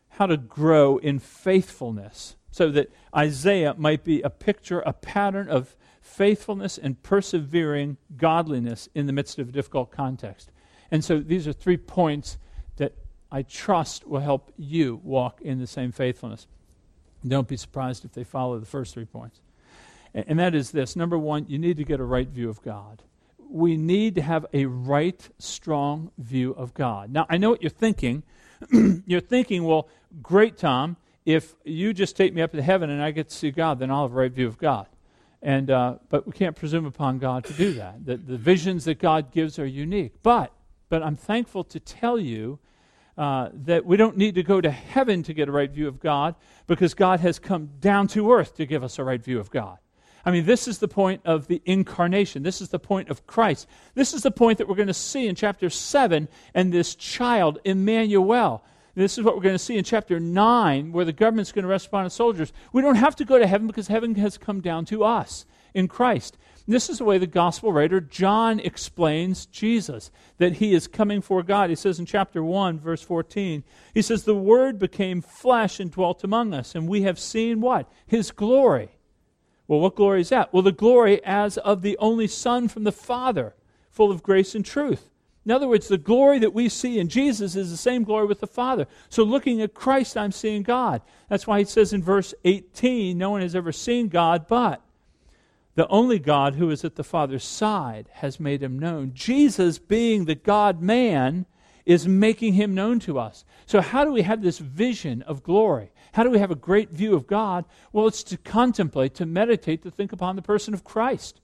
how 0.10 0.26
to 0.26 0.38
grow 0.38 0.98
in 0.98 1.20
faithfulness 1.20 2.36
so 2.58 2.72
that 2.72 2.92
Isaiah 3.16 3.76
might 3.78 4.04
be 4.04 4.24
a 4.24 4.32
picture, 4.32 4.80
a 4.80 4.92
pattern 4.92 5.48
of 5.48 5.76
faithfulness 6.02 6.80
and 6.80 7.02
persevering 7.04 7.98
godliness 8.18 8.90
in 8.96 9.06
the 9.06 9.14
midst 9.14 9.38
of 9.38 9.50
a 9.50 9.52
difficult 9.52 9.92
context. 9.92 10.50
And 10.90 11.06
so 11.06 11.20
these 11.20 11.48
are 11.48 11.54
three 11.54 11.78
points 11.78 12.40
that 12.78 12.94
I 13.32 13.44
trust 13.44 14.08
will 14.08 14.22
help 14.22 14.52
you 14.58 15.00
walk 15.04 15.40
in 15.40 15.60
the 15.60 15.68
same 15.68 15.92
faithfulness. 15.92 16.48
Don't 17.28 17.48
be 17.48 17.58
surprised 17.58 18.06
if 18.06 18.14
they 18.14 18.24
follow 18.24 18.58
the 18.58 18.66
first 18.66 18.96
three 18.96 19.06
points. 19.06 19.40
And 20.16 20.40
that 20.40 20.56
is 20.56 20.72
this 20.72 20.96
number 20.96 21.18
one, 21.18 21.46
you 21.48 21.60
need 21.60 21.78
to 21.78 21.84
get 21.84 22.00
a 22.00 22.04
right 22.04 22.28
view 22.28 22.50
of 22.50 22.64
God. 22.64 23.04
We 23.48 23.78
need 23.78 24.16
to 24.16 24.24
have 24.24 24.48
a 24.52 24.66
right, 24.66 25.30
strong 25.38 26.10
view 26.18 26.54
of 26.54 26.74
God. 26.74 27.12
Now, 27.12 27.28
I 27.30 27.38
know 27.38 27.52
what 27.52 27.62
you're 27.62 27.70
thinking. 27.70 28.24
you're 29.06 29.22
thinking, 29.22 29.64
well, 29.64 29.88
great, 30.24 30.58
Tom 30.58 30.98
if 31.28 31.56
you 31.66 31.92
just 31.92 32.16
take 32.16 32.34
me 32.34 32.42
up 32.42 32.54
to 32.54 32.62
heaven 32.62 32.90
and 32.90 33.04
I 33.04 33.12
get 33.12 33.28
to 33.28 33.36
see 33.36 33.52
God, 33.52 33.80
then 33.80 33.92
I'll 33.92 34.04
have 34.04 34.14
a 34.14 34.16
right 34.16 34.32
view 34.32 34.48
of 34.48 34.58
God. 34.58 34.88
And, 35.42 35.70
uh, 35.70 35.96
but 36.08 36.26
we 36.26 36.32
can't 36.32 36.56
presume 36.56 36.86
upon 36.86 37.20
God 37.20 37.44
to 37.44 37.54
do 37.54 37.74
that. 37.74 38.06
The, 38.06 38.16
the 38.16 38.38
visions 38.38 38.86
that 38.86 39.00
God 39.00 39.34
gives 39.34 39.60
are 39.60 39.66
unique. 39.66 40.14
But, 40.24 40.54
but 40.88 41.04
I'm 41.04 41.18
thankful 41.18 41.66
to 41.66 41.82
tell 41.82 42.18
you 42.18 42.60
uh, 43.18 43.50
that 43.66 43.86
we 43.86 43.98
don't 43.98 44.16
need 44.16 44.36
to 44.36 44.44
go 44.44 44.62
to 44.62 44.72
heaven 44.72 45.22
to 45.24 45.34
get 45.34 45.50
a 45.50 45.52
right 45.52 45.70
view 45.70 45.90
of 45.90 46.00
God 46.00 46.36
because 46.66 46.94
God 46.94 47.20
has 47.20 47.40
come 47.40 47.72
down 47.82 48.08
to 48.10 48.32
earth 48.32 48.56
to 48.56 48.66
give 48.66 48.82
us 48.82 48.98
a 48.98 49.04
right 49.04 49.22
view 49.22 49.38
of 49.38 49.52
God. 49.52 49.80
I 50.24 50.32
mean, 50.32 50.46
this 50.46 50.66
is 50.66 50.78
the 50.78 50.88
point 50.88 51.22
of 51.26 51.48
the 51.48 51.62
incarnation. 51.66 52.44
This 52.44 52.62
is 52.62 52.70
the 52.70 52.80
point 52.80 53.10
of 53.10 53.28
Christ. 53.28 53.68
This 53.96 54.14
is 54.14 54.24
the 54.24 54.32
point 54.32 54.60
that 54.60 54.70
we're 54.70 54.76
going 54.76 54.88
to 54.88 54.94
see 54.94 55.28
in 55.28 55.36
chapter 55.36 55.70
7 55.70 56.30
and 56.54 56.72
this 56.72 56.96
child, 56.96 57.60
Emmanuel. 57.66 58.64
This 58.98 59.20
is 59.20 59.24
what 59.24 59.36
we're 59.36 59.44
going 59.44 59.54
to 59.54 59.60
see 59.60 59.78
in 59.78 59.84
chapter 59.84 60.20
9, 60.20 60.92
where 60.92 61.06
the 61.06 61.14
government's 61.14 61.52
going 61.52 61.62
to 61.62 61.70
respond 61.70 62.08
to 62.08 62.10
soldiers. 62.10 62.52
We 62.74 62.82
don't 62.82 62.96
have 62.96 63.16
to 63.18 63.26
go 63.26 63.38
to 63.38 63.46
heaven 63.46 63.68
because 63.68 63.90
heaven 63.90 64.16
has 64.16 64.40
come 64.40 64.60
down 64.60 64.86
to 64.86 65.04
us 65.04 65.46
in 65.76 65.88
Christ. 65.88 66.36
this 66.68 66.90
is 66.90 66.98
the 66.98 67.06
way 67.06 67.20
the 67.20 67.28
gospel 67.28 67.72
writer 67.72 68.02
John 68.02 68.60
explains 68.60 69.46
Jesus, 69.46 70.10
that 70.40 70.54
he 70.54 70.74
is 70.74 70.88
coming 70.88 71.22
for 71.22 71.44
God. 71.44 71.70
He 71.70 71.76
says 71.76 72.00
in 72.00 72.08
chapter 72.08 72.44
1, 72.44 72.80
verse 72.80 73.04
14, 73.04 73.64
he 73.94 74.02
says, 74.02 74.24
The 74.24 74.34
Word 74.34 74.80
became 74.80 75.22
flesh 75.22 75.80
and 75.80 75.92
dwelt 75.92 76.24
among 76.24 76.56
us, 76.56 76.74
and 76.74 76.88
we 76.88 77.04
have 77.04 77.20
seen 77.20 77.62
what? 77.62 77.88
His 78.08 78.32
glory. 78.32 78.98
Well, 79.68 79.80
what 79.80 79.96
glory 79.96 80.22
is 80.22 80.30
that? 80.30 80.52
Well, 80.52 80.64
the 80.64 80.72
glory 80.72 81.24
as 81.24 81.60
of 81.60 81.84
the 81.84 82.00
only 82.00 82.26
Son 82.26 82.68
from 82.68 82.84
the 82.84 82.92
Father, 82.92 83.54
full 83.92 84.10
of 84.12 84.24
grace 84.24 84.56
and 84.56 84.66
truth. 84.66 85.12
In 85.48 85.52
other 85.52 85.70
words, 85.70 85.88
the 85.88 85.98
glory 85.98 86.40
that 86.40 86.54
we 86.54 86.68
see 86.68 87.00
in 87.00 87.08
Jesus 87.08 87.56
is 87.56 87.72
the 87.72 87.78
same 87.78 88.04
glory 88.04 88.26
with 88.26 88.42
the 88.42 88.48
Father. 88.48 88.86
So 89.08 89.24
looking 89.24 89.62
at 89.62 89.74
Christ, 89.74 90.18
I'm 90.18 90.34
seeing 90.34 90.62
God. 90.62 91.02
That's 91.30 91.48
why 91.48 91.60
he 91.60 91.64
says 91.64 91.94
in 91.94 92.04
verse 92.04 92.34
18, 92.44 93.18
No 93.18 93.30
one 93.30 93.40
has 93.40 93.56
ever 93.56 93.72
seen 93.72 94.10
God, 94.10 94.46
but 94.50 94.82
the 95.76 95.88
only 95.88 96.20
God 96.20 96.56
who 96.56 96.70
is 96.70 96.84
at 96.84 96.98
the 96.98 97.04
Father's 97.06 97.46
side 97.46 98.10
has 98.16 98.42
made 98.42 98.62
him 98.62 98.78
known. 98.78 99.14
Jesus, 99.14 99.80
being 99.80 100.26
the 100.26 100.36
God 100.36 100.82
man, 100.82 101.46
is 101.86 102.10
making 102.10 102.56
him 102.56 102.76
known 102.76 103.00
to 103.00 103.18
us. 103.18 103.46
So, 103.68 103.80
how 103.80 104.04
do 104.04 104.12
we 104.12 104.24
have 104.24 104.42
this 104.42 104.60
vision 104.60 105.22
of 105.22 105.44
glory? 105.44 105.94
How 106.12 106.24
do 106.24 106.30
we 106.30 106.40
have 106.40 106.52
a 106.52 106.56
great 106.56 106.90
view 106.90 107.16
of 107.16 107.26
God? 107.26 107.64
Well, 107.94 108.08
it's 108.08 108.24
to 108.24 108.38
contemplate, 108.38 109.16
to 109.16 109.26
meditate, 109.26 109.84
to 109.84 109.92
think 109.92 110.12
upon 110.12 110.36
the 110.36 110.42
person 110.42 110.74
of 110.74 110.84
Christ. 110.84 111.40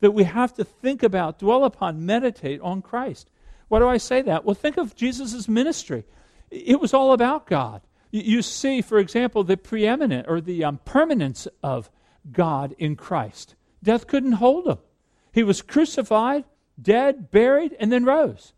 That 0.00 0.10
we 0.10 0.24
have 0.24 0.54
to 0.54 0.64
think 0.64 1.04
about, 1.04 1.38
dwell 1.38 1.64
upon, 1.64 2.04
meditate 2.04 2.60
on 2.60 2.82
Christ. 2.82 3.30
Why 3.68 3.78
do 3.78 3.88
I 3.88 3.96
say 3.96 4.22
that? 4.22 4.44
Well, 4.44 4.54
think 4.54 4.76
of 4.76 4.94
Jesus' 4.94 5.48
ministry. 5.48 6.04
It 6.50 6.80
was 6.80 6.94
all 6.94 7.12
about 7.12 7.46
God. 7.46 7.82
You 8.10 8.42
see, 8.42 8.80
for 8.80 8.98
example, 8.98 9.42
the 9.42 9.56
preeminent 9.56 10.28
or 10.28 10.40
the 10.40 10.62
um, 10.62 10.78
permanence 10.84 11.48
of 11.62 11.90
God 12.30 12.74
in 12.78 12.94
Christ. 12.94 13.56
Death 13.82 14.06
couldn't 14.06 14.32
hold 14.32 14.68
him. 14.68 14.78
He 15.32 15.42
was 15.42 15.62
crucified, 15.62 16.44
dead, 16.80 17.30
buried, 17.32 17.76
and 17.80 17.90
then 17.90 18.04
rose. 18.04 18.52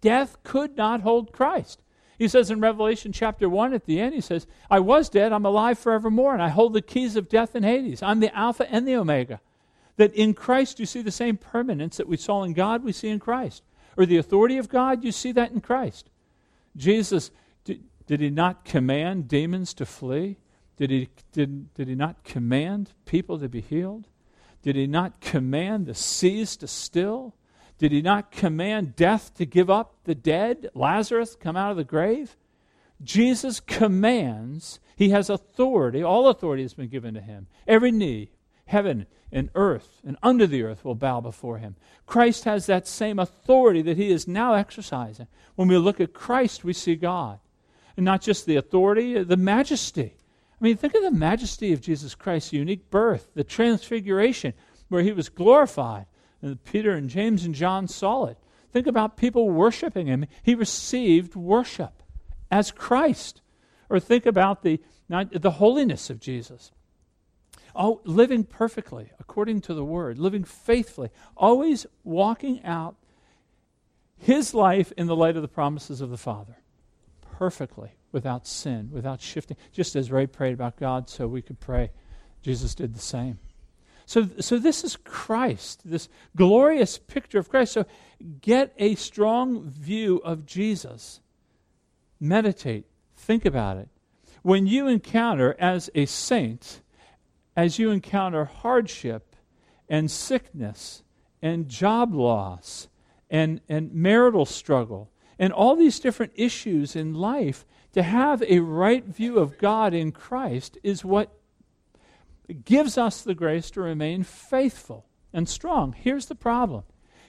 Death 0.00 0.36
could 0.42 0.76
not 0.76 1.02
hold 1.02 1.32
Christ. 1.32 1.80
He 2.18 2.28
says 2.28 2.50
in 2.50 2.60
Revelation 2.60 3.12
chapter 3.12 3.48
1 3.48 3.72
at 3.72 3.86
the 3.86 4.00
end, 4.00 4.14
he 4.14 4.20
says, 4.20 4.46
I 4.70 4.80
was 4.80 5.08
dead, 5.08 5.32
I'm 5.32 5.46
alive 5.46 5.78
forevermore, 5.78 6.32
and 6.32 6.42
I 6.42 6.48
hold 6.48 6.72
the 6.72 6.82
keys 6.82 7.16
of 7.16 7.28
death 7.28 7.54
and 7.54 7.64
Hades. 7.64 8.02
I'm 8.02 8.20
the 8.20 8.36
Alpha 8.36 8.70
and 8.70 8.86
the 8.86 8.96
Omega. 8.96 9.40
That 9.96 10.12
in 10.14 10.34
Christ 10.34 10.80
you 10.80 10.86
see 10.86 11.02
the 11.02 11.10
same 11.10 11.36
permanence 11.36 11.96
that 11.96 12.08
we 12.08 12.16
saw 12.16 12.42
in 12.42 12.52
God, 12.52 12.84
we 12.84 12.92
see 12.92 13.08
in 13.08 13.18
Christ. 13.18 13.62
Or 13.96 14.06
the 14.06 14.16
authority 14.16 14.58
of 14.58 14.68
God, 14.68 15.04
you 15.04 15.12
see 15.12 15.32
that 15.32 15.52
in 15.52 15.60
Christ. 15.60 16.10
Jesus, 16.76 17.30
did, 17.64 17.82
did 18.06 18.20
he 18.20 18.30
not 18.30 18.64
command 18.64 19.28
demons 19.28 19.74
to 19.74 19.86
flee? 19.86 20.38
Did 20.76 20.90
he, 20.90 21.08
did, 21.32 21.72
did 21.74 21.88
he 21.88 21.94
not 21.94 22.24
command 22.24 22.92
people 23.04 23.38
to 23.38 23.48
be 23.48 23.60
healed? 23.60 24.08
Did 24.62 24.76
he 24.76 24.86
not 24.86 25.20
command 25.20 25.86
the 25.86 25.94
seas 25.94 26.56
to 26.58 26.66
still? 26.66 27.34
Did 27.78 27.92
he 27.92 28.00
not 28.00 28.30
command 28.30 28.96
death 28.96 29.34
to 29.34 29.44
give 29.44 29.68
up 29.68 29.96
the 30.04 30.14
dead, 30.14 30.70
Lazarus 30.74 31.36
come 31.38 31.56
out 31.56 31.72
of 31.72 31.76
the 31.76 31.84
grave? 31.84 32.36
Jesus 33.02 33.58
commands, 33.58 34.78
he 34.94 35.10
has 35.10 35.28
authority, 35.28 36.02
all 36.02 36.28
authority 36.28 36.62
has 36.62 36.74
been 36.74 36.88
given 36.88 37.14
to 37.14 37.20
him. 37.20 37.48
Every 37.66 37.90
knee, 37.90 38.30
heaven 38.66 39.06
and 39.32 39.48
earth 39.54 40.00
and 40.04 40.16
under 40.22 40.46
the 40.46 40.62
earth 40.62 40.84
will 40.84 40.94
bow 40.94 41.20
before 41.20 41.58
him. 41.58 41.74
Christ 42.06 42.44
has 42.44 42.66
that 42.66 42.86
same 42.86 43.18
authority 43.18 43.82
that 43.82 43.96
he 43.96 44.10
is 44.10 44.28
now 44.28 44.54
exercising. 44.54 45.26
When 45.54 45.68
we 45.68 45.78
look 45.78 46.00
at 46.00 46.12
Christ, 46.12 46.64
we 46.64 46.74
see 46.74 46.94
God. 46.94 47.40
And 47.96 48.04
not 48.04 48.22
just 48.22 48.46
the 48.46 48.56
authority, 48.56 49.22
the 49.22 49.36
majesty. 49.36 50.14
I 50.60 50.64
mean, 50.64 50.76
think 50.76 50.94
of 50.94 51.02
the 51.02 51.10
majesty 51.10 51.72
of 51.72 51.80
Jesus 51.80 52.14
Christ's 52.14 52.52
unique 52.52 52.90
birth, 52.90 53.30
the 53.34 53.44
transfiguration, 53.44 54.54
where 54.88 55.02
he 55.02 55.12
was 55.12 55.28
glorified. 55.28 56.06
And 56.40 56.62
Peter 56.64 56.92
and 56.92 57.08
James 57.08 57.44
and 57.44 57.54
John 57.54 57.88
saw 57.88 58.26
it. 58.26 58.38
Think 58.72 58.86
about 58.86 59.16
people 59.16 59.50
worshiping 59.50 60.06
him. 60.06 60.26
He 60.42 60.54
received 60.54 61.34
worship 61.34 62.02
as 62.50 62.70
Christ. 62.70 63.40
Or 63.90 64.00
think 64.00 64.24
about 64.26 64.62
the, 64.62 64.80
the 65.08 65.50
holiness 65.52 66.10
of 66.10 66.20
Jesus. 66.20 66.70
Oh, 67.74 68.00
living 68.04 68.44
perfectly 68.44 69.10
according 69.18 69.62
to 69.62 69.74
the 69.74 69.84
word, 69.84 70.18
living 70.18 70.44
faithfully, 70.44 71.10
always 71.36 71.86
walking 72.04 72.62
out 72.64 72.96
his 74.18 74.54
life 74.54 74.92
in 74.96 75.06
the 75.06 75.16
light 75.16 75.36
of 75.36 75.42
the 75.42 75.48
promises 75.48 76.00
of 76.00 76.10
the 76.10 76.16
Father, 76.16 76.58
perfectly 77.38 77.92
without 78.12 78.46
sin, 78.46 78.90
without 78.92 79.20
shifting. 79.20 79.56
Just 79.72 79.96
as 79.96 80.12
Ray 80.12 80.26
prayed 80.26 80.54
about 80.54 80.76
God, 80.76 81.08
so 81.08 81.26
we 81.26 81.42
could 81.42 81.60
pray. 81.60 81.90
Jesus 82.42 82.74
did 82.74 82.94
the 82.94 83.00
same. 83.00 83.38
So, 84.04 84.28
so 84.40 84.58
this 84.58 84.84
is 84.84 84.96
Christ, 84.96 85.80
this 85.84 86.08
glorious 86.36 86.98
picture 86.98 87.38
of 87.38 87.48
Christ. 87.48 87.72
So 87.72 87.86
get 88.40 88.74
a 88.76 88.94
strong 88.96 89.64
view 89.64 90.18
of 90.18 90.44
Jesus. 90.44 91.20
Meditate, 92.20 92.84
think 93.16 93.44
about 93.44 93.78
it. 93.78 93.88
When 94.42 94.66
you 94.66 94.88
encounter, 94.88 95.56
as 95.58 95.88
a 95.94 96.06
saint, 96.06 96.80
as 97.56 97.78
you 97.78 97.90
encounter 97.90 98.44
hardship 98.44 99.36
and 99.88 100.10
sickness 100.10 101.02
and 101.40 101.68
job 101.68 102.14
loss 102.14 102.88
and, 103.30 103.60
and 103.68 103.92
marital 103.92 104.46
struggle 104.46 105.10
and 105.38 105.52
all 105.52 105.74
these 105.74 105.98
different 105.98 106.32
issues 106.34 106.94
in 106.94 107.14
life, 107.14 107.66
to 107.92 108.02
have 108.02 108.42
a 108.42 108.60
right 108.60 109.04
view 109.04 109.38
of 109.38 109.58
God 109.58 109.92
in 109.92 110.12
Christ 110.12 110.78
is 110.82 111.04
what 111.04 111.32
gives 112.64 112.96
us 112.98 113.22
the 113.22 113.34
grace 113.34 113.70
to 113.72 113.80
remain 113.80 114.22
faithful 114.22 115.06
and 115.32 115.48
strong. 115.48 115.92
Here's 115.92 116.26
the 116.26 116.34
problem 116.34 116.84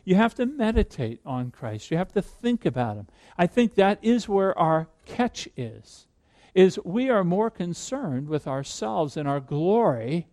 you 0.05 0.15
have 0.15 0.35
to 0.35 0.45
meditate 0.45 1.21
on 1.25 1.51
Christ, 1.51 1.91
you 1.91 1.97
have 1.97 2.13
to 2.13 2.21
think 2.21 2.65
about 2.65 2.97
Him. 2.97 3.07
I 3.37 3.47
think 3.47 3.75
that 3.75 3.99
is 4.01 4.27
where 4.27 4.57
our 4.57 4.89
catch 5.05 5.47
is. 5.55 6.07
Is 6.53 6.79
we 6.83 7.09
are 7.09 7.23
more 7.23 7.49
concerned 7.49 8.27
with 8.27 8.47
ourselves 8.47 9.17
and 9.17 9.27
our 9.27 9.39
glory 9.39 10.27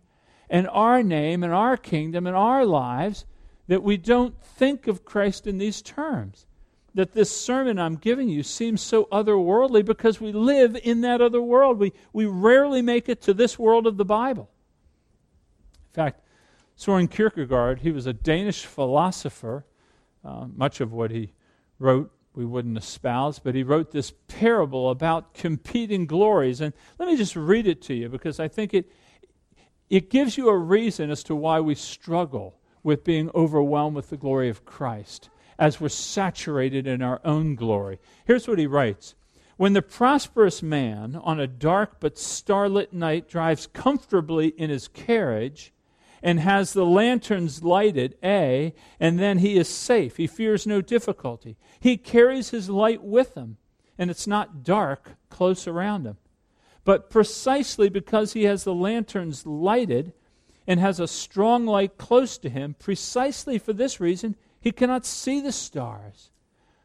and 0.49 0.67
our 0.69 1.01
name 1.01 1.43
and 1.43 1.53
our 1.53 1.77
kingdom 1.77 2.27
and 2.27 2.35
our 2.35 2.65
lives 2.65 3.25
that 3.67 3.83
we 3.83 3.97
don't 3.97 4.39
think 4.43 4.87
of 4.87 5.05
Christ 5.05 5.47
in 5.47 5.57
these 5.57 5.81
terms 5.81 6.45
that 6.93 7.13
this 7.13 7.35
sermon 7.35 7.79
I'm 7.79 7.95
giving 7.95 8.27
you 8.27 8.43
seems 8.43 8.81
so 8.81 9.05
otherworldly 9.05 9.85
because 9.85 10.19
we 10.19 10.31
live 10.31 10.77
in 10.83 11.01
that 11.01 11.21
other 11.21 11.41
world. 11.41 11.79
We, 11.79 11.93
we 12.11 12.25
rarely 12.25 12.81
make 12.81 13.07
it 13.07 13.21
to 13.23 13.33
this 13.33 13.57
world 13.57 13.87
of 13.87 13.97
the 13.97 14.05
Bible. 14.05 14.49
In 15.91 15.93
fact, 15.93 16.21
Soren 16.75 17.07
Kierkegaard, 17.07 17.79
he 17.79 17.91
was 17.91 18.07
a 18.07 18.13
Danish 18.13 18.65
philosopher. 18.65 19.65
Uh, 20.23 20.47
much 20.53 20.81
of 20.81 20.91
what 20.91 21.11
he 21.11 21.33
wrote 21.79 22.11
we 22.33 22.45
wouldn't 22.45 22.77
espouse, 22.77 23.39
but 23.39 23.55
he 23.55 23.63
wrote 23.63 23.91
this 23.91 24.13
parable 24.27 24.89
about 24.89 25.33
competing 25.33 26.05
glories. 26.05 26.61
And 26.61 26.73
let 26.97 27.09
me 27.09 27.17
just 27.17 27.35
read 27.35 27.67
it 27.67 27.81
to 27.83 27.93
you 27.93 28.09
because 28.09 28.39
I 28.39 28.47
think 28.47 28.73
it, 28.73 28.91
it 29.89 30.09
gives 30.09 30.37
you 30.37 30.49
a 30.49 30.57
reason 30.57 31.11
as 31.11 31.23
to 31.23 31.35
why 31.35 31.59
we 31.59 31.75
struggle 31.75 32.57
with 32.83 33.03
being 33.03 33.29
overwhelmed 33.35 33.95
with 33.95 34.09
the 34.09 34.17
glory 34.17 34.49
of 34.49 34.65
Christ 34.65 35.29
as 35.59 35.79
we're 35.79 35.89
saturated 35.89 36.87
in 36.87 37.01
our 37.01 37.21
own 37.23 37.55
glory. 37.55 37.99
Here's 38.25 38.47
what 38.47 38.59
he 38.59 38.65
writes 38.65 39.13
When 39.57 39.73
the 39.73 39.81
prosperous 39.81 40.63
man 40.63 41.19
on 41.21 41.39
a 41.39 41.47
dark 41.47 41.99
but 41.99 42.17
starlit 42.17 42.93
night 42.93 43.27
drives 43.27 43.67
comfortably 43.67 44.47
in 44.47 44.69
his 44.69 44.87
carriage, 44.87 45.73
and 46.23 46.39
has 46.39 46.73
the 46.73 46.85
lanterns 46.85 47.63
lighted, 47.63 48.15
A, 48.23 48.73
and 48.99 49.19
then 49.19 49.39
he 49.39 49.57
is 49.57 49.67
safe. 49.67 50.17
He 50.17 50.27
fears 50.27 50.67
no 50.67 50.81
difficulty. 50.81 51.57
He 51.79 51.97
carries 51.97 52.49
his 52.49 52.69
light 52.69 53.03
with 53.03 53.35
him, 53.35 53.57
and 53.97 54.11
it's 54.11 54.27
not 54.27 54.63
dark 54.63 55.11
close 55.29 55.67
around 55.67 56.05
him. 56.05 56.17
But 56.83 57.09
precisely 57.09 57.89
because 57.89 58.33
he 58.33 58.43
has 58.43 58.63
the 58.63 58.73
lanterns 58.73 59.45
lighted 59.45 60.13
and 60.67 60.79
has 60.79 60.99
a 60.99 61.07
strong 61.07 61.65
light 61.65 61.97
close 61.97 62.37
to 62.39 62.49
him, 62.49 62.75
precisely 62.77 63.57
for 63.57 63.73
this 63.73 63.99
reason, 63.99 64.35
he 64.59 64.71
cannot 64.71 65.05
see 65.05 65.41
the 65.41 65.51
stars, 65.51 66.29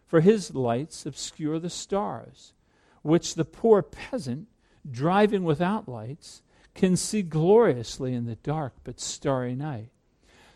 for 0.07 0.20
his 0.20 0.55
lights 0.55 1.05
obscure 1.05 1.59
the 1.59 1.70
stars, 1.70 2.55
which 3.03 3.34
the 3.34 3.45
poor 3.45 3.82
peasant, 3.82 4.49
driving 4.91 5.45
without 5.45 5.89
lights, 5.89 6.43
can 6.77 6.97
see 6.97 7.22
gloriously 7.22 8.14
in 8.14 8.27
the 8.27 8.37
dark 8.37 8.74
but 8.85 9.01
starry 9.01 9.55
night. 9.55 9.89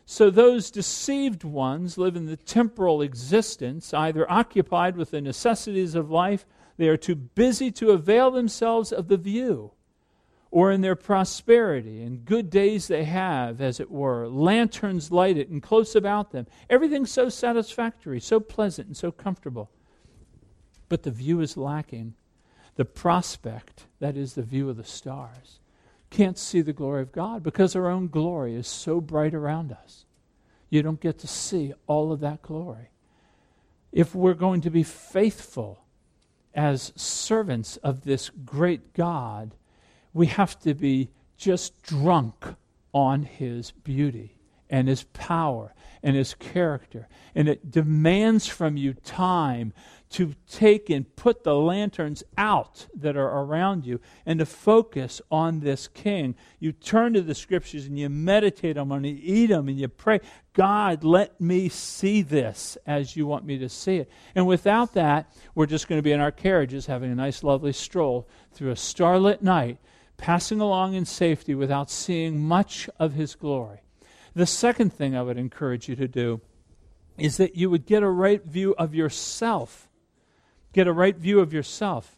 So 0.07 0.31
those 0.31 0.71
deceived 0.71 1.45
ones 1.45 1.97
live 1.97 2.16
in 2.16 2.27
the 2.27 2.37
temporal 2.37 3.01
existence, 3.01 3.95
either 3.95 4.31
occupied 4.31 4.97
with 4.97 5.11
the 5.11 5.21
necessities 5.21 5.95
of 5.95 6.11
life, 6.11 6.47
they 6.77 6.89
are 6.89 6.97
too 6.97 7.14
busy 7.14 7.71
to 7.73 7.91
avail 7.91 8.31
themselves 8.31 8.93
of 8.93 9.09
the 9.09 9.16
view 9.16 9.73
or 10.51 10.73
in 10.73 10.81
their 10.81 10.97
prosperity 10.97 12.03
and 12.03 12.25
good 12.25 12.51
days 12.51 12.89
they 12.89 13.05
have, 13.05 13.61
as 13.61 13.79
it 13.79 13.91
were, 13.91 14.27
lanterns 14.29 15.12
lighted 15.12 15.49
and 15.49 15.62
close 15.62 15.95
about 15.95 16.33
them. 16.33 16.47
everything 16.68 17.07
so 17.07 17.29
satisfactory, 17.29 18.18
so 18.18 18.41
pleasant, 18.41 18.89
and 18.89 18.97
so 18.97 19.12
comfortable. 19.12 19.71
But 20.89 21.05
the 21.05 21.11
view 21.12 21.41
is 21.41 21.57
lacking. 21.57 22.14
The 22.75 22.85
prospect, 22.85 23.87
that 24.01 24.16
is, 24.16 24.35
the 24.35 24.43
view 24.43 24.68
of 24.68 24.77
the 24.77 24.85
stars, 24.85 25.60
can't 26.11 26.39
see 26.39 26.61
the 26.61 26.73
glory 26.73 27.03
of 27.03 27.13
God 27.13 27.43
because 27.43 27.75
our 27.75 27.89
own 27.89 28.09
glory 28.09 28.55
is 28.55 28.67
so 28.67 29.01
bright 29.01 29.35
around 29.35 29.73
us. 29.73 30.05
You 30.69 30.83
don't 30.83 31.01
get 31.01 31.19
to 31.21 31.27
see 31.27 31.73
all 31.87 32.13
of 32.13 32.21
that 32.21 32.43
glory. 32.43 32.91
If 33.93 34.15
we're 34.15 34.35
going 34.35 34.61
to 34.63 34.71
be 34.71 34.83
faithful 34.83 35.85
as 36.55 36.93
servants 36.97 37.77
of 37.79 38.03
this 38.03 38.31
great 38.45 38.93
God, 38.93 39.55
we 40.13 40.27
have 40.27 40.59
to 40.61 40.75
be 40.75 41.11
just 41.37 41.83
drunk 41.83 42.45
on 42.93 43.23
his 43.23 43.71
beauty 43.71 44.39
and 44.71 44.89
his 44.89 45.03
power 45.03 45.75
and 46.03 46.16
his 46.16 46.35
character. 46.35 47.09
And 47.35 47.49
it 47.49 47.71
demands 47.71 48.47
from 48.47 48.77
you 48.77 48.95
time 48.95 49.75
to 50.11 50.35
take 50.51 50.91
and 50.91 51.14
put 51.14 51.45
the 51.45 51.55
lanterns 51.55 52.25
out 52.37 52.87
that 52.95 53.16
are 53.16 53.43
around 53.43 53.87
you 53.87 54.01
and 54.27 54.41
to 54.41 54.47
focus 54.47 55.21
on 55.31 55.61
this 55.61 55.87
king. 55.87 56.35
You 56.59 56.73
turn 56.73 57.12
to 57.12 57.23
the 57.23 57.35
scriptures 57.35 57.87
and 57.87 57.99
you 57.99 58.09
meditate 58.09 58.77
on 58.77 58.89
them 58.89 59.05
and 59.05 59.07
you 59.07 59.21
eat 59.23 59.47
them 59.47 59.68
and 59.68 59.79
you 59.79 59.87
pray, 59.87 60.21
God, 60.53 61.05
let 61.05 61.41
me 61.41 61.68
see 61.68 62.23
this 62.23 62.77
as 62.87 63.14
you 63.14 63.27
want 63.27 63.45
me 63.45 63.59
to 63.59 63.68
see 63.68 63.99
it. 63.99 64.11
And 64.35 64.49
without 64.49 64.95
that, 64.95 65.33
we're 65.55 65.66
just 65.66 65.87
going 65.87 65.99
to 65.99 66.03
be 66.03 66.12
in 66.12 66.21
our 66.21 66.33
carriages 66.33 66.87
having 66.87 67.12
a 67.12 67.14
nice, 67.14 67.45
lovely 67.45 67.73
stroll 67.73 68.29
through 68.53 68.73
a 68.73 68.77
starlit 68.77 69.43
night, 69.43 69.79
passing 70.16 70.61
along 70.61 70.95
in 70.95 71.05
safety 71.05 71.55
without 71.55 71.89
seeing 71.89 72.41
much 72.41 72.91
of 72.99 73.12
his 73.12 73.37
glory. 73.37 73.81
The 74.41 74.47
second 74.47 74.95
thing 74.95 75.14
I 75.14 75.20
would 75.20 75.36
encourage 75.36 75.86
you 75.86 75.97
to 75.97 76.09
do 76.09 76.41
is 77.18 77.36
that 77.36 77.57
you 77.57 77.68
would 77.68 77.84
get 77.84 78.03
a 78.03 78.09
right 78.09 78.43
view 78.43 78.74
of 78.78 78.95
yourself. 78.95 79.86
Get 80.72 80.86
a 80.86 80.95
right 80.95 81.14
view 81.14 81.41
of 81.41 81.53
yourself. 81.53 82.16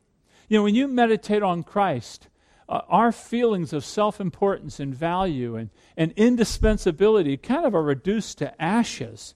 You 0.48 0.58
know, 0.58 0.62
when 0.62 0.76
you 0.76 0.86
meditate 0.86 1.42
on 1.42 1.64
Christ, 1.64 2.28
uh, 2.68 2.82
our 2.88 3.10
feelings 3.10 3.72
of 3.72 3.84
self 3.84 4.20
importance 4.20 4.78
and 4.78 4.94
value 4.94 5.56
and, 5.56 5.70
and 5.96 6.12
indispensability 6.12 7.38
kind 7.38 7.66
of 7.66 7.74
are 7.74 7.82
reduced 7.82 8.38
to 8.38 8.62
ashes. 8.62 9.34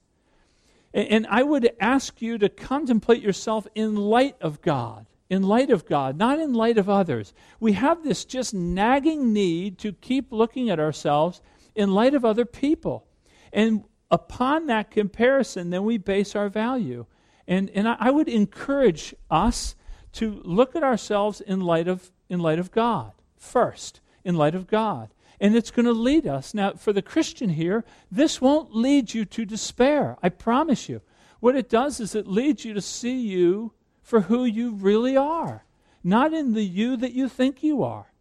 And, 0.94 1.08
and 1.08 1.26
I 1.28 1.42
would 1.42 1.68
ask 1.80 2.22
you 2.22 2.38
to 2.38 2.48
contemplate 2.48 3.20
yourself 3.20 3.66
in 3.74 3.96
light 3.96 4.36
of 4.40 4.62
God, 4.62 5.06
in 5.28 5.42
light 5.42 5.70
of 5.70 5.86
God, 5.86 6.16
not 6.16 6.38
in 6.38 6.54
light 6.54 6.78
of 6.78 6.88
others. 6.88 7.34
We 7.58 7.72
have 7.72 8.04
this 8.04 8.24
just 8.24 8.54
nagging 8.54 9.32
need 9.32 9.76
to 9.78 9.92
keep 9.92 10.30
looking 10.30 10.70
at 10.70 10.78
ourselves 10.78 11.42
in 11.76 11.92
light 11.92 12.14
of 12.14 12.24
other 12.24 12.44
people. 12.44 13.06
And 13.52 13.84
upon 14.10 14.66
that 14.66 14.90
comparison, 14.90 15.70
then 15.70 15.84
we 15.84 15.98
base 15.98 16.34
our 16.34 16.48
value. 16.48 17.06
And, 17.46 17.70
and 17.70 17.88
I, 17.88 17.96
I 18.00 18.10
would 18.10 18.28
encourage 18.28 19.14
us 19.30 19.76
to 20.14 20.40
look 20.44 20.74
at 20.74 20.82
ourselves 20.82 21.40
in 21.40 21.60
light 21.60 21.86
of, 21.86 22.10
in 22.28 22.40
light 22.40 22.58
of 22.58 22.72
God 22.72 23.12
first, 23.36 24.00
in 24.24 24.34
light 24.34 24.54
of 24.54 24.66
God. 24.66 25.10
And 25.38 25.54
it's 25.54 25.70
going 25.70 25.86
to 25.86 25.92
lead 25.92 26.26
us. 26.26 26.54
Now, 26.54 26.72
for 26.72 26.92
the 26.92 27.02
Christian 27.02 27.50
here, 27.50 27.84
this 28.10 28.40
won't 28.40 28.74
lead 28.74 29.12
you 29.12 29.26
to 29.26 29.44
despair. 29.44 30.16
I 30.22 30.30
promise 30.30 30.88
you. 30.88 31.02
What 31.40 31.54
it 31.54 31.68
does 31.68 32.00
is 32.00 32.14
it 32.14 32.26
leads 32.26 32.64
you 32.64 32.72
to 32.72 32.80
see 32.80 33.20
you 33.20 33.72
for 34.00 34.22
who 34.22 34.44
you 34.44 34.70
really 34.70 35.16
are, 35.16 35.66
not 36.02 36.32
in 36.32 36.54
the 36.54 36.64
you 36.64 36.96
that 36.96 37.12
you 37.12 37.28
think 37.28 37.62
you 37.62 37.82
are. 37.82 38.12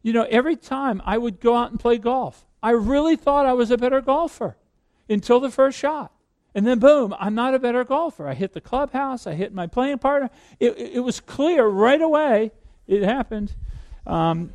You 0.00 0.14
know, 0.14 0.26
every 0.30 0.56
time 0.56 1.02
I 1.04 1.18
would 1.18 1.40
go 1.40 1.54
out 1.54 1.70
and 1.70 1.78
play 1.78 1.98
golf, 1.98 2.47
I 2.62 2.70
really 2.70 3.16
thought 3.16 3.46
I 3.46 3.52
was 3.52 3.70
a 3.70 3.78
better 3.78 4.00
golfer 4.00 4.56
until 5.08 5.40
the 5.40 5.50
first 5.50 5.78
shot. 5.78 6.12
And 6.54 6.66
then, 6.66 6.78
boom, 6.78 7.14
I'm 7.18 7.34
not 7.34 7.54
a 7.54 7.58
better 7.58 7.84
golfer. 7.84 8.26
I 8.26 8.34
hit 8.34 8.52
the 8.52 8.60
clubhouse, 8.60 9.26
I 9.26 9.34
hit 9.34 9.54
my 9.54 9.66
playing 9.66 9.98
partner. 9.98 10.30
It, 10.58 10.76
it, 10.76 11.00
was 11.00 11.20
clear 11.20 11.66
right 11.66 12.00
away 12.00 12.52
it 12.86 13.02
happened. 13.02 13.54
Um, 14.06 14.52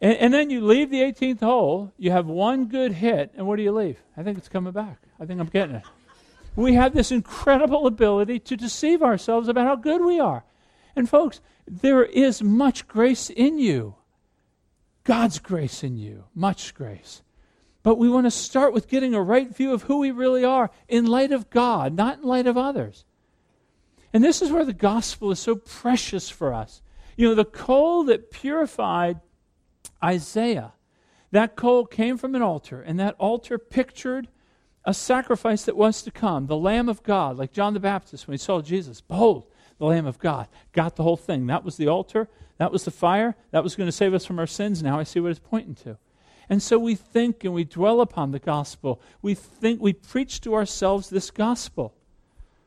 and, 0.00 0.16
and, 0.18 0.34
then 0.34 0.50
you 0.50 0.64
leave 0.64 0.90
the 0.90 1.00
18th 1.00 1.40
hole, 1.40 1.92
you 1.98 2.10
have 2.10 2.26
one 2.26 2.66
good 2.66 2.92
hit, 2.92 3.32
and 3.36 3.46
what 3.46 3.56
do 3.56 3.62
you 3.62 3.72
leave? 3.72 3.98
I 4.16 4.22
think 4.22 4.38
it's 4.38 4.48
coming 4.48 4.72
back. 4.72 5.02
I 5.18 5.26
think 5.26 5.40
I'm 5.40 5.48
getting 5.48 5.76
it. 5.76 5.82
We 6.54 6.74
have 6.74 6.94
this 6.94 7.10
incredible 7.10 7.86
ability 7.86 8.38
to 8.40 8.56
deceive 8.56 9.02
ourselves 9.02 9.48
about 9.48 9.66
how 9.66 9.76
good 9.76 10.02
we 10.02 10.20
are. 10.20 10.44
And, 10.94 11.08
folks, 11.08 11.40
there 11.66 12.04
is 12.04 12.42
much 12.42 12.86
grace 12.88 13.28
in 13.30 13.58
you. 13.58 13.96
God's 15.06 15.38
grace 15.38 15.84
in 15.84 15.96
you, 15.96 16.24
much 16.34 16.74
grace. 16.74 17.22
But 17.84 17.96
we 17.96 18.10
want 18.10 18.26
to 18.26 18.30
start 18.32 18.72
with 18.72 18.88
getting 18.88 19.14
a 19.14 19.22
right 19.22 19.54
view 19.54 19.72
of 19.72 19.84
who 19.84 19.98
we 19.98 20.10
really 20.10 20.44
are 20.44 20.70
in 20.88 21.06
light 21.06 21.30
of 21.30 21.48
God, 21.48 21.94
not 21.94 22.18
in 22.18 22.24
light 22.24 22.48
of 22.48 22.58
others. 22.58 23.04
And 24.12 24.24
this 24.24 24.42
is 24.42 24.50
where 24.50 24.64
the 24.64 24.72
gospel 24.72 25.30
is 25.30 25.38
so 25.38 25.54
precious 25.54 26.28
for 26.28 26.52
us. 26.52 26.82
You 27.16 27.28
know, 27.28 27.34
the 27.36 27.44
coal 27.44 28.02
that 28.04 28.32
purified 28.32 29.20
Isaiah, 30.02 30.72
that 31.30 31.54
coal 31.54 31.86
came 31.86 32.18
from 32.18 32.34
an 32.34 32.42
altar, 32.42 32.82
and 32.82 32.98
that 32.98 33.14
altar 33.18 33.58
pictured 33.58 34.26
a 34.84 34.92
sacrifice 34.92 35.64
that 35.64 35.76
was 35.76 36.02
to 36.02 36.10
come, 36.10 36.46
the 36.46 36.56
Lamb 36.56 36.88
of 36.88 37.04
God, 37.04 37.36
like 37.38 37.52
John 37.52 37.74
the 37.74 37.80
Baptist 37.80 38.26
when 38.26 38.32
he 38.32 38.38
saw 38.38 38.60
Jesus. 38.60 39.00
Behold, 39.00 39.46
the 39.78 39.86
Lamb 39.86 40.06
of 40.06 40.18
God. 40.18 40.48
Got 40.72 40.96
the 40.96 41.02
whole 41.02 41.16
thing. 41.16 41.46
That 41.46 41.64
was 41.64 41.76
the 41.76 41.88
altar. 41.88 42.28
That 42.58 42.72
was 42.72 42.84
the 42.84 42.90
fire. 42.90 43.36
That 43.50 43.62
was 43.62 43.76
going 43.76 43.88
to 43.88 43.92
save 43.92 44.14
us 44.14 44.24
from 44.24 44.38
our 44.38 44.46
sins. 44.46 44.82
Now 44.82 44.98
I 44.98 45.04
see 45.04 45.20
what 45.20 45.30
it's 45.30 45.40
pointing 45.40 45.74
to. 45.76 45.98
And 46.48 46.62
so 46.62 46.78
we 46.78 46.94
think 46.94 47.44
and 47.44 47.52
we 47.52 47.64
dwell 47.64 48.00
upon 48.00 48.30
the 48.30 48.38
gospel. 48.38 49.00
We 49.20 49.34
think 49.34 49.80
we 49.80 49.92
preach 49.92 50.40
to 50.42 50.54
ourselves 50.54 51.10
this 51.10 51.30
gospel. 51.30 51.94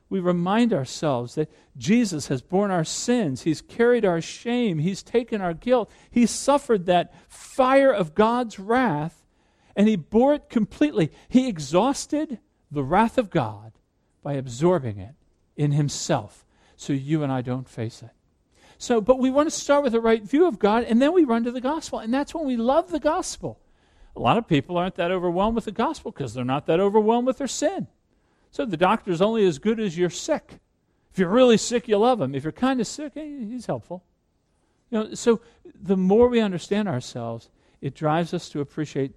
We 0.09 0.19
remind 0.19 0.73
ourselves 0.73 1.35
that 1.35 1.51
Jesus 1.77 2.27
has 2.27 2.41
borne 2.41 2.71
our 2.71 2.83
sins. 2.83 3.43
He's 3.43 3.61
carried 3.61 4.03
our 4.03 4.21
shame. 4.21 4.79
He's 4.79 5.03
taken 5.03 5.39
our 5.39 5.53
guilt. 5.53 5.89
He 6.09 6.25
suffered 6.25 6.87
that 6.87 7.13
fire 7.29 7.91
of 7.91 8.15
God's 8.15 8.59
wrath, 8.59 9.23
and 9.75 9.87
He 9.87 9.95
bore 9.95 10.33
it 10.33 10.49
completely. 10.49 11.11
He 11.29 11.47
exhausted 11.47 12.39
the 12.71 12.83
wrath 12.83 13.17
of 13.19 13.29
God 13.29 13.73
by 14.23 14.33
absorbing 14.33 14.97
it 14.97 15.13
in 15.55 15.71
Himself 15.71 16.43
so 16.79 16.93
you 16.93 17.23
and 17.23 17.31
I 17.31 17.41
don't 17.41 17.67
face 17.67 18.01
it. 18.01 18.11
So, 18.77 19.01
but 19.01 19.19
we 19.19 19.29
want 19.29 19.47
to 19.47 19.51
start 19.51 19.83
with 19.83 19.91
the 19.91 19.99
right 19.99 20.23
view 20.23 20.47
of 20.47 20.59
God, 20.59 20.85
and 20.85 21.01
then 21.01 21.11
we 21.11 21.25
run 21.25 21.43
to 21.43 21.51
the 21.51 21.59
gospel. 21.59 21.99
And 21.99 22.13
that's 22.13 22.33
when 22.33 22.47
we 22.47 22.55
love 22.55 22.89
the 22.89 23.01
gospel. 23.01 23.59
A 24.15 24.19
lot 24.21 24.37
of 24.37 24.47
people 24.47 24.77
aren't 24.77 24.95
that 24.95 25.11
overwhelmed 25.11 25.55
with 25.55 25.65
the 25.65 25.73
gospel 25.73 26.11
because 26.11 26.33
they're 26.33 26.45
not 26.45 26.67
that 26.67 26.79
overwhelmed 26.79 27.27
with 27.27 27.37
their 27.37 27.47
sin. 27.47 27.87
So 28.51 28.65
the 28.65 28.77
doctor's 28.77 29.21
only 29.21 29.45
as 29.45 29.59
good 29.59 29.77
as 29.81 29.97
you're 29.97 30.09
sick. 30.09 30.59
If 31.11 31.19
you're 31.19 31.27
really 31.27 31.57
sick, 31.57 31.89
you 31.89 31.97
love 31.97 32.21
him. 32.21 32.33
If 32.33 32.43
you're 32.43 32.53
kind 32.53 32.79
of 32.79 32.87
sick, 32.87 33.11
eh, 33.17 33.25
he's 33.25 33.65
helpful. 33.65 34.05
You 34.89 34.99
know, 34.99 35.13
so 35.15 35.41
the 35.65 35.97
more 35.97 36.29
we 36.29 36.39
understand 36.39 36.87
ourselves, 36.87 37.49
it 37.81 37.93
drives 37.93 38.33
us 38.33 38.47
to 38.49 38.61
appreciate 38.61 39.13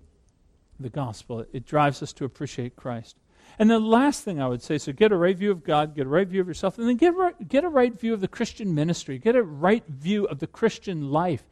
the 0.80 0.90
gospel. 0.90 1.46
It 1.52 1.64
drives 1.64 2.02
us 2.02 2.12
to 2.14 2.24
appreciate 2.24 2.74
Christ. 2.74 3.16
And 3.58 3.70
the 3.70 3.78
last 3.78 4.24
thing 4.24 4.40
I 4.40 4.48
would 4.48 4.62
say 4.62 4.78
so 4.78 4.92
get 4.92 5.12
a 5.12 5.16
right 5.16 5.36
view 5.36 5.50
of 5.50 5.64
God, 5.64 5.94
get 5.94 6.06
a 6.06 6.10
right 6.10 6.26
view 6.26 6.40
of 6.40 6.48
yourself, 6.48 6.78
and 6.78 6.88
then 6.88 6.96
get, 6.96 7.48
get 7.48 7.64
a 7.64 7.68
right 7.68 7.98
view 7.98 8.14
of 8.14 8.20
the 8.20 8.28
Christian 8.28 8.74
ministry, 8.74 9.18
get 9.18 9.36
a 9.36 9.42
right 9.42 9.84
view 9.86 10.24
of 10.24 10.38
the 10.38 10.46
Christian 10.46 11.10
life. 11.10 11.44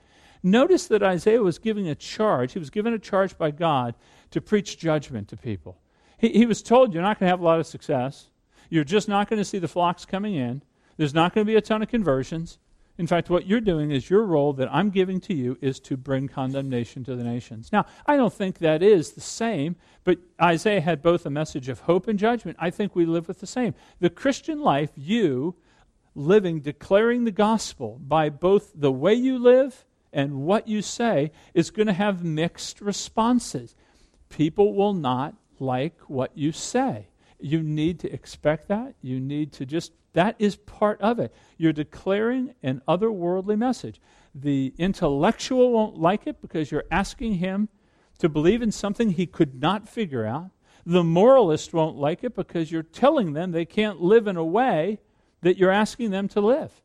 Notice 0.43 0.87
that 0.87 1.03
Isaiah 1.03 1.43
was 1.43 1.59
giving 1.59 1.89
a 1.89 1.95
charge. 1.95 2.55
He 2.55 2.59
was 2.59 2.71
given 2.71 2.95
a 2.95 2.99
charge 2.99 3.37
by 3.37 3.51
God 3.51 3.95
to 4.31 4.41
preach 4.41 4.79
judgment 4.79 5.29
to 5.29 5.37
people. 5.37 5.79
He, 6.17 6.31
he 6.31 6.47
was 6.47 6.63
told, 6.63 6.95
You're 6.95 7.03
not 7.03 7.19
going 7.19 7.27
to 7.27 7.31
have 7.31 7.41
a 7.41 7.45
lot 7.45 7.61
of 7.61 7.67
success. 7.67 8.29
You're 8.71 8.85
just 8.85 9.09
not 9.09 9.29
going 9.29 9.39
to 9.39 9.45
see 9.45 9.59
the 9.59 9.69
flocks 9.69 10.07
coming 10.07 10.35
in. 10.35 10.63
There's 10.97 11.15
not 11.15 11.35
going 11.35 11.45
to 11.45 11.51
be 11.51 11.57
a 11.57 11.61
ton 11.61 11.83
of 11.83 11.89
conversions. 11.89 12.59
In 13.01 13.07
fact, 13.07 13.31
what 13.31 13.47
you're 13.47 13.63
doing 13.63 13.93
is 13.93 14.11
your 14.11 14.27
role 14.27 14.53
that 14.53 14.69
I'm 14.71 14.91
giving 14.91 15.21
to 15.21 15.33
you 15.33 15.57
is 15.63 15.81
to 15.81 15.97
bring 15.97 16.29
condemnation 16.29 17.03
to 17.05 17.17
the 17.17 17.25
nations. 17.25 17.73
Now, 17.73 17.87
I 18.05 18.19
don't 18.19 18.31
think 18.31 18.59
that 18.59 18.83
is 18.83 19.13
the 19.13 19.23
same, 19.23 19.77
but 20.05 20.19
Isaiah 20.39 20.83
had 20.83 21.01
both 21.01 21.25
a 21.25 21.31
message 21.31 21.71
of 21.71 21.81
hope 21.81 22.09
and 22.09 22.19
judgment. 22.19 22.59
I 22.61 22.69
think 22.69 22.95
we 22.95 23.07
live 23.07 23.27
with 23.27 23.41
the 23.41 23.47
same. 23.47 23.75
The 24.01 24.11
Christian 24.11 24.61
life, 24.61 24.91
you 24.97 25.57
living, 26.15 26.61
declaring 26.61 27.25
the 27.25 27.31
gospel 27.31 27.99
by 28.07 28.29
both 28.29 28.71
the 28.75 28.93
way 28.93 29.15
you 29.15 29.39
live 29.39 29.87
and 30.13 30.43
what 30.43 30.69
you 30.69 30.83
say, 30.83 31.33
is 31.55 31.71
going 31.71 31.87
to 31.87 31.95
have 31.95 32.23
mixed 32.23 32.83
responses. 32.83 33.75
People 34.29 34.75
will 34.75 34.93
not 34.93 35.35
like 35.59 35.99
what 36.01 36.37
you 36.37 36.53
say. 36.53 37.09
You 37.39 37.63
need 37.63 37.99
to 38.01 38.13
expect 38.13 38.69
that. 38.69 38.95
You 39.01 39.21
need 39.21 39.55
to 39.55 39.65
just 39.65 39.93
that 40.13 40.37
is 40.39 40.57
part 40.57 41.01
of 41.01 41.19
it. 41.19 41.35
You're 41.57 41.73
declaring 41.73 42.55
an 42.63 42.83
otherworldly 42.89 43.57
message. 43.57 44.01
The 44.35 44.75
intellectual 44.79 45.73
won't 45.73 45.99
like 45.99 46.27
it 46.27 46.41
because 46.41 46.71
you're 46.71 46.85
asking 46.91 47.35
him 47.35 47.69
to 48.19 48.29
believe 48.29 48.63
in 48.63 48.73
something 48.73 49.11
he 49.11 49.27
could 49.27 49.61
not 49.61 49.89
figure 49.89 50.27
out. 50.27 50.51
The 50.85 51.05
moralist 51.05 51.73
won't 51.73 51.97
like 51.97 52.25
it 52.25 52.35
because 52.35 52.73
you're 52.73 52.83
telling 52.83 53.33
them 53.33 53.53
they 53.53 53.65
can't 53.65 54.01
live 54.01 54.27
in 54.27 54.37
a 54.37 54.45
way 54.45 54.99
that 55.43 55.59
you're 55.59 55.71
asking 55.71 56.11
them 56.11 56.29
to 56.29 56.41
live. 56.41 56.83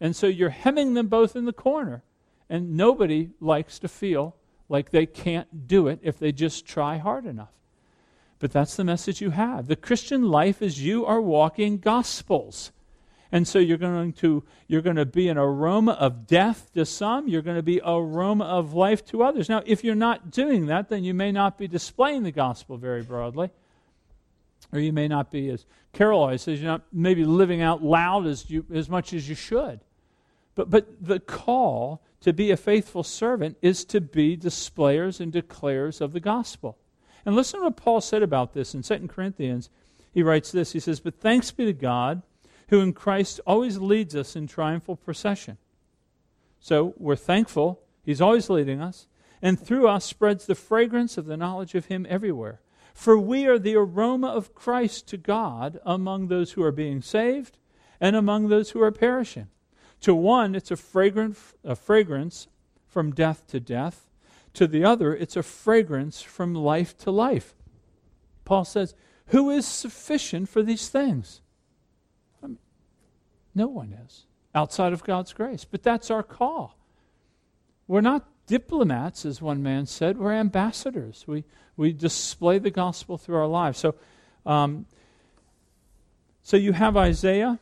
And 0.00 0.14
so 0.14 0.26
you're 0.26 0.50
hemming 0.50 0.94
them 0.94 1.08
both 1.08 1.34
in 1.34 1.44
the 1.44 1.52
corner. 1.52 2.04
And 2.48 2.76
nobody 2.76 3.30
likes 3.40 3.78
to 3.80 3.88
feel 3.88 4.36
like 4.68 4.90
they 4.90 5.06
can't 5.06 5.66
do 5.66 5.88
it 5.88 5.98
if 6.02 6.18
they 6.18 6.32
just 6.32 6.66
try 6.66 6.98
hard 6.98 7.26
enough. 7.26 7.52
But 8.38 8.52
that's 8.52 8.76
the 8.76 8.84
message 8.84 9.20
you 9.20 9.30
have. 9.30 9.66
The 9.66 9.76
Christian 9.76 10.22
life 10.22 10.62
is 10.62 10.82
you 10.82 11.04
are 11.04 11.20
walking 11.20 11.78
gospels. 11.78 12.72
And 13.30 13.46
so 13.46 13.58
you're 13.58 13.76
going 13.76 14.12
to 14.14 14.42
you're 14.68 14.80
going 14.80 14.96
to 14.96 15.04
be 15.04 15.28
an 15.28 15.36
aroma 15.36 15.92
of 15.92 16.26
death 16.26 16.70
to 16.74 16.86
some, 16.86 17.28
you're 17.28 17.42
going 17.42 17.56
to 17.56 17.62
be 17.62 17.80
aroma 17.84 18.44
of 18.44 18.72
life 18.72 19.04
to 19.06 19.22
others. 19.22 19.48
Now, 19.48 19.62
if 19.66 19.84
you're 19.84 19.94
not 19.94 20.30
doing 20.30 20.66
that, 20.66 20.88
then 20.88 21.04
you 21.04 21.12
may 21.12 21.30
not 21.30 21.58
be 21.58 21.68
displaying 21.68 22.22
the 22.22 22.32
gospel 22.32 22.78
very 22.78 23.02
broadly. 23.02 23.50
Or 24.72 24.80
you 24.80 24.92
may 24.92 25.08
not 25.08 25.30
be, 25.30 25.50
as 25.50 25.66
Carol 25.92 26.20
always 26.20 26.42
says, 26.42 26.60
you're 26.60 26.70
not 26.70 26.82
maybe 26.92 27.24
living 27.24 27.62
out 27.62 27.82
loud 27.82 28.26
as 28.26 28.48
you 28.50 28.64
as 28.72 28.88
much 28.88 29.12
as 29.12 29.28
you 29.28 29.34
should. 29.34 29.80
But 30.54 30.70
but 30.70 30.86
the 31.00 31.20
call 31.20 32.02
to 32.20 32.32
be 32.32 32.50
a 32.50 32.56
faithful 32.56 33.02
servant 33.02 33.56
is 33.62 33.84
to 33.86 34.00
be 34.00 34.36
displayers 34.36 35.20
and 35.20 35.32
declarers 35.32 36.00
of 36.00 36.12
the 36.12 36.20
gospel. 36.20 36.78
And 37.28 37.36
listen 37.36 37.60
to 37.60 37.64
what 37.64 37.76
Paul 37.76 38.00
said 38.00 38.22
about 38.22 38.54
this 38.54 38.74
in 38.74 38.80
2 38.80 39.06
Corinthians. 39.06 39.68
He 40.14 40.22
writes 40.22 40.50
this 40.50 40.72
He 40.72 40.80
says, 40.80 40.98
But 40.98 41.20
thanks 41.20 41.50
be 41.50 41.66
to 41.66 41.74
God, 41.74 42.22
who 42.68 42.80
in 42.80 42.94
Christ 42.94 43.38
always 43.46 43.76
leads 43.76 44.16
us 44.16 44.34
in 44.34 44.46
triumphal 44.46 44.96
procession. 44.96 45.58
So 46.58 46.94
we're 46.96 47.16
thankful. 47.16 47.82
He's 48.02 48.22
always 48.22 48.48
leading 48.48 48.80
us. 48.80 49.08
And 49.42 49.60
through 49.60 49.88
us 49.88 50.06
spreads 50.06 50.46
the 50.46 50.54
fragrance 50.54 51.18
of 51.18 51.26
the 51.26 51.36
knowledge 51.36 51.74
of 51.74 51.84
Him 51.84 52.06
everywhere. 52.08 52.62
For 52.94 53.18
we 53.18 53.46
are 53.46 53.58
the 53.58 53.76
aroma 53.76 54.28
of 54.28 54.54
Christ 54.54 55.06
to 55.08 55.18
God 55.18 55.78
among 55.84 56.28
those 56.28 56.52
who 56.52 56.62
are 56.62 56.72
being 56.72 57.02
saved 57.02 57.58
and 58.00 58.16
among 58.16 58.48
those 58.48 58.70
who 58.70 58.80
are 58.80 58.90
perishing. 58.90 59.48
To 60.00 60.14
one, 60.14 60.54
it's 60.54 60.70
a, 60.70 60.78
fragrant, 60.78 61.36
a 61.62 61.76
fragrance 61.76 62.48
from 62.86 63.12
death 63.12 63.46
to 63.48 63.60
death. 63.60 64.07
To 64.58 64.66
the 64.66 64.84
other, 64.84 65.14
it's 65.14 65.36
a 65.36 65.44
fragrance 65.44 66.20
from 66.20 66.52
life 66.52 66.98
to 66.98 67.12
life. 67.12 67.54
Paul 68.44 68.64
says, 68.64 68.92
Who 69.26 69.50
is 69.50 69.64
sufficient 69.64 70.48
for 70.48 70.64
these 70.64 70.88
things? 70.88 71.42
I 72.42 72.48
mean, 72.48 72.58
no 73.54 73.68
one 73.68 73.92
is 74.04 74.26
outside 74.56 74.92
of 74.92 75.04
God's 75.04 75.32
grace. 75.32 75.64
But 75.64 75.84
that's 75.84 76.10
our 76.10 76.24
call. 76.24 76.76
We're 77.86 78.00
not 78.00 78.26
diplomats, 78.48 79.24
as 79.24 79.40
one 79.40 79.62
man 79.62 79.86
said, 79.86 80.18
we're 80.18 80.32
ambassadors. 80.32 81.22
We, 81.28 81.44
we 81.76 81.92
display 81.92 82.58
the 82.58 82.72
gospel 82.72 83.16
through 83.16 83.36
our 83.36 83.46
lives. 83.46 83.78
So, 83.78 83.94
um, 84.44 84.86
so 86.42 86.56
you 86.56 86.72
have 86.72 86.96
Isaiah 86.96 87.60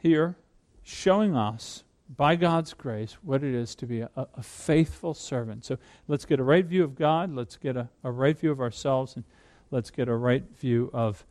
here 0.00 0.34
showing 0.82 1.36
us, 1.36 1.84
by 2.16 2.36
God's 2.36 2.74
grace, 2.74 3.16
what 3.22 3.42
it 3.42 3.54
is 3.54 3.74
to 3.76 3.86
be 3.86 4.00
a, 4.00 4.10
a, 4.14 4.42
faithful 4.42 5.14
servant. 5.14 5.64
So 5.64 5.78
let's 6.08 6.24
get 6.24 6.40
a 6.40 6.42
right 6.42 6.64
view 6.64 6.84
of 6.84 6.96
God, 6.96 7.34
let's 7.34 7.56
get 7.56 7.76
a, 7.76 7.88
a 8.02 8.10
right 8.10 8.38
view 8.38 8.50
of 8.50 8.60
ourselves, 8.60 9.16
and 9.16 9.24
let's 9.70 9.90
get 9.90 10.08
a 10.08 10.14
right 10.14 10.44
view 10.58 10.90
of, 10.92 11.24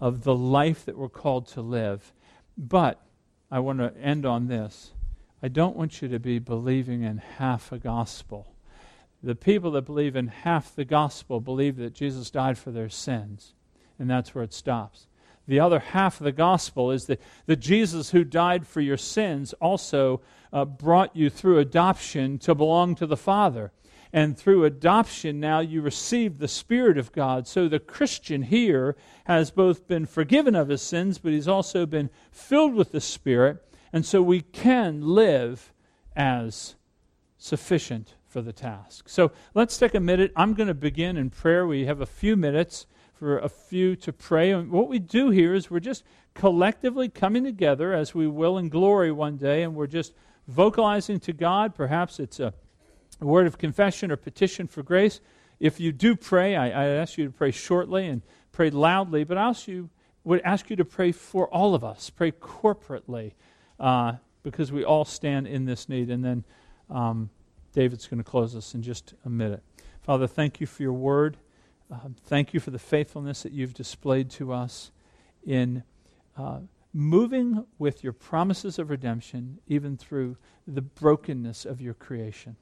of 0.00 0.24
the 0.24 0.34
life 0.34 0.84
that 0.84 0.96
we're 0.96 1.08
called 1.08 1.48
to 1.48 1.60
live. 1.60 2.12
But 2.56 3.00
I 3.50 3.58
want 3.58 3.78
to 3.78 3.96
end 4.00 4.24
on 4.24 4.48
this. 4.48 4.92
I 5.42 5.48
don't 5.48 5.76
want 5.76 6.02
you 6.02 6.08
to 6.08 6.18
be 6.18 6.38
believing 6.38 7.02
in 7.02 7.18
half 7.18 7.72
a 7.72 7.78
gospel. 7.78 8.54
The 9.22 9.34
people 9.34 9.72
that 9.72 9.82
believe 9.82 10.16
in 10.16 10.28
half 10.28 10.74
the 10.74 10.84
gospel 10.84 11.40
believe 11.40 11.76
that 11.76 11.94
Jesus 11.94 12.30
died 12.30 12.58
for 12.58 12.70
their 12.70 12.88
sins, 12.88 13.54
and 13.98 14.08
that's 14.08 14.34
where 14.34 14.44
it 14.44 14.52
stops 14.52 15.06
the 15.46 15.60
other 15.60 15.80
half 15.80 16.20
of 16.20 16.24
the 16.24 16.32
gospel 16.32 16.90
is 16.90 17.06
that, 17.06 17.20
that 17.46 17.56
Jesus, 17.56 18.10
who 18.10 18.24
died 18.24 18.66
for 18.66 18.80
your 18.80 18.96
sins, 18.96 19.52
also 19.54 20.20
uh, 20.52 20.64
brought 20.64 21.16
you 21.16 21.30
through 21.30 21.58
adoption 21.58 22.38
to 22.38 22.54
belong 22.54 22.94
to 22.96 23.06
the 23.06 23.16
Father. 23.16 23.72
And 24.12 24.36
through 24.36 24.64
adoption, 24.64 25.40
now 25.40 25.60
you 25.60 25.80
receive 25.80 26.38
the 26.38 26.48
Spirit 26.48 26.98
of 26.98 27.12
God. 27.12 27.48
So 27.48 27.66
the 27.66 27.80
Christian 27.80 28.42
here 28.42 28.94
has 29.24 29.50
both 29.50 29.88
been 29.88 30.04
forgiven 30.04 30.54
of 30.54 30.68
his 30.68 30.82
sins, 30.82 31.18
but 31.18 31.32
he's 31.32 31.48
also 31.48 31.86
been 31.86 32.10
filled 32.30 32.74
with 32.74 32.92
the 32.92 33.00
Spirit. 33.00 33.66
And 33.92 34.04
so 34.04 34.20
we 34.20 34.42
can 34.42 35.00
live 35.00 35.72
as 36.14 36.74
sufficient 37.38 38.14
for 38.26 38.42
the 38.42 38.52
task. 38.52 39.08
So 39.08 39.32
let's 39.54 39.78
take 39.78 39.94
a 39.94 40.00
minute. 40.00 40.32
I'm 40.36 40.54
going 40.54 40.68
to 40.68 40.74
begin 40.74 41.16
in 41.16 41.30
prayer. 41.30 41.66
We 41.66 41.86
have 41.86 42.00
a 42.00 42.06
few 42.06 42.36
minutes 42.36 42.86
for 43.22 43.38
a 43.38 43.48
few 43.48 43.94
to 43.94 44.12
pray. 44.12 44.50
And 44.50 44.68
what 44.68 44.88
we 44.88 44.98
do 44.98 45.30
here 45.30 45.54
is 45.54 45.70
we're 45.70 45.78
just 45.78 46.02
collectively 46.34 47.08
coming 47.08 47.44
together 47.44 47.92
as 47.92 48.16
we 48.16 48.26
will 48.26 48.58
in 48.58 48.68
glory 48.68 49.12
one 49.12 49.36
day, 49.36 49.62
and 49.62 49.76
we're 49.76 49.86
just 49.86 50.12
vocalizing 50.48 51.20
to 51.20 51.32
God. 51.32 51.72
Perhaps 51.72 52.18
it's 52.18 52.40
a, 52.40 52.52
word 53.20 53.46
of 53.46 53.58
confession 53.58 54.10
or 54.10 54.16
petition 54.16 54.66
for 54.66 54.82
grace. 54.82 55.20
If 55.60 55.78
you 55.78 55.92
do 55.92 56.16
pray, 56.16 56.56
I, 56.56 56.66
I 56.70 56.88
ask 56.88 57.16
you 57.16 57.26
to 57.26 57.30
pray 57.30 57.52
shortly 57.52 58.08
and 58.08 58.22
pray 58.50 58.70
loudly, 58.70 59.22
but 59.22 59.38
I 59.38 59.44
also 59.44 59.88
would 60.24 60.40
ask 60.40 60.68
you 60.68 60.74
to 60.74 60.84
pray 60.84 61.12
for 61.12 61.46
all 61.46 61.76
of 61.76 61.84
us, 61.84 62.10
pray 62.10 62.32
corporately, 62.32 63.34
uh, 63.78 64.14
because 64.42 64.72
we 64.72 64.82
all 64.82 65.04
stand 65.04 65.46
in 65.46 65.64
this 65.64 65.88
need. 65.88 66.10
And 66.10 66.24
then 66.24 66.44
um, 66.90 67.30
David's 67.72 68.08
going 68.08 68.18
to 68.18 68.28
close 68.28 68.56
us 68.56 68.74
in 68.74 68.82
just 68.82 69.14
a 69.24 69.30
minute. 69.30 69.62
Father, 70.00 70.26
thank 70.26 70.60
you 70.60 70.66
for 70.66 70.82
your 70.82 70.92
word. 70.92 71.36
Um, 71.92 72.16
thank 72.24 72.54
you 72.54 72.60
for 72.60 72.70
the 72.70 72.78
faithfulness 72.78 73.42
that 73.42 73.52
you've 73.52 73.74
displayed 73.74 74.30
to 74.30 74.50
us 74.50 74.92
in 75.44 75.82
uh, 76.38 76.60
moving 76.94 77.66
with 77.78 78.02
your 78.02 78.14
promises 78.14 78.78
of 78.78 78.88
redemption, 78.88 79.58
even 79.66 79.98
through 79.98 80.38
the 80.66 80.80
brokenness 80.80 81.66
of 81.66 81.82
your 81.82 81.92
creation. 81.92 82.56